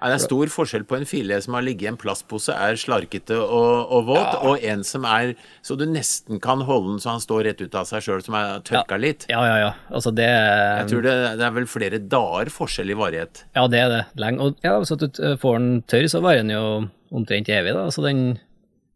Nei, 0.00 0.10
Det 0.10 0.16
er 0.16 0.24
stor 0.24 0.50
forskjell 0.50 0.84
på 0.90 0.96
en 0.98 1.06
filet 1.08 1.44
som 1.44 1.54
har 1.56 1.64
ligget 1.64 1.86
i 1.86 1.90
en 1.92 1.98
plastpose, 2.00 2.52
er 2.52 2.78
slarkete 2.80 3.36
og, 3.38 3.92
og 3.94 4.08
våt, 4.08 4.38
og 4.42 4.64
en 4.66 4.82
som 4.86 5.06
er 5.08 5.34
så 5.64 5.76
du 5.78 5.84
nesten 5.88 6.40
kan 6.42 6.64
holde 6.66 6.94
den 6.94 7.02
så 7.04 7.14
han 7.14 7.22
står 7.22 7.44
rett 7.48 7.62
ut 7.62 7.76
av 7.78 7.86
seg 7.88 8.02
sjøl, 8.04 8.24
som 8.26 8.36
er 8.38 8.64
tørka 8.66 8.98
litt. 9.00 9.28
Ja, 9.30 9.44
ja, 9.46 9.56
ja. 9.62 9.70
Altså, 9.94 10.10
det 10.14 10.26
Jeg 10.28 10.90
tror 10.90 11.06
det, 11.06 11.14
det 11.40 11.46
er 11.46 11.54
vel 11.60 11.68
flere 11.70 12.02
dager 12.16 12.50
forskjell 12.52 12.90
i 12.90 12.98
varighet. 12.98 13.44
Ja, 13.54 13.68
det 13.70 13.84
er 13.84 13.92
det. 13.92 14.02
Lenge. 14.20 14.42
Og 14.42 14.66
ja, 14.66 14.74
hvis 14.82 14.92
du 14.98 15.06
får 15.40 15.60
den 15.60 15.70
tørr, 15.90 16.10
så 16.10 16.22
varer 16.24 16.42
den 16.42 16.54
jo 16.54 16.66
omtrent 17.14 17.48
evig, 17.52 17.76
da. 17.76 17.86
Så 17.94 18.02
den 18.04 18.24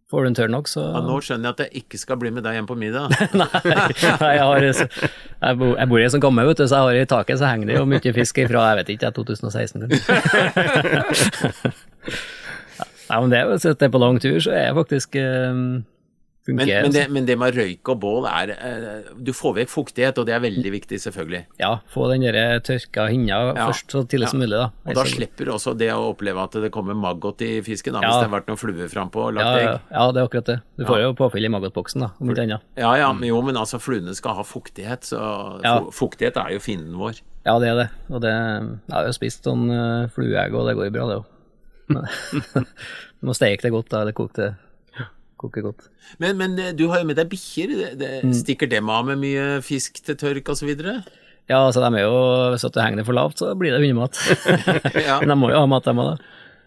Får 0.09 0.25
du 0.25 0.29
en 0.31 0.37
tørr 0.39 0.49
nok, 0.49 0.69
så 0.73 0.81
Ja, 0.87 1.01
nå 1.05 1.19
skjønner 1.21 1.51
jeg 1.51 1.53
at 1.53 1.59
jeg 1.67 1.83
ikke 1.83 1.99
skal 2.01 2.17
bli 2.21 2.31
med 2.33 2.45
deg 2.47 2.57
hjem 2.57 2.69
på 2.71 2.77
middag. 2.81 3.13
Nei, 3.41 3.61
nei, 3.69 3.89
jeg 3.93 4.41
har 4.41 4.65
jeg 4.65 5.59
bor, 5.61 5.75
jeg 5.77 5.89
bor 5.91 6.01
i 6.01 6.07
en 6.07 6.15
sånn 6.15 6.25
gammel, 6.25 6.49
vet 6.49 6.63
du, 6.63 6.65
så 6.65 6.75
jeg 6.79 6.85
har 6.87 6.95
i 7.03 7.11
taket 7.11 7.41
så 7.43 7.51
henger 7.51 7.67
det 7.69 7.77
jo 7.77 7.85
mye 7.93 8.13
fisk 8.17 8.41
fra 8.49 8.63
jeg 8.71 8.79
vet 8.81 8.89
ikke, 8.95 9.11
2016 9.19 9.85
ja, 13.09 13.21
men 13.21 13.29
det 13.33 13.43
det 13.69 13.85
er 13.85 13.93
på 13.93 14.01
lang 14.01 14.17
tur, 14.25 14.41
så 14.41 14.51
er 14.57 14.65
jeg 14.71 14.79
faktisk 14.81 15.21
eh, 16.49 16.55
Men, 16.55 16.67
men, 16.69 16.93
det, 16.93 17.03
men 17.13 17.27
det 17.29 17.35
med 17.39 17.55
røyk 17.55 17.89
og 17.93 17.99
bål 18.01 18.25
er 18.31 18.51
eh, 18.57 19.09
Du 19.21 19.33
får 19.37 19.55
vekk 19.59 19.69
fuktighet, 19.69 20.19
og 20.19 20.25
det 20.27 20.35
er 20.35 20.41
veldig 20.41 20.71
viktig, 20.73 20.99
selvfølgelig. 21.05 21.43
Ja, 21.61 21.75
få 21.93 22.09
den 22.13 22.23
der 22.25 22.61
tørka 22.65 23.09
hinna 23.13 23.55
Ja. 23.55 23.67
først 23.69 23.93
så 23.93 24.03
tidlig 24.09 24.31
som 24.33 24.41
mulig, 24.41 24.57
da. 24.57 24.71
Og 24.87 24.95
da 24.97 25.05
slipper 25.05 25.51
også 25.53 25.77
det 25.77 25.91
å 25.93 26.09
oppleve 26.15 26.43
at 26.43 26.53
det 26.65 26.71
kommer 26.73 26.95
maggot 26.97 27.41
i 27.45 27.61
fisken, 27.63 27.93
da, 27.93 28.01
Ja. 28.03 28.09
hvis 28.09 28.23
det 28.25 28.31
har 28.31 28.41
vært 28.41 28.49
noen 28.49 28.59
fluer 28.63 28.89
frampå 28.89 29.27
og 29.29 29.35
lagt 29.37 29.47
ja, 29.47 29.59
ja, 29.61 29.73
egg. 29.77 29.81
ja, 29.93 30.07
det 30.13 30.21
er 30.23 30.29
akkurat 30.31 30.45
det. 30.55 30.59
Du 30.79 30.85
får 30.89 31.03
jo 31.05 31.13
påfyll 31.15 31.45
i 31.45 31.53
maggotboksen, 31.53 32.01
da, 32.01 32.11
om 32.21 32.31
ikke 32.33 32.47
annet. 32.49 32.61
Ja 32.81 32.95
ja, 32.97 33.13
men 33.13 33.29
jo, 33.29 33.43
men 33.43 33.57
altså 33.61 33.79
fluene 33.79 34.15
skal 34.17 34.35
ha 34.41 34.43
fuktighet, 34.43 35.05
så 35.13 35.61
Ja. 35.65 35.81
fuktighet 35.93 36.37
er 36.41 36.55
jo 36.57 36.59
fienden 36.65 36.97
vår. 36.97 37.21
Ja, 37.45 37.59
det 37.59 37.69
er 37.69 37.77
det. 37.77 37.89
Og 38.11 38.21
det 38.21 38.33
Jeg 38.33 38.93
har 38.93 39.05
jo 39.07 39.13
spist 39.13 39.45
sånn 39.45 39.69
flueegg, 40.13 40.53
og 40.55 40.67
det 40.69 40.77
går 40.77 40.89
jo 40.89 40.91
bra, 40.97 41.07
det 41.09 41.19
òg. 41.21 41.35
Du 43.21 43.27
må 43.27 43.35
steke 43.35 43.63
det 43.65 43.73
godt, 43.73 43.89
da. 43.91 44.03
Eller 44.05 44.13
koke 44.17 44.35
det 44.37 44.55
koke 45.41 45.63
godt. 45.65 45.87
Men, 46.23 46.37
men 46.41 46.59
eh, 46.59 46.73
du 46.77 46.87
har 46.93 47.01
jo 47.03 47.09
med 47.09 47.17
deg 47.21 47.31
bikkjer. 47.33 47.73
Det, 47.79 47.89
det, 48.01 48.11
Mm. 48.25 48.35
Stikker 48.35 48.69
dem 48.71 48.89
av 48.91 49.07
med 49.07 49.21
mye 49.23 49.47
fisk 49.65 50.01
til 50.05 50.17
tørk 50.19 50.49
osv.? 50.53 50.71
Ja, 51.49 51.63
altså 51.65 51.81
de 51.81 51.89
er 51.97 52.05
jo 52.05 52.17
Hvis 52.53 52.67
du 52.67 52.81
henger 52.83 53.01
det 53.01 53.07
for 53.09 53.17
lavt, 53.17 53.39
så 53.41 53.55
blir 53.57 53.73
det 53.73 53.81
hundemat. 53.81 54.19
Ja. 55.09 55.19
Men 55.23 55.33
de 55.33 55.37
må 55.41 55.49
jo 55.55 55.61
ha 55.63 55.67
mat, 55.71 55.87
de 55.87 55.95
òg. 55.95 56.19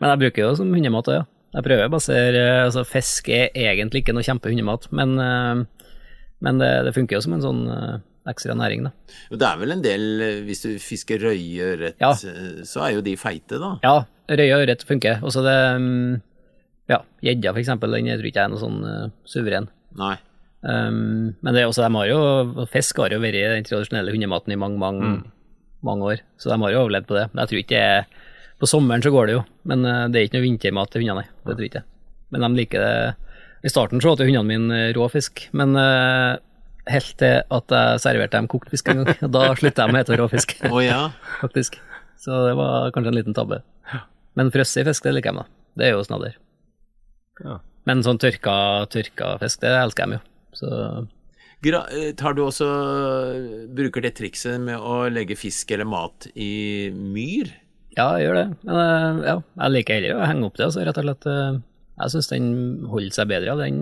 Men 0.02 0.14
jeg 0.16 0.22
bruker 0.24 0.48
jo 0.48 0.56
som 0.58 0.72
hundemat 0.74 1.12
òg, 1.12 1.20
ja. 1.22 1.28
Jeg 1.52 1.66
prøver 1.68 1.90
å 1.90 1.92
basere 1.92 2.42
Altså, 2.64 2.86
fisk 2.88 3.28
er 3.36 3.50
egentlig 3.60 4.02
ikke 4.06 4.16
noe 4.16 4.24
kjempehundemat, 4.24 4.88
men, 4.96 5.18
eh, 5.20 5.92
men 6.48 6.62
det, 6.64 6.70
det 6.88 6.94
funker 6.96 7.18
jo 7.20 7.26
som 7.28 7.36
en 7.36 7.44
sånn 7.44 7.62
eh, 7.76 7.98
ekstra 8.32 8.56
næring, 8.56 8.86
da. 8.88 8.92
Det 9.36 9.48
er 9.50 9.60
vel 9.60 9.76
en 9.76 9.82
del 9.84 10.04
eh, 10.24 10.40
Hvis 10.48 10.64
du 10.64 10.70
fisker 10.82 11.20
røyeørret, 11.28 12.00
Ja. 12.02 12.14
eh, 12.16 12.64
så 12.66 12.86
er 12.88 12.96
jo 12.96 13.04
de 13.06 13.18
feite, 13.20 13.60
da. 13.62 13.74
Ja, 13.84 13.96
røye 14.32 14.58
ørret 14.64 14.86
funker. 14.88 15.20
Og 15.28 15.36
så 15.36 15.44
det 15.46 15.58
mm, 15.84 16.22
Ja, 16.90 17.02
gjedda, 17.24 17.54
for 17.54 17.62
eksempel, 17.62 17.94
den 17.96 18.10
tror 18.10 18.28
ikke 18.28 18.42
jeg 18.42 18.50
er 18.50 18.52
noe 18.54 18.62
sånn 18.62 18.82
uh, 18.84 19.14
suveren. 19.30 19.70
Nei. 20.00 20.16
Um, 20.62 21.34
men 21.42 21.56
det 21.56 21.64
er 21.64 21.70
også, 21.70 21.82
de 21.82 21.98
har 21.98 22.06
jo 22.06 22.66
Fisk 22.70 23.00
har 23.02 23.10
jo 23.10 23.18
vært 23.24 23.34
den 23.34 23.66
tradisjonelle 23.66 24.14
hundematen 24.14 24.54
i 24.54 24.60
mange, 24.62 24.78
mange, 24.78 25.08
mange 25.82 26.12
år, 26.12 26.22
så 26.38 26.52
de 26.52 26.60
har 26.62 26.74
jo 26.74 26.84
overlevd 26.84 27.10
på 27.10 27.18
det. 27.18 27.26
Men 27.32 27.44
jeg 27.44 27.52
tror 27.52 27.62
ikke 27.64 27.80
det 27.80 27.88
er 27.96 28.30
På 28.62 28.70
sommeren 28.70 29.02
så 29.02 29.10
går 29.10 29.26
det 29.26 29.34
jo, 29.40 29.42
men 29.72 29.88
uh, 29.88 30.06
det 30.12 30.20
er 30.20 30.28
ikke 30.28 30.38
noe 30.38 30.46
vintermat 30.46 30.94
til 30.94 31.02
hundene, 31.02 31.24
nei. 31.24 31.42
Det 31.48 31.56
tror 31.56 31.66
jeg 31.66 31.74
ikke. 31.74 31.86
Men 32.32 32.46
de 32.46 32.62
liker 32.62 32.86
det 32.86 33.66
I 33.66 33.74
starten 33.74 34.04
så 34.04 34.14
åt 34.14 34.22
hundene 34.22 34.46
mine 34.48 34.84
rå 34.98 35.08
fisk, 35.14 35.48
men 35.58 35.74
uh, 35.78 36.38
helt 36.90 37.16
til 37.18 37.42
at 37.42 37.74
jeg 37.78 38.04
serverte 38.04 38.38
dem 38.38 38.50
kokt 38.52 38.70
fisk 38.74 38.92
en 38.92 39.02
gang. 39.02 39.18
og 39.18 39.34
Da 39.38 39.48
slutta 39.58 39.88
de 39.88 39.96
å 39.96 40.02
hete 40.02 40.20
rå 40.20 40.30
fisk, 40.32 40.56
Å 40.70 40.86
ja. 40.86 41.02
faktisk. 41.44 41.80
Så 42.22 42.46
det 42.46 42.54
var 42.58 42.94
kanskje 42.94 43.16
en 43.16 43.18
liten 43.18 43.38
tabbe. 43.38 43.64
Men 44.38 44.54
frosset 44.54 44.88
fisk, 44.88 45.04
det 45.04 45.18
liker 45.18 45.34
jeg, 45.34 45.42
da. 45.42 45.62
Det 45.78 45.88
er 45.88 45.96
jo 45.96 46.06
snadder. 46.06 46.38
Ja. 47.44 47.60
Men 47.90 48.04
sånn 48.06 48.20
tørka, 48.22 48.54
tørka 48.94 49.34
fisk, 49.42 49.62
det 49.64 49.72
elsker 49.80 50.10
de 50.12 50.20
jo. 50.20 50.24
Så 50.60 50.70
Gra 51.62 51.84
eh, 51.94 52.12
tar 52.18 52.34
du 52.36 52.42
også 52.44 52.66
Bruker 53.78 54.02
det 54.04 54.16
trikset 54.18 54.60
med 54.62 54.82
å 54.82 55.06
legge 55.14 55.38
fisk 55.40 55.72
eller 55.72 55.88
mat 55.90 56.28
i 56.36 56.90
myr? 56.94 57.52
Ja, 57.98 58.10
jeg 58.18 58.28
gjør 58.28 58.38
det. 58.40 58.46
Men 58.68 58.80
eh, 58.82 59.22
ja, 59.30 59.36
jeg 59.64 59.76
liker 59.76 59.98
heller 60.00 60.20
å 60.22 60.28
henge 60.30 60.48
opp 60.48 60.58
det, 60.60 60.68
altså, 60.70 60.84
rett 60.88 61.00
og 61.02 61.08
slett. 61.08 61.28
eh, 61.32 61.60
Jeg 62.04 62.14
syns 62.16 62.32
den 62.32 62.52
holder 62.92 63.16
seg 63.18 63.32
bedre 63.32 63.56
av 63.56 63.62
den, 63.64 63.80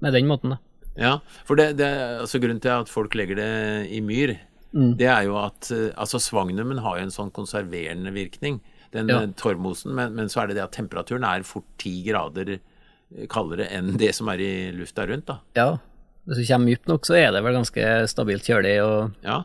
med 0.00 0.16
den 0.16 0.30
måten, 0.30 0.56
da. 0.56 0.60
Ja, 0.94 1.12
for 1.48 1.58
det, 1.58 1.72
det 1.80 1.88
altså 2.22 2.38
grunnen 2.42 2.60
til 2.62 2.70
at 2.70 2.90
folk 2.92 3.16
legger 3.18 3.38
det 3.40 3.50
i 3.90 3.98
myr, 4.04 4.36
det 4.74 5.06
er 5.10 5.24
jo 5.28 5.36
at 5.38 5.68
eh, 5.74 5.88
altså 5.98 6.18
svagnumen 6.22 6.80
har 6.82 6.98
jo 6.98 7.06
en 7.08 7.14
sånn 7.14 7.32
konserverende 7.34 8.10
virkning, 8.14 8.60
den 8.94 9.08
Ja. 9.12 9.20
eh, 9.26 9.32
torvmosen, 9.38 9.92
men, 9.94 10.14
men 10.16 10.30
så 10.32 10.42
er 10.44 10.46
det 10.52 10.56
det 10.60 10.64
at 10.68 10.72
temperaturen 10.78 11.24
er 11.28 11.42
fort 11.46 11.66
ti 11.82 11.96
grader 12.06 12.54
eh, 12.56 13.26
kaldere 13.30 13.66
enn 13.74 13.96
det 14.00 14.14
som 14.16 14.28
er 14.32 14.40
i 14.40 14.52
lufta 14.74 15.04
rundt, 15.10 15.26
da. 15.28 15.38
Ja, 15.58 15.72
hvis 16.26 16.40
du 16.40 16.46
kommer 16.48 16.72
dypt 16.72 16.88
nok, 16.88 17.04
så 17.04 17.18
er 17.20 17.32
det 17.36 17.42
vel 17.44 17.58
ganske 17.58 17.90
stabilt 18.08 18.46
kjølig. 18.48 18.78
og 18.82 19.12
Ja. 19.26 19.42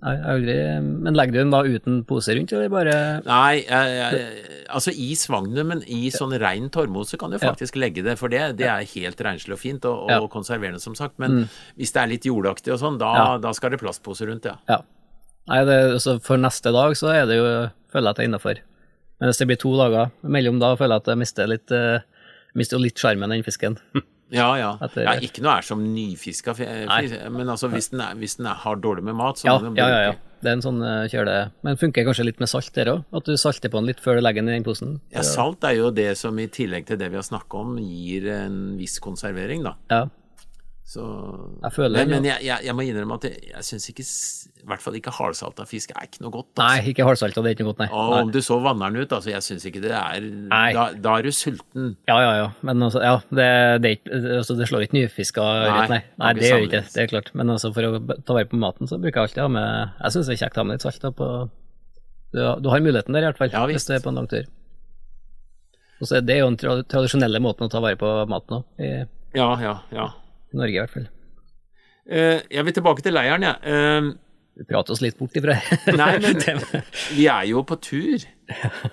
Nei, 0.00 0.14
aldri 0.32 0.54
Men 0.80 1.12
legger 1.18 1.32
du 1.34 1.38
den 1.42 1.50
da 1.52 1.58
uten 1.66 2.04
pose 2.08 2.32
rundt, 2.32 2.52
eller 2.56 2.70
bare 2.72 2.92
Nei, 3.26 3.64
jeg, 3.66 3.96
jeg, 3.98 4.66
altså 4.72 4.92
i 4.96 5.10
svagnumen, 5.18 5.82
i 5.92 6.08
sånn 6.14 6.32
rein 6.40 6.70
torvmose 6.72 7.18
kan 7.20 7.30
du 7.30 7.36
Ja. 7.36 7.50
faktisk 7.50 7.76
legge 7.76 8.02
det, 8.06 8.14
for 8.18 8.28
det, 8.32 8.56
det 8.56 8.66
er 8.70 8.86
helt 8.94 9.20
renslig 9.20 9.52
og 9.52 9.60
fint, 9.60 9.84
og, 9.84 10.04
og 10.06 10.10
Ja. 10.10 10.20
Mm. 10.20 10.28
konserverende 10.32 10.80
som 10.80 10.94
sagt, 10.94 11.18
men 11.18 11.48
hvis 11.76 11.92
det 11.92 12.00
er 12.02 12.06
litt 12.14 12.24
jordaktig 12.24 12.72
og 12.72 12.78
sånn, 12.80 12.98
da, 12.98 13.12
Ja. 13.16 13.38
da 13.38 13.52
skal 13.52 13.70
det 13.70 13.80
plastpose 13.80 14.24
rundt, 14.26 14.44
ja. 14.48 14.56
Ja. 14.68 14.80
Nei, 15.48 15.64
det, 15.64 15.76
altså 15.98 16.18
for 16.22 16.36
neste 16.38 16.72
dag 16.72 16.92
så 16.96 17.12
er 17.12 17.26
det 17.26 17.36
jo 17.36 17.70
Føler 17.90 18.06
jeg 18.08 18.14
at 18.14 18.20
det 18.20 18.24
er 18.24 18.30
innafor. 18.30 18.62
Men 19.20 19.28
hvis 19.30 19.40
det 19.42 19.48
blir 19.50 19.60
to 19.60 19.74
dager 19.76 20.10
mellom 20.22 20.60
da, 20.62 20.72
føler 20.80 20.96
jeg 20.96 21.04
at 21.04 21.12
jeg 21.12 21.20
mister 21.24 21.50
litt 21.50 21.74
uh, 21.76 22.00
Mister 22.58 22.80
litt 22.82 22.98
sjarmen, 22.98 23.30
den 23.30 23.44
fisken. 23.46 23.78
Ja, 24.30 24.52
ja. 24.54 24.68
Etter- 24.78 25.02
ja 25.08 25.12
ikke 25.26 25.42
noe 25.42 25.56
er 25.58 25.64
som 25.66 25.80
nyfiska, 25.82 26.52
fisk, 26.54 27.14
men 27.34 27.48
altså 27.50 27.66
hvis 27.72 27.88
den, 27.90 27.98
er, 28.04 28.14
hvis 28.14 28.36
den 28.38 28.46
er, 28.46 28.60
har 28.62 28.76
dårlig 28.78 29.02
med 29.08 29.16
mat, 29.18 29.40
så 29.40 29.48
Ja, 29.48 29.54
må 29.58 29.64
den 29.64 29.74
ja, 29.80 29.88
ja, 29.90 29.96
ja. 30.04 30.12
bruke 30.14 30.44
Det 30.44 30.48
er 30.52 30.54
en 30.54 30.62
sånn 30.62 30.78
uh, 30.84 31.08
kjøle... 31.10 31.34
Men 31.66 31.80
funker 31.80 32.06
kanskje 32.06 32.26
litt 32.28 32.38
med 32.38 32.48
salt 32.52 32.70
der 32.78 32.92
òg? 32.92 33.00
At 33.10 33.26
du 33.26 33.34
salter 33.34 33.72
på 33.72 33.80
den 33.80 33.90
litt 33.90 33.98
før 34.04 34.20
du 34.20 34.22
legger 34.22 34.44
den 34.46 34.52
i 34.52 34.54
den 34.54 34.66
posen? 34.68 34.92
Ja, 35.10 35.24
salt 35.26 35.66
er 35.66 35.74
jo 35.80 35.90
det 35.90 36.12
som 36.20 36.38
i 36.38 36.46
tillegg 36.46 36.86
til 36.86 37.00
det 37.02 37.10
vi 37.10 37.18
har 37.18 37.26
snakka 37.26 37.58
om, 37.64 37.74
gir 37.82 38.28
en 38.36 38.60
viss 38.78 39.00
konservering, 39.02 39.66
da. 39.66 39.74
Ja. 39.90 40.04
Så 40.90 41.02
Jeg 41.62 41.70
føler 41.70 42.00
Men, 42.00 42.08
men 42.16 42.24
jeg, 42.26 42.42
jeg, 42.42 42.64
jeg 42.66 42.74
må 42.74 42.82
innrømme 42.82 43.14
at 43.20 43.24
jeg, 43.28 43.36
jeg 43.52 43.62
syns 43.62 43.84
ikke 43.92 44.02
I 44.02 44.64
hvert 44.72 44.82
fall 44.82 44.96
ikke 44.98 45.12
halvsalta 45.14 45.62
fisk 45.70 45.92
er 45.94 46.08
ikke 46.08 46.24
noe 46.24 46.32
godt. 46.34 46.48
Nei, 46.58 46.64
Altså. 46.80 46.90
ikke 46.90 47.04
halvsalta, 47.06 47.44
det 47.44 47.52
er 47.52 47.54
ikke 47.54 47.66
noe 47.68 47.70
godt, 47.76 47.82
nei. 47.84 47.88
Og 47.94 48.08
nei. 48.10 48.22
om 48.24 48.32
du 48.34 48.38
så 48.42 48.56
vanner 48.64 48.90
den 48.90 49.04
ut, 49.06 49.12
altså, 49.14 49.30
jeg 49.30 49.44
syns 49.46 49.66
ikke 49.70 49.82
det 49.84 49.92
er 49.94 50.26
Nei. 50.50 50.72
da, 50.74 50.88
da 50.98 51.12
er 51.20 51.28
du 51.28 51.30
sulten. 51.36 51.92
Ja, 52.10 52.16
ja, 52.24 52.32
ja. 52.40 52.48
Men 52.66 52.82
altså, 52.88 53.04
ja, 53.06 53.12
det, 53.30 53.46
det, 53.86 53.92
altså, 54.40 54.56
det 54.58 54.66
slår 54.72 54.88
ikke 54.88 54.98
nyfiska 54.98 55.44
Nei, 55.46 55.68
ørret, 55.70 55.94
nei. 55.94 56.00
Nei, 56.24 56.32
det 56.40 56.50
gjør 56.50 56.66
ikke, 56.66 56.82
det, 56.82 56.94
det 56.96 57.04
er 57.04 57.12
klart. 57.14 57.30
Men 57.38 57.54
altså, 57.54 57.70
for 57.76 57.86
å 57.86 58.02
ta 58.26 58.36
vare 58.40 58.50
på 58.50 58.58
maten, 58.66 58.90
så 58.90 58.98
bruker 58.98 59.20
jeg 59.22 59.28
alltid 59.30 59.44
ha 59.46 59.48
med 59.60 59.94
Jeg 60.02 60.16
syns 60.16 60.26
det 60.32 60.34
er 60.34 60.42
kjekt 60.42 60.58
å 60.58 60.64
ha 60.64 60.68
med 60.72 60.80
litt 60.80 60.88
salt 60.88 61.00
da 61.06 61.12
på 61.22 61.30
du, 62.34 62.38
har- 62.46 62.58
du 62.62 62.68
har 62.74 62.82
muligheten 62.82 63.14
der, 63.14 63.24
i 63.24 63.30
hvert 63.30 63.38
fall, 63.44 63.54
Ja, 63.54 63.62
hvis 63.70 63.86
du 63.86 63.94
er 63.94 64.02
på 64.02 64.10
en 64.10 64.18
lang 64.18 64.26
tur. 64.30 64.50
Og 66.00 66.08
så 66.10 66.18
er 66.18 66.26
det 66.26 66.36
jo 66.40 66.50
den 66.50 66.58
tradisjonelle 66.90 67.40
måten 67.42 67.66
å 67.66 67.70
ta 67.70 67.78
vare 67.82 67.98
på 68.00 68.10
maten 68.30 68.58
på. 68.58 68.84
Ja, 69.38 69.48
Ja, 69.62 69.74
ja, 69.94 70.06
ja. 70.50 70.58
Norge 70.62 70.76
i 70.76 70.82
hvert 70.82 70.96
fall. 70.96 71.08
Eh, 72.10 72.42
jeg 72.50 72.66
vil 72.66 72.76
tilbake 72.76 73.06
til 73.06 73.14
leiren, 73.14 73.46
jeg. 73.46 73.56
Ja. 73.64 74.10
Vi 74.60 74.66
prater 74.68 74.92
oss 74.92 75.00
litt 75.00 75.16
bort 75.16 75.36
ifra 75.38 75.56
Nei, 76.00 76.14
men 76.20 76.40
vi 77.16 77.26
er 77.30 77.46
jo 77.48 77.62
på 77.64 77.78
tur. 77.80 78.26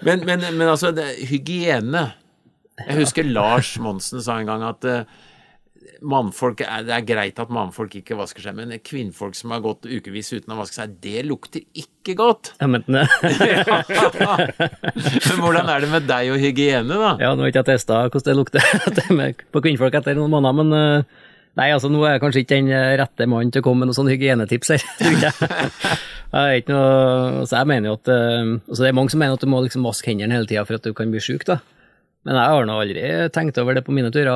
Men, 0.06 0.24
men, 0.28 0.46
men 0.54 0.68
altså, 0.68 0.94
det, 0.96 1.10
hygiene 1.28 2.12
Jeg 2.86 3.00
husker 3.02 3.28
Lars 3.28 3.74
Monsen 3.82 4.24
sa 4.24 4.38
en 4.40 4.48
gang 4.48 4.64
at 4.64 4.88
eh, 4.88 5.18
mannfolk 6.08 6.62
det 6.62 6.94
er 6.94 7.06
greit 7.08 7.40
at 7.42 7.52
mannfolk 7.54 7.96
ikke 8.00 8.16
vasker 8.20 8.44
seg, 8.46 8.56
men 8.58 8.76
kvinnfolk 8.86 9.36
som 9.36 9.52
har 9.56 9.64
gått 9.66 9.88
ukevis 9.90 10.30
uten 10.36 10.54
å 10.54 10.60
vaske 10.60 10.78
seg, 10.78 10.98
det 11.02 11.24
lukter 11.26 11.64
ikke 11.74 12.14
godt. 12.20 12.52
Jeg 12.62 12.70
mente 12.70 12.94
det. 12.94 13.08
Men 15.26 15.42
hvordan 15.42 15.72
er 15.74 15.84
det 15.84 15.90
med 15.90 16.06
deg 16.10 16.34
og 16.36 16.44
hygiene, 16.44 17.00
da? 17.02 17.16
ja, 17.24 17.32
nå 17.34 17.44
har 17.44 17.50
ikke 17.50 17.64
jeg 17.64 17.72
testa 17.72 18.04
hvordan 18.06 18.28
det 18.30 18.38
lukter 18.38 19.42
på 19.56 19.64
kvinnfolk 19.66 19.98
etter 19.98 20.20
noen 20.20 20.36
måneder, 20.38 20.60
men 20.62 20.78
eh, 20.78 21.26
Nei, 21.58 21.72
altså 21.74 21.90
nå 21.90 22.04
er 22.06 22.12
jeg 22.16 22.22
kanskje 22.22 22.42
ikke 22.44 22.54
den 22.56 22.68
eh, 22.70 22.92
rette 23.02 23.26
mannen 23.30 23.50
til 23.54 23.64
å 23.64 23.66
komme 23.66 23.82
med 23.82 23.90
noen 23.90 23.98
sånne 23.98 24.14
hygienetips 24.14 24.70
her, 24.76 24.84
tror 25.00 25.16
jeg. 25.24 25.34
Jeg 26.28 26.44
er 26.44 26.60
ikke 26.62 26.76
noe, 26.76 26.90
altså 27.42 27.56
jeg 27.58 27.70
mener 27.72 27.90
jo 27.90 27.96
at 27.98 28.12
eh, 28.14 28.52
altså 28.68 28.84
Det 28.84 28.90
er 28.92 28.98
mange 29.00 29.14
som 29.14 29.22
mener 29.24 29.38
at 29.40 29.46
du 29.46 29.50
må 29.50 29.62
liksom 29.66 29.88
vaske 29.88 30.12
hendene 30.12 30.38
hele 30.38 30.50
tida 30.50 30.66
for 30.68 30.78
at 30.78 30.86
du 30.86 30.94
kan 30.98 31.10
bli 31.14 31.22
sjuk, 31.24 31.48
da. 31.50 31.58
Men 32.28 32.36
jeg 32.38 32.52
har 32.54 32.68
nå 32.68 32.76
aldri 32.84 33.06
tenkt 33.34 33.58
over 33.62 33.78
det 33.78 33.86
på 33.88 33.96
mine 33.96 34.12
turer. 34.14 34.28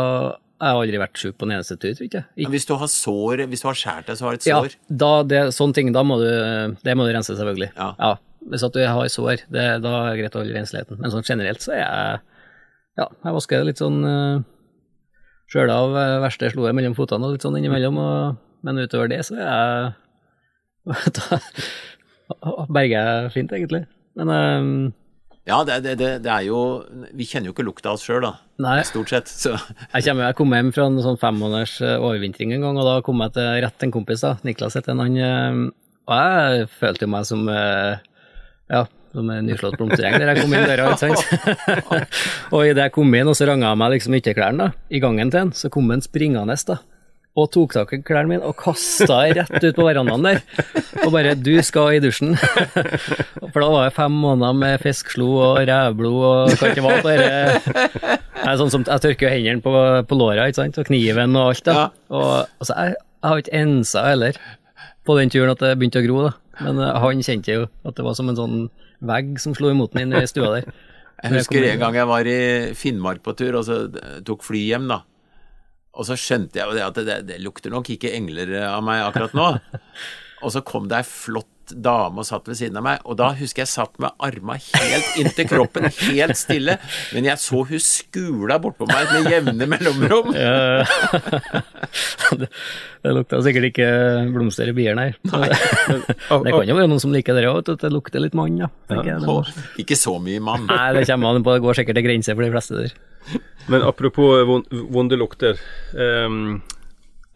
Jeg 0.62 0.70
har 0.70 0.78
aldri 0.80 1.00
vært 1.02 1.18
sjuk 1.20 1.36
på 1.42 1.46
en 1.48 1.54
eneste 1.58 1.76
tur, 1.82 1.94
tror 1.98 2.08
jeg. 2.08 2.24
Ikke- 2.38 2.52
Hvis 2.54 2.66
du 2.70 2.74
har 2.80 2.88
sår, 2.94 3.46
hvis 3.52 3.62
du 3.62 3.68
har 3.68 3.78
skåret 3.82 4.08
deg, 4.08 4.18
så 4.18 4.26
har 4.26 4.32
du 4.32 4.38
et 4.40 4.48
Ja, 4.48 4.60
sår. 4.62 4.76
da, 5.04 5.12
det, 5.28 5.42
sånne 5.58 5.74
ting, 5.78 5.90
da 5.92 6.04
må 6.08 6.18
du, 6.22 6.30
det 6.86 6.96
må 6.98 7.06
du 7.06 7.12
rense, 7.14 7.34
selvfølgelig. 7.36 7.72
Ja. 7.76 8.16
Hvis 8.50 8.64
at 8.66 8.74
du 8.74 8.80
har 8.86 9.10
sår, 9.14 9.44
det, 9.52 9.66
da 9.84 9.92
er 10.06 10.16
det 10.16 10.22
greit 10.24 10.38
å 10.38 10.42
holde 10.42 10.56
rensligheten. 10.58 10.98
Men 11.02 11.12
sånn 11.14 11.28
generelt 11.28 11.62
så 11.66 11.74
er 11.76 11.84
jeg 11.84 12.20
Ja, 13.02 13.06
jeg 13.26 13.34
vasker 13.38 13.64
litt 13.68 13.80
sånn 13.82 14.02
uh, 15.52 15.56
sjøl 15.56 15.74
av 15.74 15.92
verste 15.92 16.22
verste 16.24 16.54
sloet 16.56 16.78
mellom 16.78 16.96
fotene 16.96 17.28
og 17.28 17.36
litt 17.36 17.44
sånn 17.44 17.58
innimellom, 17.60 18.00
og, 18.00 18.40
men 18.64 18.80
utover 18.82 19.12
det 19.12 19.22
så 19.28 19.36
er 19.36 19.44
jeg 19.46 19.92
berger 22.76 22.96
jeg 22.96 23.32
fint, 23.36 23.54
egentlig. 23.54 23.84
Men 24.20 24.32
um, 24.32 24.72
Ja, 25.48 25.62
det, 25.68 25.82
det, 25.84 25.98
det, 26.22 26.30
er 26.30 26.44
jo 26.46 26.84
Vi 27.18 27.26
kjenner 27.26 27.50
jo 27.50 27.56
ikke 27.56 27.66
lukta 27.66 27.92
av 27.92 28.00
oss 28.00 28.06
sjøl, 28.06 28.22
da. 28.26 28.34
nei, 28.62 28.80
Stort 28.88 29.12
sett. 29.14 29.32
Så 29.32 29.54
jeg, 29.94 30.06
kommer, 30.06 30.30
jeg 30.30 30.38
kom 30.40 30.56
hjem 30.56 30.72
fra 30.76 30.88
en 30.90 31.02
sånn 31.04 31.20
femmåneders 31.22 31.76
eh, 31.86 31.98
overvintring 31.98 32.56
en 32.56 32.66
gang, 32.68 32.80
og 32.80 32.88
da 32.88 32.96
kom 33.06 33.22
jeg 33.26 33.36
til, 33.38 33.52
rett 33.66 33.78
til 33.78 33.90
en 33.90 33.96
kompis, 33.96 34.26
da, 34.26 34.36
Niklas 34.48 34.80
het 34.80 34.90
han, 34.92 35.04
eh, 35.18 35.62
og 36.10 36.18
jeg 36.18 36.72
følte 36.80 37.08
jo 37.08 37.14
meg 37.14 37.28
som 37.30 37.46
eh, 37.52 38.02
ja, 38.72 38.86
som 39.12 39.30
en 39.34 39.48
nyslått 39.48 39.78
blomstereng 39.80 40.16
der 40.20 40.32
jeg 40.32 40.44
kom 40.44 40.56
inn 40.56 40.70
døra, 40.70 40.94
ikke 40.94 41.12
sant. 41.12 41.84
og 42.56 42.64
idet 42.64 42.88
jeg 42.88 42.96
kom 42.96 43.12
inn, 43.18 43.28
og 43.28 43.38
så 43.38 43.50
ranga 43.50 43.72
jeg 43.72 43.82
meg 43.82 43.94
liksom 43.96 44.18
ytterklærne 44.22 44.70
da, 44.70 44.80
i 44.90 45.04
gangen 45.04 45.34
til 45.34 45.46
han, 45.46 45.54
så 45.58 45.72
kom 45.74 45.92
han 45.92 46.04
springende 46.06 46.58
da, 46.68 46.80
og 47.40 47.48
tok 47.54 47.76
tak 47.78 47.94
i 47.96 48.02
klærne 48.04 48.28
mine 48.28 48.48
og 48.48 48.58
kasta 48.60 49.22
rett 49.32 49.64
ut 49.64 49.78
på 49.78 49.86
verandaen 49.88 50.26
der. 50.26 50.42
Og 51.06 51.14
bare 51.14 51.36
'du 51.36 51.62
skal 51.64 51.96
i 51.96 52.02
dusjen'. 52.04 52.36
For 53.54 53.64
da 53.64 53.70
var 53.72 53.84
jeg 53.88 53.96
fem 53.96 54.12
måneder 54.12 54.52
med 54.54 54.82
fiskeslo 54.84 55.30
og 55.40 55.62
revblod 55.68 56.26
og 56.28 56.58
hva 56.60 56.72
ikke 56.72 56.84
var. 56.84 57.00
Bare, 57.04 57.30
jeg, 58.36 58.58
sånn 58.60 58.74
som, 58.74 58.84
jeg 58.84 59.04
tørker 59.06 59.28
jo 59.28 59.32
hendene 59.32 59.64
på, 59.64 59.72
på 60.08 60.20
låra, 60.20 60.48
ikke 60.48 60.60
sant, 60.60 60.78
og 60.78 60.92
kniven 60.92 61.36
og 61.40 61.54
alt. 61.54 61.66
da. 61.66 61.88
Og 62.12 62.32
altså, 62.60 62.76
jeg, 62.76 63.00
jeg 63.00 63.30
har 63.30 63.44
ikke 63.44 63.60
ensa 63.64 64.06
heller 64.10 64.40
på 65.08 65.18
den 65.18 65.32
turen 65.32 65.56
at 65.56 65.64
det 65.64 65.78
begynte 65.80 66.04
å 66.04 66.06
gro, 66.06 66.22
da. 66.28 66.34
Men 66.62 66.84
eh, 66.84 67.00
han 67.00 67.24
kjente 67.26 67.56
jo 67.56 67.68
at 67.88 67.96
det 67.96 68.06
var 68.06 68.18
som 68.18 68.32
en 68.32 68.40
sånn 68.40 68.58
vegg 69.02 69.38
som 69.42 69.56
slo 69.58 69.72
imot 69.74 69.96
meg 69.98 70.08
inne 70.08 70.24
i 70.24 70.30
stua 70.30 70.56
der. 70.58 70.72
Jeg 71.22 71.36
husker 71.38 71.66
en 71.68 71.82
gang 71.84 71.94
jeg 71.94 72.08
var 72.10 72.26
i 72.26 72.38
Finnmark 72.74 73.20
på 73.22 73.36
tur, 73.38 73.60
og 73.60 73.66
så 73.68 73.76
tok 74.26 74.42
fly 74.42 74.64
hjem, 74.72 74.88
da. 74.90 75.04
Og 75.94 76.08
så 76.08 76.16
skjønte 76.18 76.58
jeg 76.58 76.66
jo 76.66 76.74
det 76.74 76.82
at 76.82 76.98
det, 76.98 77.18
det 77.28 77.38
lukter 77.44 77.70
nok 77.70 77.92
ikke 77.94 78.10
engler 78.18 78.56
av 78.64 78.82
meg 78.88 79.04
akkurat 79.06 79.36
nå. 79.38 79.48
Og 80.42 80.50
så 80.56 80.64
kom 80.66 80.88
det 80.90 80.98
ei 80.98 81.06
flott 81.06 81.51
dame 81.72 82.20
og 82.20 82.26
satt 82.28 82.48
ved 82.50 82.58
siden 82.60 82.80
av 82.80 82.84
meg, 82.84 83.04
og 83.06 83.16
da 83.20 83.30
husker 83.38 83.62
jeg 83.64 83.70
satt 83.72 83.94
med 84.02 84.12
arma 84.20 84.58
helt 84.60 85.20
inntil 85.22 85.48
kroppen, 85.48 85.88
helt 86.12 86.36
stille, 86.40 86.76
men 87.14 87.28
jeg 87.30 87.40
så 87.40 87.62
hun 87.70 87.80
skula 87.84 88.58
bortpå 88.64 88.88
meg 88.90 89.12
med 89.14 89.30
jevne 89.32 89.68
mellomrom. 89.72 90.34
det, 92.42 92.48
det 93.04 93.14
lukta 93.16 93.40
sikkert 93.46 93.68
ikke 93.72 93.88
blomster 94.34 94.70
i 94.72 94.76
bier, 94.76 94.96
nei. 94.98 95.10
Det 95.24 95.32
kan 96.28 96.70
jo 96.70 96.78
være 96.78 96.90
noen 96.92 97.02
som 97.04 97.14
liker 97.16 97.38
det 97.38 97.46
òg, 97.50 97.62
at 97.64 97.82
det 97.86 97.92
lukter 97.94 98.24
litt 98.24 98.36
mann, 98.38 98.60
ja. 98.62 98.70
må- 98.90 99.40
Og 99.42 99.82
ikke 99.82 99.98
så 100.00 100.18
mye 100.24 100.42
mann. 100.44 100.68
Nei, 100.70 100.92
det 100.98 101.06
kommer 101.10 101.36
an 101.36 101.46
på, 101.46 101.56
det 101.56 101.64
går 101.66 101.80
sikkert 101.82 102.00
til 102.00 102.08
grenser 102.10 102.38
for 102.38 102.46
de 102.48 102.54
fleste 102.54 102.82
der. 102.82 102.96
Men 103.72 103.84
apropos 103.86 104.42
von- 104.50 104.66
vonde 104.92 105.18
lukter. 105.20 105.60
Um, 105.94 106.62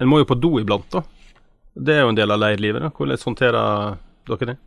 en 0.02 0.10
må 0.10 0.20
jo 0.24 0.28
på 0.28 0.40
do 0.42 0.56
iblant, 0.60 0.88
da. 0.92 1.04
Det 1.76 1.94
er 1.98 2.02
jo 2.06 2.12
en 2.14 2.18
del 2.18 2.32
av 2.32 2.40
leirlivet. 2.42 2.82
da. 2.82 2.90
Hvordan 2.96 3.20
håndterer 4.26 4.50
dere 4.50 4.56
det? 4.56 4.62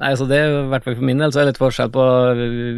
Nei, 0.00 0.10
altså 0.14 0.24
det 0.24 0.36
er 0.40 0.50
i 0.54 0.68
hvert 0.72 0.84
fall 0.86 0.96
for 0.96 1.04
min 1.04 1.20
del 1.20 1.32
så 1.32 1.42
er 1.42 1.46
det 1.46 1.52
litt 1.52 1.60
forskjell 1.60 1.90
på 1.92 2.04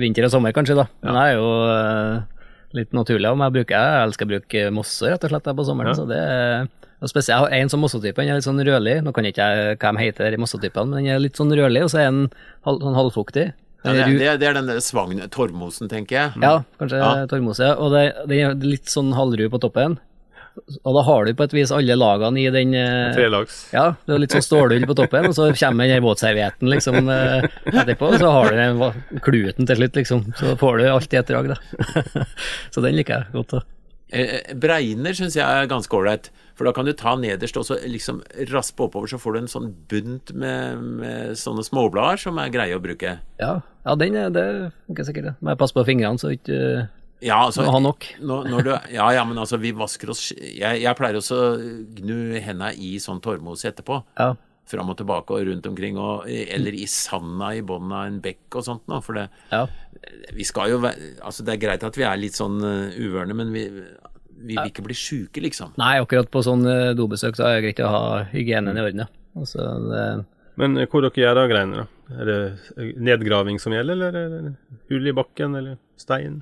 vinter 0.01 0.27
og 0.27 0.33
sommer, 0.35 0.55
kanskje, 0.57 0.75
da. 0.75 0.89
Men 1.07 1.15
det 1.15 1.23
er 1.23 1.37
jo 1.39 1.51
eh, 1.71 2.47
litt 2.81 2.97
naturlig 2.97 3.31
meg. 3.39 3.47
Jeg, 3.47 3.57
bruker, 3.61 3.77
jeg 3.79 4.07
elsker 4.09 4.27
å 4.27 4.33
bruke 4.33 4.65
mosse, 4.75 5.07
rett 5.07 5.27
og 5.29 5.31
slett, 5.31 5.51
på 5.61 5.67
sommeren. 5.69 5.93
Ja. 5.95 5.99
Så 6.01 6.07
det 6.11 6.19
er 6.19 6.71
og 7.03 7.11
spesielt, 7.11 7.35
Jeg 7.35 7.43
har 7.43 7.63
en 7.65 7.71
sånn 7.71 7.83
mossetype, 7.83 8.23
den 8.23 8.31
er 8.31 8.39
litt 8.39 8.47
sånn 8.47 8.63
rødlig. 8.63 9.01
Nå 9.03 9.11
kan 9.15 9.27
jeg 9.27 9.35
ikke 9.35 9.47
jeg 9.51 9.79
hva 9.83 9.91
de 9.91 10.05
heter, 10.05 10.37
mossetypene, 10.39 10.87
men 10.87 11.03
den 11.03 11.15
er 11.17 11.23
litt 11.23 11.39
sånn 11.39 11.51
rødlig, 11.51 11.83
og 11.83 11.91
så 11.91 11.99
er 11.99 12.11
den 12.13 12.29
halv, 12.63 12.85
sånn 12.85 12.99
halvfuktig. 12.99 13.47
Ja, 13.83 13.95
det, 13.97 14.03
er, 14.07 14.37
det, 14.39 14.47
er 14.47 14.55
den 14.55 14.69
der 14.71 14.79
svagn... 14.79 15.19
Torvmosen, 15.35 15.91
tenker 15.91 16.15
jeg. 16.15 16.43
Ja, 16.43 16.61
kanskje 16.79 17.01
Ja. 17.03 17.27
Tormose. 17.27 17.73
Og 17.75 17.91
det, 17.91 18.05
det 18.31 18.39
er 18.39 18.55
litt 18.63 18.87
sånn 18.91 19.11
halvru 19.19 19.49
på 19.51 19.59
toppen. 19.65 19.99
Og 20.83 20.97
da 20.97 21.03
har 21.07 21.25
du 21.27 21.33
på 21.37 21.47
et 21.47 21.55
vis 21.57 21.73
alle 21.73 21.97
lagene 21.97 22.41
i 22.43 22.49
den 22.53 22.75
eh, 22.77 23.15
Trelags? 23.17 23.59
Ja, 23.73 23.87
det 24.05 24.15
har 24.15 24.21
litt 24.21 24.35
sånn 24.37 24.45
stålull 24.45 24.87
på 24.89 24.97
toppen, 24.99 25.31
og 25.31 25.37
så 25.37 25.49
kommer 25.57 25.89
den 25.89 26.05
våtservietten 26.05 26.69
liksom 26.73 27.09
eh, 27.13 27.47
etterpå, 27.73 28.13
og 28.13 28.19
så 28.21 28.33
har 28.37 28.53
du 28.53 28.61
den 28.61 29.23
kluten 29.25 29.69
til 29.69 29.81
slutt, 29.81 30.01
liksom. 30.01 30.27
Så 30.39 30.57
får 30.61 30.83
du 30.83 30.89
alt 30.91 31.17
i 31.17 31.21
et 31.23 31.33
drag, 31.33 31.55
da. 31.55 32.27
så 32.75 32.85
den 32.85 32.99
liker 33.01 33.23
jeg 33.23 33.39
godt. 33.39 33.57
da. 33.57 33.65
Breiner, 34.13 34.57
Bregner 34.61 35.17
syns 35.17 35.39
jeg 35.39 35.47
er 35.47 35.69
ganske 35.71 35.97
ålreit, 35.97 36.29
for 36.53 36.69
da 36.69 36.75
kan 36.77 36.85
du 36.85 36.93
ta 36.97 37.15
nederst 37.17 37.57
og 37.57 37.65
så 37.65 37.79
liksom 37.81 38.21
raspe 38.53 38.85
oppover, 38.85 39.09
så 39.09 39.21
får 39.21 39.33
du 39.33 39.39
en 39.41 39.53
sånn 39.55 39.71
bunt 39.89 40.35
med, 40.37 40.83
med 41.01 41.39
sånne 41.41 41.65
småblader 41.65 42.21
som 42.21 42.41
er 42.43 42.53
greie 42.53 42.77
å 42.77 42.83
bruke. 42.83 43.17
Ja, 43.41 43.55
ja 43.87 43.95
den 43.97 44.19
er, 44.21 44.29
det 44.35 44.45
sikkert. 45.01 45.31
det. 45.31 45.35
Må 45.41 45.55
jeg 45.55 45.63
passe 45.65 45.77
på 45.79 45.87
fingrene, 45.89 46.21
så 46.21 46.35
ikke 46.37 46.59
eh, 46.61 46.91
Ja, 47.23 47.39
altså, 47.47 47.65
ha 47.71 47.81
nok. 47.83 48.07
Når, 48.21 48.49
når 48.51 48.65
du, 48.67 48.71
ja, 48.97 49.09
ja, 49.15 49.27
men 49.29 49.39
altså, 49.39 49.61
vi 49.63 49.71
vasker 49.77 50.11
oss 50.11 50.25
Jeg, 50.35 50.81
jeg 50.83 50.99
pleier 50.99 51.21
også 51.21 51.39
å 51.39 51.51
gnu 52.01 52.41
henda 52.43 52.73
i 52.75 52.97
sånn 53.03 53.23
tårmos 53.23 53.63
etterpå. 53.69 54.01
Ja. 54.19 54.33
Fram 54.73 54.91
og 54.93 54.99
tilbake 54.99 55.35
og 55.35 55.47
rundt 55.47 55.67
omkring, 55.69 55.99
og, 56.01 56.27
eller 56.27 56.75
i 56.75 56.87
sanda 56.91 57.53
i 57.55 57.65
bunnen 57.67 57.95
av 57.95 58.07
en 58.09 58.21
bekk 58.25 58.59
og 58.61 58.67
sånt. 58.67 58.85
Nå, 58.91 59.01
for 59.05 59.19
det, 59.19 59.27
ja. 59.51 59.65
vi 60.35 60.47
skal 60.47 60.71
jo 60.71 60.83
være 60.83 61.17
Altså, 61.23 61.47
det 61.47 61.57
er 61.57 61.65
greit 61.67 61.87
at 61.87 61.99
vi 61.99 62.07
er 62.07 62.21
litt 62.21 62.39
sånn 62.39 62.61
uh, 62.63 62.95
uvørne, 62.95 63.37
men 63.39 63.51
vi, 63.55 63.67
vi 64.43 64.57
vil 64.57 64.71
ikke 64.71 64.85
bli 64.87 64.97
sjuke, 64.99 65.43
liksom. 65.45 65.75
Nei, 65.81 65.97
akkurat 66.03 66.31
på 66.33 66.43
sånn 66.45 66.67
eh, 66.69 66.93
dobesøk 66.99 67.39
så 67.39 67.49
er 67.49 67.59
det 67.59 67.67
greit 67.67 67.83
å 67.87 67.91
ha 67.93 68.05
hygienen 68.33 68.79
i 68.79 68.85
orden, 68.85 69.05
ja. 69.05 69.11
Altså, 69.39 69.67
det, 69.89 70.07
Men 70.61 70.79
eh, 70.79 70.89
hvor 70.91 71.05
dere 71.05 71.23
gjør 71.23 71.43
av 71.45 71.51
greiene? 71.53 71.85
da? 71.85 72.17
Er 72.19 72.29
det 72.29 72.39
eh, 72.77 72.95
nedgraving 73.11 73.61
som 73.63 73.75
gjelder, 73.77 74.01
eller 74.01 74.19
eller 74.41 74.81
hull 74.91 75.09
i 75.09 75.15
bakken, 75.17 75.59
eller 75.61 75.79
stein? 76.01 76.41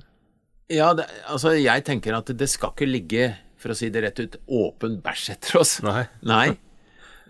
Ja, 0.71 0.91
det, 0.95 1.07
altså, 1.27 1.53
jeg 1.59 1.83
tenker 1.87 2.15
at 2.17 2.31
det 2.37 2.47
skal 2.49 2.73
ikke 2.73 2.87
ligge, 2.89 3.29
for 3.61 3.73
å 3.73 3.77
si 3.77 3.91
det 3.93 4.03
rett 4.05 4.21
ut, 4.21 4.37
åpen 4.47 4.99
bæsj 5.03 5.25
etter 5.35 5.59
oss. 5.61 5.77
Nei. 5.85 6.05
Nei. 6.25 6.45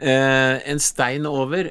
Eh, 0.02 0.58
en 0.72 0.80
stein 0.82 1.26
over, 1.30 1.68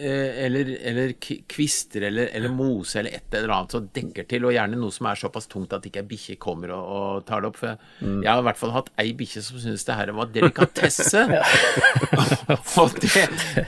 eh, 0.00 0.44
eller, 0.44 0.68
eller 0.84 1.12
kvister 1.48 2.02
eller, 2.10 2.28
eller 2.36 2.52
mose 2.52 2.98
eller 3.00 3.14
et 3.16 3.34
eller 3.38 3.52
annet 3.56 3.72
som 3.72 3.86
dekker 3.96 4.26
til, 4.28 4.44
og 4.44 4.52
gjerne 4.52 4.76
noe 4.76 4.92
som 4.92 5.06
er 5.08 5.16
såpass 5.20 5.48
tungt 5.48 5.72
at 5.72 5.86
ikke 5.88 6.02
ei 6.02 6.08
bikkje 6.10 6.36
kommer 6.40 6.74
og, 6.76 6.84
og 6.98 7.22
tar 7.28 7.40
det 7.40 7.48
opp. 7.50 7.56
For 7.62 7.72
jeg 8.04 8.28
har 8.28 8.42
i 8.42 8.46
hvert 8.50 8.60
fall 8.60 8.74
hatt 8.74 8.90
ei 9.00 9.14
bikkje 9.16 9.42
som 9.46 9.60
syntes 9.62 9.84
det 9.88 9.96
her 9.96 10.12
var 10.16 10.28
delikatesse. 10.34 11.24
og 12.84 13.00
det, 13.00 13.24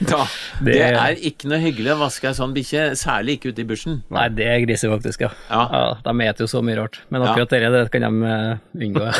da, 0.09 0.21
det 0.61 0.77
Det- 0.77 0.91
er 0.93 1.17
ikke 1.31 1.49
noe 1.49 1.61
hyggelig 1.65 1.95
å 1.95 1.99
vaske 2.05 2.29
ei 2.29 2.37
sånn 2.37 2.53
bikkje, 2.53 2.85
særlig 3.01 3.39
ikke 3.39 3.53
ute 3.55 3.65
i 3.65 3.69
bushen. 3.73 4.01
Nei, 4.13 4.27
det 4.29 4.45
er 4.53 4.61
griser 4.67 4.93
faktisk, 4.93 5.25
ja. 5.25 5.33
Ja. 5.49 5.93
De 6.05 6.13
spiser 6.19 6.45
jo 6.45 6.51
så 6.53 6.61
mye 6.65 6.77
rart. 6.83 7.01
Men 7.09 7.25
Ja. 7.25 7.33
akkurat 7.33 7.49
det, 7.49 7.63
det 7.79 7.85
kan 7.97 8.05
de 8.05 8.33
eh, 8.33 8.57
unngå. 8.89 9.09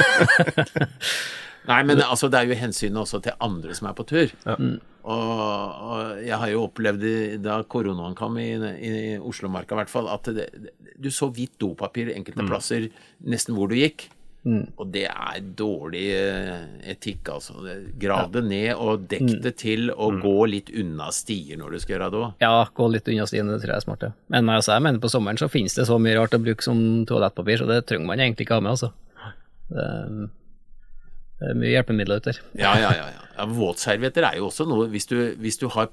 ja. 1.64 1.70
Nei, 1.70 1.82
men 1.88 2.02
altså, 2.04 2.30
det 2.32 2.42
er 2.42 2.50
jo 2.52 2.60
hensynet 2.60 3.02
også 3.04 3.22
til 3.24 3.38
andre 3.44 3.76
som 3.78 3.88
er 3.90 3.96
på 3.98 4.08
tur. 4.10 4.34
Og, 5.04 5.84
og 5.84 6.24
jeg 6.24 6.40
har 6.40 6.50
jo 6.54 6.66
opplevd 6.70 7.06
da 7.44 7.60
koronaen 7.68 8.16
kom 8.16 8.38
i, 8.40 8.52
i 8.56 8.92
Oslomarka 9.20 9.76
i 9.76 9.82
hvert 9.82 9.92
fall, 9.92 10.08
at 10.12 10.30
det, 10.36 10.48
du 10.96 11.10
så 11.12 11.28
hvitt 11.34 11.58
dopapir 11.60 12.14
enkelte 12.14 12.46
plasser 12.48 12.88
nesten 13.20 13.58
hvor 13.58 13.72
du 13.72 13.80
gikk. 13.80 14.08
Og 14.44 14.90
det 14.92 15.06
er 15.08 15.40
dårlig 15.56 16.04
eh, 16.18 16.64
etikk, 16.92 17.30
altså. 17.32 17.62
Grav 18.00 18.34
det 18.34 18.42
ned 18.44 18.74
og 18.76 19.06
dekk 19.12 19.38
det 19.46 19.54
til, 19.62 19.88
og 19.94 20.20
gå 20.24 20.36
litt 20.52 20.72
unna 20.76 21.08
stier 21.16 21.60
når 21.60 21.78
du 21.78 21.80
skal 21.80 21.96
gjøre 21.96 22.10
det 22.12 22.20
òg. 22.20 22.44
Ja, 22.44 22.66
gå 22.76 22.90
litt 22.92 23.08
unna 23.08 23.28
stiene, 23.30 23.56
det 23.56 23.64
tror 23.64 23.72
jeg 23.72 23.80
er 23.80 23.86
smart. 23.86 24.04
Ja. 24.04 24.12
Men 24.36 24.52
altså, 24.52 24.74
jeg 24.76 24.84
mener 24.84 25.04
på 25.04 25.12
sommeren 25.14 25.40
så 25.40 25.48
finnes 25.52 25.78
det 25.80 25.88
så 25.88 25.96
mye 26.02 26.18
rart 26.20 26.36
å 26.36 26.42
bruke 26.44 26.66
som 26.66 26.78
toalettpapir, 27.08 27.62
så 27.64 27.70
det 27.72 27.86
trenger 27.88 28.10
man 28.12 28.24
egentlig 28.24 28.50
ikke 28.50 28.60
ha 28.60 28.66
med, 28.66 28.76
altså. 28.76 28.92
Det, 29.72 29.88
det 31.42 31.48
er 31.52 31.56
mye 31.60 31.72
hjelpemidler 31.74 32.18
ute 32.22 32.30
der. 32.32 32.38
Ja, 32.62 32.72
ja, 32.80 32.92
ja, 32.96 33.06
ja. 33.16 33.22
våtservietter 33.52 34.24
er 34.30 34.36
jo 34.40 34.46
også 34.48 34.64
noe 34.70 34.86
Hvis 34.94 35.08
du, 35.10 35.16
hvis 35.42 35.58
du 35.60 35.66
har, 35.74 35.88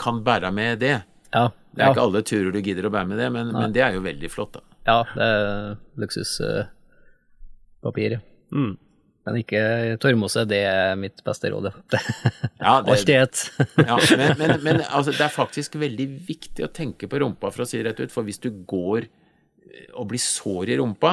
kan 0.00 0.16
bære 0.26 0.50
med 0.54 0.78
det. 0.82 0.96
Ja, 1.34 1.44
Det 1.74 1.80
er 1.82 1.86
ja, 1.86 1.90
ikke 1.92 2.06
alle 2.08 2.22
turer 2.26 2.50
du 2.54 2.60
gidder 2.64 2.84
å 2.88 2.92
bære 2.94 3.08
med 3.10 3.18
det, 3.20 3.28
men, 3.34 3.46
men 3.54 3.72
det 3.76 3.82
er 3.84 3.92
jo 3.94 4.00
veldig 4.02 4.30
flott, 4.32 4.52
da. 4.56 4.60
ja 4.88 4.98
det 5.12 5.26
er 5.28 5.76
luksuspapir. 6.02 8.10
ja. 8.16 8.20
Mm. 8.52 8.74
Men 9.28 9.36
ikke 9.42 9.60
torvmose, 10.00 10.46
det 10.48 10.62
er 10.64 10.94
mitt 10.96 11.20
beste 11.26 11.50
råd. 11.52 11.64
ja. 11.68 11.72
Det- 11.92 12.00
Alt 12.64 13.08
i 13.12 13.14
ett. 13.18 13.36
Ja, 13.76 13.98
men, 14.16 14.32
men, 14.40 14.50
men 14.64 14.80
altså, 14.88 15.10
det 15.12 15.20
er 15.26 15.28
faktisk 15.34 15.74
veldig 15.76 16.06
viktig 16.30 16.64
å 16.64 16.72
tenke 16.72 17.04
på 17.12 17.18
rumpa, 17.20 17.50
for 17.52 17.60
å 17.62 17.66
si 17.68 17.76
det 17.82 17.86
rett 17.90 18.00
ut. 18.06 18.12
For 18.14 18.22
hvis 18.24 18.40
du 18.40 18.48
går 18.66 19.00
eh, 19.04 19.10
og 19.94 20.08
blir 20.14 20.22
sår 20.22 20.68
i 20.72 20.76
rumpa, 20.80 21.12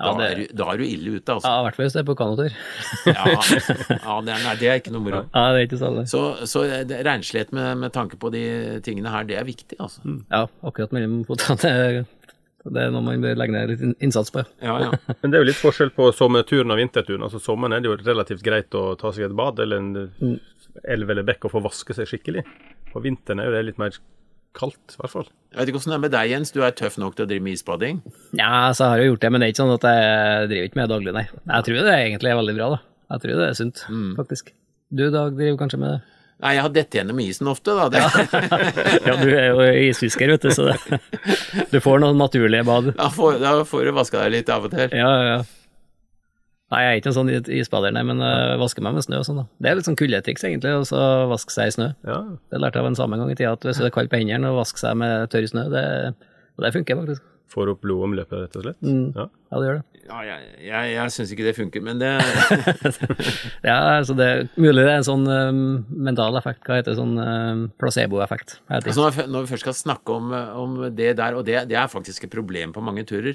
Ja, 0.00 0.12
da, 0.16 0.26
er, 0.32 0.38
du- 0.40 0.54
da 0.56 0.66
er 0.72 0.78
du 0.80 0.84
ille 0.86 1.16
ute, 1.18 1.34
altså. 1.34 1.48
Ja, 1.50 1.58
i 1.60 1.64
hvert 1.66 1.76
fall 1.76 1.84
hvis 1.86 1.96
det 1.96 2.00
er 2.00 2.06
på 2.08 2.14
kanotur. 2.16 2.54
Ja, 3.10 3.24
ja 3.28 4.14
det, 4.24 4.32
er, 4.32 4.44
nei, 4.46 4.54
det 4.60 4.68
er 4.72 4.78
ikke 4.80 4.94
noe 4.94 5.04
moro. 5.04 5.20
Ja, 5.36 5.42
det 5.52 5.58
er 5.60 5.66
ikke 5.68 5.80
sånn, 5.82 5.98
det. 6.00 6.06
Så, 6.12 6.22
så 6.48 6.62
renslighet 7.10 7.52
med, 7.56 7.82
med 7.84 7.92
tanke 7.96 8.16
på 8.20 8.30
de 8.32 8.44
tingene 8.86 9.12
her, 9.12 9.26
det 9.28 9.36
er 9.40 9.44
viktig, 9.48 9.76
altså. 9.78 10.00
Ja, 10.32 10.46
akkurat 10.64 10.94
mellom 10.96 11.20
fotene. 11.28 11.58
Det, 11.60 11.74
er- 11.74 12.08
det 12.70 12.82
er 12.86 12.90
noe 12.92 13.00
man 13.00 13.22
bør 13.24 13.38
legge 13.40 13.54
ned 13.56 13.70
litt 13.72 14.02
innsats 14.04 14.32
på. 14.34 14.42
Ja, 14.60 14.74
ja. 14.82 14.90
Men 15.22 15.32
det 15.32 15.38
er 15.38 15.44
jo 15.44 15.48
litt 15.48 15.60
forskjell 15.60 15.92
på 15.96 16.10
sommerturen 16.12 16.72
og 16.74 16.76
vinterturen. 16.80 17.22
Altså 17.24 17.40
Sommeren 17.40 17.72
er 17.78 17.80
det 17.84 17.88
jo 17.88 17.94
relativt 18.04 18.42
greit 18.44 18.76
å 18.76 18.82
ta 19.00 19.12
seg 19.16 19.30
et 19.30 19.36
bad 19.36 19.60
eller 19.64 19.80
en 19.80 20.34
elv 20.84 21.12
eller 21.14 21.24
bekk 21.26 21.46
og 21.48 21.54
få 21.54 21.62
vaske 21.64 21.96
seg 21.96 22.08
skikkelig. 22.10 22.44
På 22.92 23.00
vinteren 23.04 23.40
er 23.40 23.48
jo 23.48 23.54
det 23.56 23.62
litt 23.70 23.80
mer 23.80 23.96
kaldt, 24.56 24.94
i 24.96 25.00
hvert 25.00 25.12
fall. 25.12 25.28
Jeg 25.50 25.58
vet 25.60 25.70
ikke 25.72 25.80
åssen 25.80 25.92
det 25.92 25.96
er 25.98 26.02
med 26.04 26.12
deg, 26.14 26.30
Jens. 26.30 26.52
Du 26.54 26.60
er 26.62 26.74
tøff 26.78 26.96
nok 27.00 27.16
til 27.18 27.26
å 27.26 27.30
drive 27.30 27.42
med 27.42 27.56
isbading? 27.58 28.00
Ja, 28.38 28.70
så 28.76 28.90
har 28.92 29.00
jeg 29.02 29.10
gjort 29.12 29.24
det, 29.24 29.30
men 29.34 29.42
det 29.42 29.48
er 29.48 29.52
ikke 29.54 29.62
sånn 29.64 29.74
at 29.76 29.86
jeg 29.90 30.48
driver 30.52 30.68
ikke 30.70 30.78
med 30.80 30.86
det 30.88 30.94
daglig, 30.94 31.14
nei. 31.16 31.24
Jeg 31.54 31.66
tror 31.66 31.80
det 31.80 31.92
er 31.94 32.04
egentlig 32.06 32.30
er 32.32 32.38
veldig 32.40 32.56
bra, 32.60 32.68
da. 32.76 32.80
Jeg 33.14 33.24
tror 33.24 33.40
det 33.42 33.48
er 33.50 33.58
sunt, 33.58 33.84
faktisk. 34.18 34.52
Du, 34.90 35.04
Dag, 35.14 35.36
driver 35.38 35.58
kanskje 35.64 35.80
med 35.82 35.94
det? 35.96 36.00
Nei, 36.40 36.54
jeg 36.56 36.62
har 36.64 36.70
dette 36.72 36.96
gjennom 36.96 37.18
isen 37.20 37.50
ofte, 37.52 37.74
da. 37.76 37.88
Det, 37.92 38.00
Ja, 39.08 39.16
du 39.20 39.28
er 39.28 39.48
jo 39.50 39.66
isfisker, 39.90 40.30
vet 40.32 40.46
du, 40.46 40.50
så 40.56 40.70
det, 40.70 41.00
du 41.74 41.78
får 41.84 42.00
noen 42.02 42.16
naturlige 42.18 42.64
bad. 42.64 42.92
da, 42.96 43.10
får, 43.12 43.36
da 43.42 43.52
får 43.68 43.90
du 43.90 43.92
vaska 43.98 44.22
deg 44.24 44.38
litt 44.38 44.52
av 44.54 44.64
og 44.70 44.72
til. 44.72 44.86
Ja, 44.96 45.10
ja, 45.10 45.34
ja. 45.34 45.40
Nei, 46.70 46.80
jeg 46.84 46.90
er 46.92 47.00
ikke 47.00 47.10
en 47.10 47.16
sånn 47.16 47.30
isbader, 47.58 47.90
nei, 47.96 48.02
men 48.06 48.20
uh, 48.22 48.54
vasker 48.62 48.84
meg 48.86 48.94
med 48.94 49.02
snø 49.02 49.18
og 49.18 49.26
sånn, 49.26 49.40
da. 49.42 49.46
Det 49.58 49.70
er 49.72 49.78
litt 49.80 49.88
sånn 49.88 49.98
kuldetriks, 49.98 50.44
egentlig, 50.46 50.70
å 50.94 51.08
vaske 51.32 51.50
seg 51.56 51.66
i 51.66 51.74
snø. 51.74 51.88
Ja, 52.06 52.20
Det 52.52 52.60
lærte 52.62 52.78
jeg 52.78 52.84
av 52.86 52.90
en 52.92 52.98
samme 53.00 53.18
gang 53.18 53.32
i 53.32 53.34
tida, 53.34 53.56
at 53.58 53.66
hvis 53.66 53.80
det 53.82 53.88
er 53.90 53.96
kaldt 53.96 54.12
på 54.12 54.20
hendene, 54.22 54.52
og 54.52 54.60
vaske 54.62 54.78
seg 54.78 54.94
med 55.02 55.26
tørr 55.34 55.48
snø, 55.50 55.64
det, 55.72 55.82
og 56.54 56.62
det 56.66 56.70
funker 56.78 57.00
faktisk. 57.02 57.26
får 57.50 57.72
opp 57.72 57.80
blodomløpet, 57.82 58.44
rett 58.44 58.54
og 58.60 58.62
slett. 58.68 58.78
Ja. 58.86 59.24
Ja, 59.50 59.58
det 59.58 59.66
gjør 59.66 59.80
det. 59.80 59.86
Ja, 60.10 60.20
jeg, 60.26 60.46
jeg, 60.68 60.92
jeg 60.94 61.12
syns 61.14 61.32
ikke 61.34 61.44
det 61.48 61.56
funker, 61.58 61.82
men 61.86 61.98
det 61.98 62.12
Ja, 63.66 63.76
altså 63.98 64.14
det 64.18 64.26
er 64.30 64.40
mulig 64.58 64.84
det 64.86 64.92
er 64.92 65.00
en 65.00 65.06
sånn 65.06 65.26
um, 65.26 65.60
mental 66.06 66.38
effekt, 66.38 66.62
hva 66.66 66.78
heter 66.78 66.94
det, 66.94 66.98
sånn 67.00 67.18
um, 67.18 67.64
placeboeffekt. 67.82 68.56
Altså 68.70 68.96
når, 69.02 69.16
vi- 69.18 69.26
når 69.34 69.44
vi 69.46 69.52
først 69.56 69.66
skal 69.66 69.76
snakke 69.78 70.16
om, 70.16 70.30
om 70.62 70.78
det 70.94 71.12
der, 71.18 71.34
og 71.38 71.46
det, 71.46 71.64
det 71.70 71.78
er 71.82 71.90
faktisk 71.90 72.26
et 72.26 72.34
problem 72.34 72.74
på 72.76 72.82
mange 72.86 73.02
turer, 73.10 73.34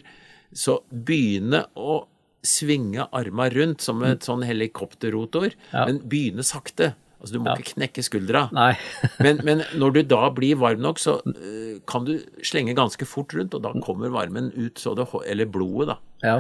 så 0.56 0.80
begynne 0.92 1.66
å 1.76 2.00
svinge 2.48 3.08
arma 3.12 3.50
rundt 3.54 3.82
som 3.86 4.04
et 4.08 4.26
sånn 4.26 4.44
helikopterrotor, 4.48 5.52
Ja. 5.74 5.86
men 5.90 6.00
begynne 6.00 6.46
sakte. 6.46 6.94
Altså 7.22 7.34
du 7.34 7.40
må 7.42 7.50
Ja. 7.50 7.56
ikke 7.58 7.74
knekke 7.80 8.04
skuldra. 8.06 8.44
Nei. 8.54 8.76
Men, 9.24 9.40
men 9.44 9.64
når 9.74 9.94
du 9.96 10.02
da 10.04 10.30
blir 10.30 10.56
varm 10.62 10.82
nok, 10.84 11.00
så 11.02 11.16
uh, 11.26 11.80
kan 11.90 12.06
du 12.06 12.20
slenge 12.46 12.76
ganske 12.78 13.08
fort 13.10 13.34
rundt, 13.34 13.56
og 13.58 13.64
da 13.64 13.72
kommer 13.82 14.12
varmen 14.14 14.52
ut, 14.54 14.78
så 14.78 14.94
det, 14.96 15.08
eller 15.26 15.46
blodet, 15.50 15.88
da. 15.96 15.98
ja. 16.24 16.38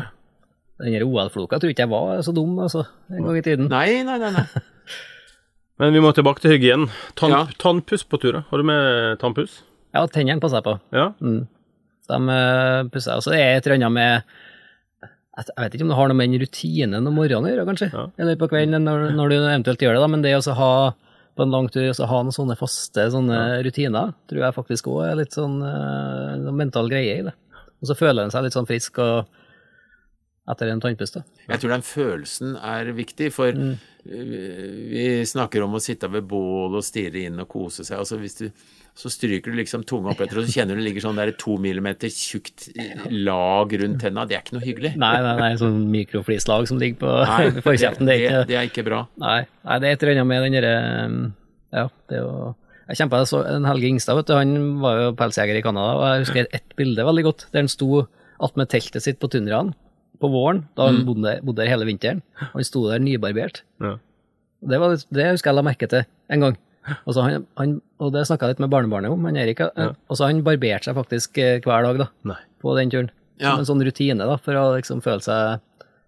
Den 0.78 1.01
OL-floka 1.08 1.56
tror 1.58 1.72
ikke 1.72 1.86
jeg 1.86 1.89
var 1.89 2.20
så 2.22 2.34
dum, 2.36 2.58
altså, 2.60 2.82
en 3.10 3.24
gang 3.24 3.38
i 3.39 3.41
tiden. 3.41 3.70
Nei, 3.72 4.03
nei, 4.03 4.18
nei. 4.20 4.32
nei. 4.36 4.43
Mm. 4.43 4.72
Men 5.80 5.93
vi 5.95 6.01
må 6.03 6.12
tilbake 6.14 6.43
til 6.43 6.51
hygien. 6.51 6.89
Tann, 7.16 7.32
Ja. 7.32 7.45
Tannpuss 7.60 8.03
på 8.03 8.20
tur. 8.20 8.41
Har 8.49 8.58
du 8.60 8.64
med 8.68 9.18
tannpuss? 9.24 9.62
Ja, 9.95 10.06
tennene 10.12 10.39
passer 10.43 10.60
jeg 10.60 10.68
på. 10.68 10.76
Ja. 10.95 11.06
De 11.16 12.18
eh, 12.36 12.84
pusser 12.91 13.12
jeg. 13.16 13.18
Og 13.18 13.24
så 13.26 13.34
er 13.34 13.39
det 13.39 13.56
et 13.58 13.68
eller 13.70 13.80
annet 13.80 13.95
med 13.95 14.24
Jeg 15.36 15.55
vet 15.59 15.73
ikke 15.75 15.83
om 15.83 15.89
det 15.91 15.97
har 15.97 16.07
noe 16.07 16.15
med 16.15 16.31
den 16.31 16.43
rutinen 16.45 17.09
om 17.09 17.17
morgenen 17.19 17.49
å 17.49 17.51
gjøre, 17.51 17.65
kanskje. 17.67 17.89
Ja. 17.91 18.05
Eller 18.23 18.38
på 18.39 18.47
kvelden, 18.51 18.86
når, 18.88 19.09
når 19.17 19.31
du 19.31 19.36
eventuelt 19.39 19.81
gjør 19.83 19.97
det, 19.97 20.03
da. 20.05 20.11
Men 20.13 20.23
det 20.23 20.31
å 20.38 20.55
ha 20.55 20.75
på 21.36 21.43
en 21.43 21.51
lang 21.51 21.67
tur, 21.67 21.89
å 21.91 22.07
ha 22.07 22.19
noen 22.23 22.36
sånne 22.36 22.55
faste 22.55 23.09
sånne 23.11 23.39
rutiner, 23.65 24.13
tror 24.31 24.45
jeg 24.45 24.55
faktisk 24.55 24.88
òg 24.93 25.01
er 25.09 25.17
litt 25.19 25.36
sånn 25.36 25.57
uh, 25.59 26.53
mental 26.55 26.88
greie 26.91 27.17
i 27.19 27.25
det. 27.27 27.33
Og 27.83 27.89
så 27.89 27.97
føler 27.99 28.23
en 28.23 28.31
seg 28.31 28.45
litt 28.45 28.55
sånn 28.55 28.69
frisk 28.69 29.01
og 29.03 29.41
etter 30.51 30.69
en 30.69 30.81
tannpuste. 30.83 31.23
Jeg 31.49 31.59
tror 31.61 31.71
den 31.73 31.85
følelsen 31.85 32.55
er 32.61 32.91
viktig, 32.93 33.31
for 33.33 33.51
Mm. 33.55 33.75
øh, 34.05 34.89
vi 34.91 35.05
snakker 35.25 35.63
om 35.65 35.73
å 35.73 35.81
sitte 35.81 36.09
ved 36.11 36.27
bål 36.29 36.75
og 36.77 36.83
stirre 36.85 37.23
inn 37.25 37.39
og 37.41 37.47
kose 37.49 37.83
seg. 37.85 37.97
Altså 37.97 38.19
hvis 38.21 38.35
du, 38.37 38.51
så 38.95 39.09
stryker 39.11 39.51
du 39.51 39.57
liksom 39.57 39.83
tunga 39.83 40.11
opp 40.13 40.21
etter, 40.21 40.37
og 40.39 40.45
så 40.45 40.53
kjenner 40.59 40.77
du 40.77 40.81
det 40.83 40.87
ligger 40.91 41.01
sånn 41.07 41.17
der 41.19 41.31
to 41.41 41.57
millimeter 41.57 42.07
tjukt 42.13 42.67
lag 43.11 43.73
rundt 43.81 43.99
tenna. 44.05 44.25
Det 44.29 44.37
er 44.37 44.43
ikke 44.45 44.57
noe 44.59 44.65
hyggelig. 44.67 44.91
Nei, 45.01 45.15
nei, 45.25 45.33
nei, 45.41 45.49
sånn 45.59 45.79
mikroflislag 45.91 46.67
som 46.69 46.77
ligger 46.81 47.01
på 47.01 47.15
Nei, 47.25 47.49
forkjeften. 47.69 48.05
Det 48.07 48.19
det, 48.21 48.43
det 48.51 48.59
er 48.59 48.69
ikke 48.69 48.85
bra. 48.87 49.01
Nei, 49.21 49.39
nei, 49.65 49.79
det 49.81 49.89
er 49.89 49.97
et 49.97 50.05
eller 50.05 50.19
annet 50.21 50.29
med 50.29 50.45
den 50.45 50.59
derre 50.59 50.75
Ja, 51.75 51.87
det 52.07 52.19
er 52.19 52.21
jo 52.23 52.35
Jeg 52.87 52.99
kjempa 53.01 53.23
så 53.27 53.41
en 53.49 53.65
Helge 53.65 53.89
Ingstad, 53.89 54.15
vet 54.21 54.27
du, 54.29 54.35
han 54.37 54.53
var 54.83 54.99
jo 55.01 55.07
pelsjeger 55.17 55.57
i 55.57 55.63
Canada, 55.65 55.95
og 55.97 56.05
jeg 56.05 56.21
husker 56.27 56.47
ett 56.53 56.75
bilde 56.77 57.01
veldig 57.07 57.23
godt, 57.25 57.47
der 57.51 57.63
han 57.65 57.71
sto 57.71 58.05
attmed 58.45 58.69
teltet 58.69 59.01
sitt 59.01 59.17
på 59.19 59.27
tundraen 59.33 59.73
på 60.26 60.34
våren, 60.34 60.65
da 60.78 60.89
han 60.89 61.03
bodde, 61.07 61.38
bodde 61.45 61.61
der 61.61 61.71
hele 61.71 61.88
vinteren. 61.88 62.21
Og 62.51 62.59
han 62.59 62.67
sto 62.67 62.84
der 62.89 63.03
nybarbert. 63.03 63.61
Ja. 63.84 63.95
Det, 64.65 64.80
var, 64.82 64.95
det 64.97 65.32
husker 65.36 65.51
jeg 65.51 65.59
la 65.59 65.65
merke 65.69 65.89
til 65.91 66.07
en 66.34 66.47
gang. 66.47 66.57
Og, 67.05 67.13
så 67.15 67.23
han, 67.26 67.45
han, 67.57 67.78
og 68.01 68.11
det 68.13 68.26
snakka 68.30 68.47
jeg 68.47 68.55
litt 68.55 68.65
med 68.65 68.73
barnebarnet 68.73 69.13
om, 69.13 69.23
han 69.26 69.38
Erik. 69.41 69.61
Ja. 69.65 69.91
Og 70.09 70.19
så 70.19 70.30
han 70.30 70.43
barberte 70.45 70.89
seg 70.89 70.97
faktisk 70.97 71.39
eh, 71.41 71.57
hver 71.65 71.86
dag 71.88 72.01
da, 72.03 72.09
Nei. 72.30 72.39
på 72.61 72.76
den 72.78 72.93
turen. 72.93 73.13
Ja. 73.39 73.51
Som 73.53 73.63
en 73.63 73.69
sånn 73.71 73.84
rutine, 73.84 74.28
da, 74.28 74.38
for 74.41 74.57
å 74.57 74.67
liksom 74.78 75.01
føle 75.03 75.23
seg 75.26 75.63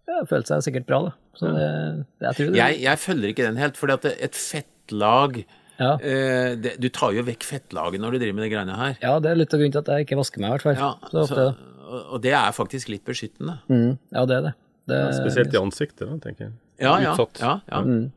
ja, 0.07 0.21
føle 0.29 0.45
seg 0.47 0.63
sikkert 0.63 0.87
bra, 0.87 1.01
da. 1.09 1.15
Så 1.37 1.49
det, 1.53 1.69
det, 2.17 2.25
jeg 2.29 2.37
tror 2.37 2.51
det 2.53 2.59
Jeg, 2.61 2.77
jeg 2.81 3.01
følger 3.03 3.33
ikke 3.33 3.45
den 3.45 3.59
helt, 3.61 3.77
for 3.77 3.93
et 3.93 4.37
fettlag 4.39 5.41
ja. 5.77 5.91
eh, 6.01 6.55
det, 6.57 6.71
Du 6.81 6.87
tar 6.93 7.13
jo 7.13 7.25
vekk 7.27 7.45
fettlaget 7.45 8.01
når 8.01 8.15
du 8.15 8.21
driver 8.23 8.37
med 8.39 8.47
de 8.47 8.51
greiene 8.55 8.77
her. 8.79 8.95
Ja, 9.03 9.17
det 9.21 9.31
er 9.31 9.41
litt 9.41 9.53
av 9.53 9.61
grunnen 9.61 9.75
til 9.75 9.83
at 9.83 9.91
jeg 9.93 10.07
ikke 10.07 10.19
vasker 10.21 10.41
meg, 10.41 10.49
i 10.49 10.55
hvert 10.55 10.65
fall. 10.65 11.11
Så 11.11 11.25
ofte. 11.25 11.49
så, 11.51 11.76
og, 11.87 12.21
det 12.23 12.35
er 12.35 12.53
faktisk 12.55 12.91
litt 12.91 13.05
beskyttende. 13.07 13.59
mm, 13.71 13.97
ja, 14.13 14.25
det 14.29 14.37
er 14.37 14.45
det. 14.49 14.53
det 14.91 15.01
Spesielt 15.17 15.55
i 15.55 15.61
ansiktet, 15.61 16.05
da, 16.07 16.19
tenker 16.23 16.49
jeg. 16.49 16.55
Ja, 16.83 16.99
ja. 17.01 17.15
Utsatt. 17.15 17.41
ja, 17.41 17.59
ja. 17.71 17.81
Mm. 17.81 18.11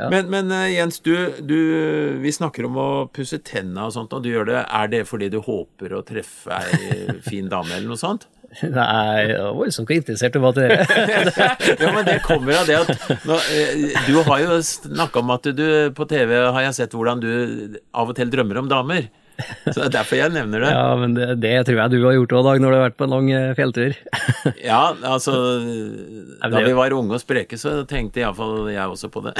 Ja. 0.00 0.08
Men, 0.10 0.30
men 0.30 0.52
eh, 0.54 0.70
Jens, 0.76 1.00
du, 1.04 1.12
du, 1.44 1.56
vi 2.22 2.32
snakker 2.32 2.64
om 2.68 2.76
å 2.80 2.88
pusse 3.12 3.40
tenna 3.44 3.88
og 3.88 3.94
sånt, 3.96 4.14
og 4.16 4.24
du 4.24 4.30
gjør 4.30 4.48
det. 4.48 4.60
Er 4.64 4.92
det 4.92 5.04
fordi 5.08 5.28
du 5.32 5.40
håper 5.44 5.96
å 5.96 6.04
treffe 6.06 6.56
ei 6.56 7.18
fin 7.28 7.50
dame 7.50 7.74
eller 7.74 7.90
noe 7.90 8.00
sånt? 8.00 8.28
Nei, 8.64 9.28
jeg 9.30 9.36
var 9.38 9.52
voldsomt 9.54 9.92
interessert 9.94 10.34
i 10.34 10.40
hva 10.42 10.50
det 10.56 10.64
er. 10.66 10.80
Ja, 11.84 11.90
men 11.94 12.02
det 12.08 12.16
kommer 12.24 12.58
av 12.58 12.66
det 12.66 12.80
at 12.80 12.90
nå, 13.28 13.36
eh, 13.54 14.00
Du 14.08 14.16
har 14.26 14.42
jo 14.42 14.56
snakka 14.66 15.22
om 15.22 15.30
at 15.36 15.46
du 15.54 15.66
på 15.94 16.06
TV 16.10 16.34
har 16.40 16.64
jeg 16.66 16.78
sett 16.80 16.96
hvordan 16.96 17.22
du 17.22 17.30
av 17.94 18.10
og 18.10 18.16
til 18.18 18.32
drømmer 18.32 18.62
om 18.62 18.70
damer. 18.70 19.06
Så 19.72 19.76
det 19.78 19.86
er 19.88 19.94
derfor 19.98 20.18
jeg 20.18 20.34
nevner 20.34 20.64
det. 20.64 20.72
Ja, 20.74 20.84
men 21.00 21.16
det, 21.16 21.28
det 21.42 21.54
tror 21.68 21.80
jeg 21.80 21.94
du 21.94 21.98
har 22.04 22.16
gjort 22.18 22.34
òg, 22.36 22.44
Dag, 22.50 22.60
når 22.62 22.72
du 22.72 22.76
har 22.78 22.84
vært 22.88 22.98
på 23.00 23.06
en 23.06 23.14
lang 23.14 23.30
eh, 23.34 23.48
fjelltur. 23.58 23.96
Ja, 24.70 24.94
altså 25.04 25.34
Da 26.40 26.62
vi 26.64 26.76
var 26.76 26.94
unge 26.96 27.18
og 27.18 27.20
spreke, 27.22 27.58
så 27.60 27.82
tenkte 27.88 28.22
iallfall 28.22 28.70
jeg 28.72 28.86
også 28.88 29.10
på 29.12 29.22
det. 29.26 29.34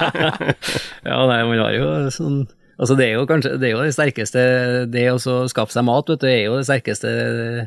ja, 1.08 1.18
nei, 1.30 1.42
man 1.46 1.62
har 1.62 1.76
jo 1.76 1.92
sånn 2.14 2.40
Altså, 2.80 2.94
det 2.96 3.10
er 3.10 3.18
jo 3.18 3.26
kanskje 3.28 3.58
det 3.60 3.68
er 3.68 3.74
jo 3.74 3.82
det 3.84 3.92
sterkeste 3.92 4.42
Det 4.88 5.02
å 5.12 5.18
skaffe 5.52 5.74
seg 5.74 5.84
mat, 5.84 6.08
vet 6.08 6.22
du, 6.22 6.28
er 6.30 6.46
jo 6.46 6.56
det 6.56 6.64
sterkeste 6.64 7.10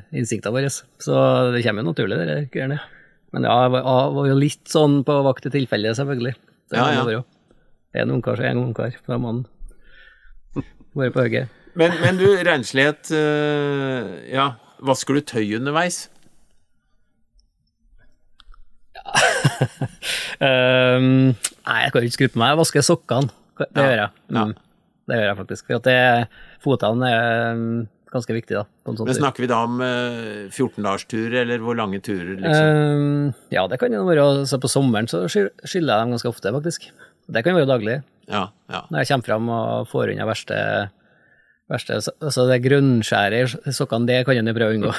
instinktet 0.09 0.49
vårt. 0.55 0.79
Så 1.05 1.19
det 1.53 1.61
kommer 1.67 1.85
jo 1.85 1.91
naturlig, 1.91 2.17
det 2.25 2.37
greiene. 2.55 2.79
Men 3.33 3.45
ja, 3.45 3.53
jeg 3.65 3.75
var, 3.75 4.17
jo 4.29 4.37
litt 4.37 4.63
sånn 4.69 5.01
på 5.05 5.19
vakt 5.25 5.45
i 5.49 5.53
tilfelle, 5.53 5.93
selvfølgelig. 5.97 6.33
Det 6.73 6.81
Ja, 6.81 6.89
ja. 6.95 7.05
det 7.05 7.19
være. 7.19 7.25
En 7.93 8.15
ungkar, 8.15 8.37
så 8.41 8.49
en 8.49 8.63
ungkar. 8.63 8.97
Da 9.05 9.19
må 9.21 9.29
man 9.29 9.43
være 11.01 11.11
på 11.15 11.21
hugget. 11.25 11.47
Men, 11.75 11.91
men 12.03 12.17
du, 12.19 12.27
renslighet 12.45 13.09
eh, 13.17 14.09
Ja, 14.33 14.51
vasker 14.85 15.17
du 15.17 15.21
tøy 15.25 15.55
underveis? 15.57 16.03
um, 20.41 21.33
nei, 21.67 21.79
jeg 21.83 21.93
kan 21.93 22.05
ikke 22.05 22.15
skru 22.17 22.27
på 22.33 22.41
meg. 22.41 22.53
Jeg 22.53 22.61
vasker 22.61 22.85
sokkene. 22.85 23.31
Det 23.59 23.67
Ja, 23.75 23.81
gjør 23.83 23.95
jeg. 23.97 24.09
ja. 24.33 24.43
Mm, 24.45 24.53
det 25.09 25.17
gjør 25.19 25.27
jeg 25.29 25.37
faktisk. 25.41 25.65
For 25.67 25.79
at 25.79 25.87
det, 25.89 25.97
fotene 26.63 27.09
er 27.11 27.63
ganske 28.13 28.35
viktig, 28.37 28.55
da. 28.55 28.63
På 28.85 28.93
en 28.93 28.97
sånn 28.99 29.09
Men 29.09 29.17
snakker 29.17 29.43
vi 29.43 29.49
da 29.51 29.59
om 29.65 29.81
eh, 29.83 30.47
14-dagersturer, 30.53 31.41
eller 31.43 31.63
hvor 31.65 31.75
lange 31.79 31.99
turer, 32.05 32.35
liksom? 32.39 32.79
Um, 32.93 33.33
ja, 33.53 33.65
det 33.67 33.79
kan 33.81 33.93
jo 33.95 34.03
være 34.07 34.25
så 34.49 34.59
På 34.61 34.69
sommeren 34.71 35.09
så 35.11 35.25
sky- 35.27 35.49
skyller 35.65 35.97
jeg 35.97 36.05
dem 36.05 36.13
ganske 36.15 36.31
ofte, 36.31 36.53
faktisk. 36.55 36.89
Det 37.33 37.43
kan 37.45 37.55
være 37.57 37.69
daglig. 37.69 37.97
Ja, 38.31 38.45
ja. 38.71 38.83
Når 38.91 39.01
jeg 39.03 39.09
kommer 39.11 39.27
fram 39.27 39.49
og 39.49 39.87
får 39.91 40.13
unna 40.13 40.25
verste, 40.29 40.57
verste 41.71 41.95
Altså 41.95 42.43
det 42.49 42.57
grønnskjæret 42.65 43.53
i 43.67 43.71
sokkene, 43.73 44.07
det 44.09 44.17
kan 44.27 44.35
en 44.37 44.47
jo 44.51 44.55
prøve 44.57 44.73
å 44.73 44.77
unngå. 44.77 44.91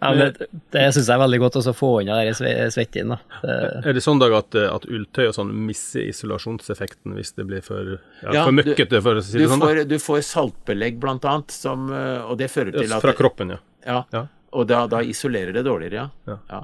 ja, 0.00 0.10
men 0.14 0.32
det 0.38 0.48
det 0.74 0.84
syns 0.94 1.08
jeg 1.08 1.14
er 1.16 1.22
veldig 1.22 1.40
godt, 1.42 1.58
å 1.60 1.74
få 1.76 1.90
unna 2.02 2.18
den 2.24 2.34
sve- 2.36 2.68
svetten. 2.74 3.14
Det- 3.42 3.86
Er 3.86 3.92
det 3.96 4.02
sånn 4.04 4.18
Dag, 4.20 4.32
at, 4.36 4.54
at 4.54 4.84
ulltøy 4.90 5.28
og 5.28 5.34
sånn 5.34 5.52
mister 5.66 6.00
isolasjonseffekten 6.02 7.14
hvis 7.16 7.32
det 7.36 7.46
blir 7.48 7.62
for, 7.64 7.96
ja, 8.22 8.32
Ja, 8.34 8.44
for 8.44 8.52
møkkete, 8.52 9.00
for 9.02 9.14
å 9.20 9.24
si 9.24 9.38
det 9.38 9.48
sånn? 9.48 9.60
da? 9.60 9.66
får, 9.66 9.84
du 9.88 9.98
får 9.98 10.20
saltbelegg, 10.28 10.98
blant 11.00 11.24
annet, 11.24 11.50
som, 11.54 11.88
eh, 11.92 12.20
og 12.26 12.38
det 12.38 12.50
fører 12.50 12.72
til 12.76 12.92
at 12.92 13.00
Fra 13.02 13.12
kroppen, 13.16 13.50
ja. 13.56 13.60
Ja, 13.86 14.02
Ja. 14.12 14.26
og 14.52 14.66
da, 14.68 14.86
da 14.86 15.00
isolerer 15.00 15.52
det 15.54 15.64
dårligere, 15.64 15.94
ja. 15.94 16.08
Ja. 16.26 16.38
ja. 16.50 16.62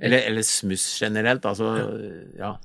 Eller, 0.00 0.18
eller 0.28 0.42
smuss 0.42 1.00
generelt, 1.00 1.42
altså 1.48 1.72
Ja. 2.38 2.56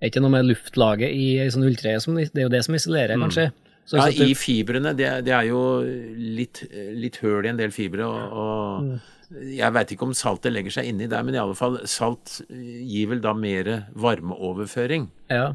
er 0.00 0.10
ikke 0.10 0.20
noe 0.22 0.30
med 0.30 0.44
luftlaget 0.46 1.10
i 1.10 1.38
sånn 1.50 1.64
ulltrøye 1.66 1.98
som 2.00 2.14
Det 2.14 2.30
er 2.36 2.42
jo 2.46 2.52
det 2.52 2.64
som 2.64 2.74
isolerer, 2.74 3.16
kanskje. 3.18 3.48
Så, 3.50 3.67
ja, 3.96 4.08
så 4.10 4.26
i 4.26 4.34
fibrene. 4.36 4.92
Det, 4.98 5.06
det 5.24 5.32
er 5.32 5.46
jo 5.48 5.62
litt, 5.82 6.60
litt 6.92 7.16
høl 7.22 7.46
i 7.46 7.52
en 7.52 7.60
del 7.60 7.72
fibre, 7.72 8.04
og, 8.04 8.34
og 8.36 9.38
jeg 9.48 9.74
veit 9.76 9.90
ikke 9.92 10.06
om 10.08 10.16
saltet 10.16 10.54
legger 10.54 10.72
seg 10.78 10.88
inni 10.88 11.08
der, 11.08 11.24
men 11.24 11.36
i 11.36 11.40
alle 11.40 11.56
fall, 11.56 11.78
salt 11.88 12.40
gir 12.48 13.10
vel 13.10 13.22
da 13.24 13.34
mer 13.36 13.70
varmeoverføring. 13.96 15.08
Ja. 15.32 15.52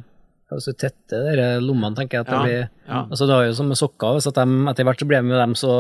Og 0.54 0.62
så 0.62 0.76
tette 0.78 1.18
de 1.26 1.46
lommene, 1.64 1.96
tenker 1.98 2.20
jeg. 2.20 2.28
at 2.28 2.32
det 2.32 2.42
blir... 2.44 2.66
ja. 2.86 3.04
Altså, 3.08 3.26
det 3.26 3.38
har 3.38 3.48
jo 3.48 3.56
som 3.58 3.72
med 3.72 3.80
sokker, 3.80 4.18
hvis 4.18 4.30
at 4.30 4.38
de, 4.38 4.58
etter 4.70 4.88
hvert 4.88 5.02
så 5.02 5.08
blir 5.10 5.26
de 5.26 5.40
dem 5.40 5.56
så 5.58 5.78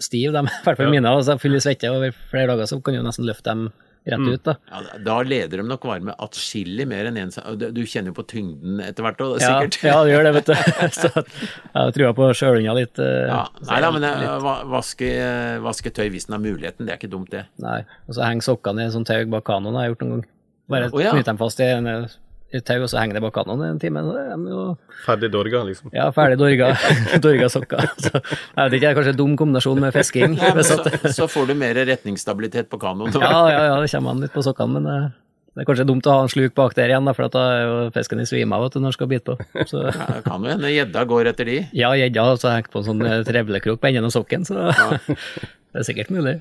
stive, 0.00 0.34
de, 0.36 0.42
i 0.60 0.66
hvert 0.66 0.80
fall 0.80 0.92
mine, 0.92 1.14
og 1.14 1.24
så 1.24 1.38
fulle 1.40 1.60
i 1.60 1.64
svette 1.64 1.92
over 1.92 2.12
flere 2.32 2.52
dager, 2.52 2.68
så 2.68 2.80
kan 2.84 2.98
du 2.98 3.04
nesten 3.06 3.28
løfte 3.28 3.48
dem 3.52 3.70
rett 4.06 4.18
Mm. 4.20 4.32
ut. 4.32 4.42
da. 4.44 4.54
Ja, 4.70 4.80
da 5.04 5.16
leder 5.22 5.60
de 5.60 5.64
nok 5.68 5.82
varme 5.84 6.14
atskillig 6.18 6.86
mer 6.88 7.04
enn 7.10 7.18
en 7.20 7.30
Du 7.74 7.82
kjenner 7.84 8.10
jo 8.10 8.16
på 8.16 8.24
tyngden 8.26 8.80
etter 8.80 9.02
hvert, 9.04 9.18
òg, 9.20 9.40
Ja, 9.40 9.60
sikkert. 9.60 9.82
ja, 9.84 9.98
det 10.04 10.14
gjør 10.14 10.24
det, 10.24 10.32
vet 10.34 10.46
du. 10.46 10.54
Så 11.00 11.10
jeg 11.12 11.94
trua 11.98 12.12
på 12.16 12.30
sjølinga 12.34 12.74
litt. 12.74 12.98
eh, 12.98 13.26
Ja, 13.28 13.42
Nei 13.68 13.80
da, 13.84 13.90
men 13.90 14.04
eh, 14.04 14.48
vaske, 14.72 15.10
vaske 15.62 15.90
tøy 15.92 16.08
hvis 16.10 16.28
en 16.28 16.38
har 16.38 16.42
muligheten, 16.44 16.86
det 16.86 16.94
er 16.94 16.98
ikke 16.98 17.10
dumt, 17.12 17.30
det. 17.30 17.44
Nei, 17.60 17.82
og 18.08 18.14
så 18.16 18.24
henger 18.26 18.42
sokkene 18.48 18.80
i 18.80 18.88
en 18.88 18.96
sånn 18.96 19.06
tau 19.06 19.24
bak 19.26 19.44
kanoen, 19.44 19.74
har 19.76 19.84
jeg 19.88 19.94
gjort 19.96 20.06
noen 20.06 20.16
gang. 20.20 20.26
Bare 20.70 20.90
oh, 20.92 21.00
ja. 21.02 21.10
knyte 21.12 21.26
dem 21.32 21.38
fast 21.40 21.60
i 21.60 21.64
en 21.64 21.86
et 21.86 22.16
tau, 22.66 22.80
og 22.82 22.88
så 22.90 22.98
henger 22.98 23.14
det 23.18 23.22
bak 23.22 23.34
kanonen 23.38 23.76
en 23.76 23.78
time. 23.78 24.02
Så 24.02 24.16
er 24.18 24.32
jo 24.50 24.64
Ferdig 25.04 25.30
dorga, 25.30 25.62
liksom. 25.68 25.92
ja, 25.94 26.08
ferdig 26.10 26.38
dorga, 26.40 26.72
dorga 27.24 27.48
sokker. 27.52 27.86
Så 28.02 28.10
jeg 28.18 28.24
vet 28.24 28.74
ikke, 28.74 28.82
det 28.82 28.90
er 28.90 28.98
kanskje 28.98 29.14
en 29.14 29.20
dum 29.22 29.36
kombinasjon 29.38 29.80
med 29.86 29.94
fisking. 29.94 30.34
Ja, 30.42 30.52
så, 30.66 30.80
så 31.14 31.28
får 31.30 31.46
du 31.52 31.54
mer 31.60 31.78
retningsstabilitet 31.86 32.68
på 32.72 32.80
kanoen. 32.82 33.14
Ja, 33.14 33.42
ja, 33.52 33.64
ja, 33.70 33.80
det 33.80 33.90
kommer 33.94 34.16
an 34.16 34.24
litt 34.26 34.34
på 34.34 34.42
sokkene, 34.42 34.80
men 34.80 34.90
eh, 34.90 35.08
Det 35.54 35.62
er 35.64 35.66
kanskje 35.70 35.86
dumt 35.88 36.06
å 36.06 36.12
ha 36.14 36.26
en 36.26 36.30
sluk 36.30 36.54
bak 36.58 36.74
der 36.78 36.90
igjen, 36.92 37.06
da, 37.08 37.14
for 37.14 37.26
da 37.30 37.40
er 37.54 37.62
jo 37.66 37.78
fisken 37.94 38.20
i 38.22 38.26
svime 38.28 38.54
av 38.58 38.68
når 38.68 38.76
den 38.90 38.94
skal 38.98 39.08
bite 39.10 39.34
på. 39.34 39.64
Så, 39.66 39.80
Ja, 39.90 40.06
det 40.16 40.22
kan 40.26 40.42
jo 40.46 40.50
hende 40.52 40.70
gjedda 40.74 41.02
går 41.10 41.30
etter 41.32 41.48
de. 41.50 41.56
ja, 41.74 41.90
gjedda 41.98 42.22
har 42.26 42.36
altså 42.36 42.52
hengt 42.54 42.70
på 42.74 42.82
en 42.82 42.86
sånn 42.90 43.02
eh, 43.06 43.20
trevlekrok 43.26 43.80
på 43.82 43.90
enden 43.90 44.06
av 44.10 44.14
sokken, 44.14 44.46
så 44.46 44.70
det 45.10 45.82
er 45.82 45.86
sikkert 45.86 46.10
mulig. 46.14 46.40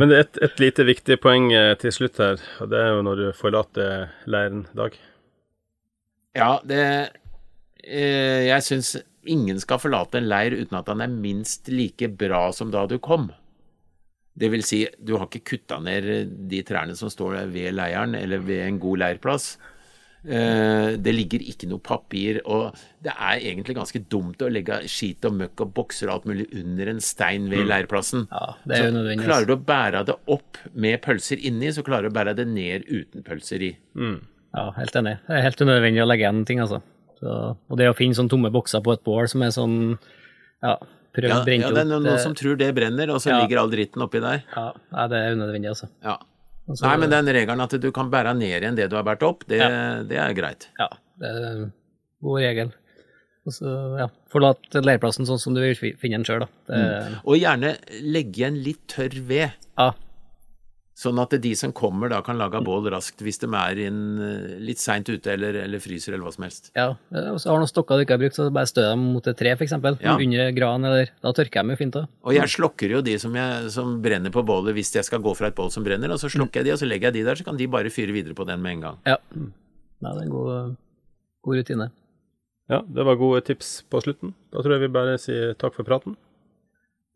Men 0.00 0.08
det 0.08 0.16
er 0.16 0.24
et, 0.24 0.38
et 0.48 0.60
lite 0.62 0.84
viktig 0.88 1.18
poeng 1.20 1.50
eh, 1.52 1.74
til 1.80 1.92
slutt 1.92 2.16
her, 2.24 2.40
og 2.64 2.70
det 2.72 2.78
er 2.80 2.94
jo 2.94 3.02
når 3.04 3.20
du 3.20 3.26
forlater 3.36 4.06
leiren, 4.32 4.64
Dag. 4.78 4.96
Ja, 6.36 6.60
det 6.64 6.82
eh, 7.84 8.46
Jeg 8.48 8.64
syns 8.66 8.94
ingen 9.28 9.60
skal 9.62 9.78
forlate 9.82 10.18
en 10.18 10.26
leir 10.30 10.56
uten 10.56 10.78
at 10.80 10.88
han 10.90 11.02
er 11.04 11.12
minst 11.12 11.68
like 11.70 12.08
bra 12.18 12.48
som 12.56 12.72
da 12.74 12.86
du 12.90 12.96
kom. 12.98 13.28
Det 14.34 14.48
vil 14.50 14.64
si, 14.64 14.86
du 14.98 15.14
har 15.18 15.28
ikke 15.28 15.44
kutta 15.52 15.76
ned 15.84 16.32
de 16.48 16.62
trærne 16.66 16.96
som 16.96 17.10
står 17.12 17.42
ved 17.52 17.74
leiren, 17.76 18.16
eller 18.16 18.40
ved 18.42 18.62
en 18.64 18.78
god 18.80 19.02
leirplass. 19.04 19.52
Eh, 20.24 20.96
Det 20.96 21.12
ligger 21.14 21.42
ikke 21.44 21.68
noe 21.68 21.82
papir, 21.84 22.40
og 22.46 22.72
det 23.04 23.12
er 23.12 23.42
egentlig 23.52 23.76
ganske 23.76 24.00
dumt 24.08 24.40
å 24.42 24.48
legge 24.50 24.80
skit 24.88 25.24
og 25.28 25.36
møkk 25.36 25.64
og 25.66 25.74
bokser 25.76 26.08
og 26.08 26.14
alt 26.16 26.28
mulig 26.32 26.48
under 26.62 26.94
en 26.94 27.00
stein 27.04 27.50
ved 27.52 27.66
leirplassen. 27.68 28.26
Ja, 28.32 28.54
det 28.64 28.78
er 28.78 28.86
jo 28.88 29.04
Så 29.20 29.28
klarer 29.28 29.46
du 29.46 29.54
å 29.54 29.64
bære 29.70 30.04
det 30.08 30.16
opp 30.26 30.58
med 30.74 31.02
pølser 31.02 31.38
inni, 31.44 31.68
så 31.76 31.84
klarer 31.86 32.08
du 32.08 32.14
å 32.14 32.18
bære 32.18 32.34
det 32.40 32.48
ned 32.48 32.88
uten 32.88 33.22
pølser 33.22 33.62
i. 33.68 33.76
Ja, 34.54 34.66
helt 34.76 34.96
enig. 35.00 35.14
Det 35.26 35.36
er 35.38 35.44
helt 35.46 35.60
unødvendig 35.64 36.02
å 36.02 36.08
legge 36.10 36.26
igjen 36.26 36.42
ting, 36.48 36.58
altså. 36.60 36.82
Så, 37.22 37.36
og 37.70 37.78
det 37.78 37.86
å 37.88 37.94
finne 37.96 38.16
sånne 38.18 38.32
tomme 38.32 38.50
bokser 38.52 38.82
på 38.84 38.92
et 38.96 39.04
bål 39.06 39.28
som 39.30 39.42
er 39.46 39.52
sånn 39.54 39.76
Ja, 40.62 40.74
prøv 41.14 41.28
Ja, 41.30 41.38
å 41.40 41.44
brenne 41.46 41.62
ja, 41.64 41.68
opp. 41.70 41.74
det 41.76 41.84
er 41.84 41.88
noen, 41.92 42.02
noen 42.08 42.18
som 42.22 42.34
tror 42.34 42.56
det 42.60 42.68
brenner, 42.76 43.10
og 43.14 43.20
så 43.22 43.30
Ja. 43.32 43.40
ligger 43.42 43.58
all 43.62 43.70
dritten 43.70 44.02
oppi 44.04 44.20
der. 44.20 44.42
ja, 44.56 44.72
nei, 44.92 45.06
det 45.08 45.16
er 45.22 45.34
unødvendig, 45.36 45.68
altså. 45.72 45.88
Ja. 46.02 46.18
Altså, 46.68 46.86
Nei, 46.86 46.96
men 47.02 47.10
den 47.10 47.26
regelen 47.34 47.60
at 47.60 47.70
du 47.80 47.88
kan 47.92 48.10
bære 48.10 48.36
ned 48.38 48.62
igjen 48.62 48.76
det 48.76 48.88
du 48.90 48.94
har 48.96 49.02
båret 49.02 49.22
opp, 49.26 49.42
det, 49.48 49.58
det 50.08 50.16
er 50.18 50.32
greit. 50.34 50.68
Ja, 50.78 50.88
det 51.18 51.28
er 51.32 51.46
en 51.50 51.72
god 52.22 52.38
regel. 52.40 52.70
Og 53.44 53.52
så, 53.56 53.72
ja, 53.98 54.06
forlat 54.30 54.68
leirplassen 54.78 55.26
sånn 55.26 55.40
som 55.42 55.54
du 55.56 55.60
vil 55.60 55.74
finne 55.98 56.20
den 56.20 56.24
sjøl, 56.24 56.44
da. 56.44 56.48
Det, 56.70 57.18
Og 57.26 57.34
gjerne 57.40 57.72
legge 58.06 58.38
igjen 58.44 58.60
litt 58.62 58.84
tørr 58.86 59.16
ved, 59.26 59.50
Ja, 59.78 59.88
sånn 61.02 61.18
at 61.22 61.34
de 61.42 61.50
som 61.58 61.72
kommer 61.74 62.10
da 62.12 62.20
kan 62.24 62.38
lage 62.38 62.60
bål 62.64 62.86
raskt 62.94 63.20
hvis 63.24 63.40
de 63.42 63.48
er 63.58 63.80
inn, 63.88 64.00
eh, 64.22 64.54
litt 64.62 64.78
seint 64.82 65.08
ute 65.10 65.32
eller, 65.34 65.58
eller 65.64 65.82
fryser 65.82 66.14
eller 66.14 66.24
hva 66.28 66.32
som 66.34 66.46
helst. 66.46 66.70
ja. 66.78 66.88
Og 67.32 67.40
så 67.42 67.50
har 67.50 67.58
noen 67.60 67.70
stokker 67.70 67.98
du 67.98 68.04
ikke 68.06 68.16
har 68.16 68.22
brukt, 68.22 68.38
så 68.38 68.46
bare 68.54 68.70
stø 68.70 68.84
dem 68.86 69.04
mot 69.16 69.26
et 69.26 69.38
tre, 69.38 69.52
eksempel. 69.56 69.98
Ja. 70.02 70.14
Under 70.16 70.52
gran, 70.56 70.84
eller 70.88 71.10
Da 71.22 71.32
tørker 71.36 71.66
de 71.66 71.74
jo 71.74 71.80
fint, 71.82 71.94
da. 71.98 72.06
Og 72.24 72.34
jeg 72.36 72.48
slokker 72.54 72.96
jo 72.96 73.02
de 73.04 73.18
som, 73.18 73.34
jeg, 73.34 73.70
som 73.74 73.96
brenner 74.02 74.32
på 74.34 74.44
bålet 74.46 74.74
hvis 74.78 74.94
jeg 74.94 75.04
skal 75.04 75.20
gå 75.24 75.34
fra 75.38 75.50
et 75.50 75.58
bål 75.58 75.70
som 75.74 75.84
brenner, 75.84 76.10
og 76.14 76.20
så 76.22 76.30
slukker 76.32 76.60
jeg 76.62 76.70
de, 76.70 76.72
og 76.76 76.80
så 76.80 76.88
legger 76.88 77.10
jeg 77.10 77.20
de 77.20 77.26
der, 77.28 77.40
så 77.40 77.44
kan 77.44 77.58
de 77.58 77.66
bare 77.70 77.90
fyre 77.92 78.14
videre 78.14 78.34
på 78.38 78.46
den 78.48 78.62
med 78.62 78.78
en 78.78 78.86
gang. 78.86 78.98
Ja. 79.08 79.18
Nei, 79.34 80.12
det 80.12 80.18
er 80.18 80.26
en 80.26 80.34
god, 80.34 80.76
god 81.46 81.60
rutine. 81.60 81.90
Ja, 82.70 82.80
det 82.86 83.04
var 83.04 83.18
gode 83.20 83.42
tips 83.44 83.82
på 83.90 84.00
slutten. 84.00 84.34
Da 84.54 84.62
tror 84.62 84.76
jeg 84.78 84.86
vi 84.86 84.92
bare 84.94 85.18
sier 85.20 85.52
takk 85.58 85.74
for 85.76 85.84
praten. 85.84 86.16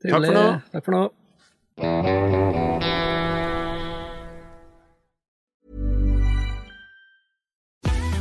Takk 0.05 0.19
for 0.19 0.35
nå. 0.37 0.47
Takk 0.75 0.85
for 0.91 0.99
nå. 0.99 2.73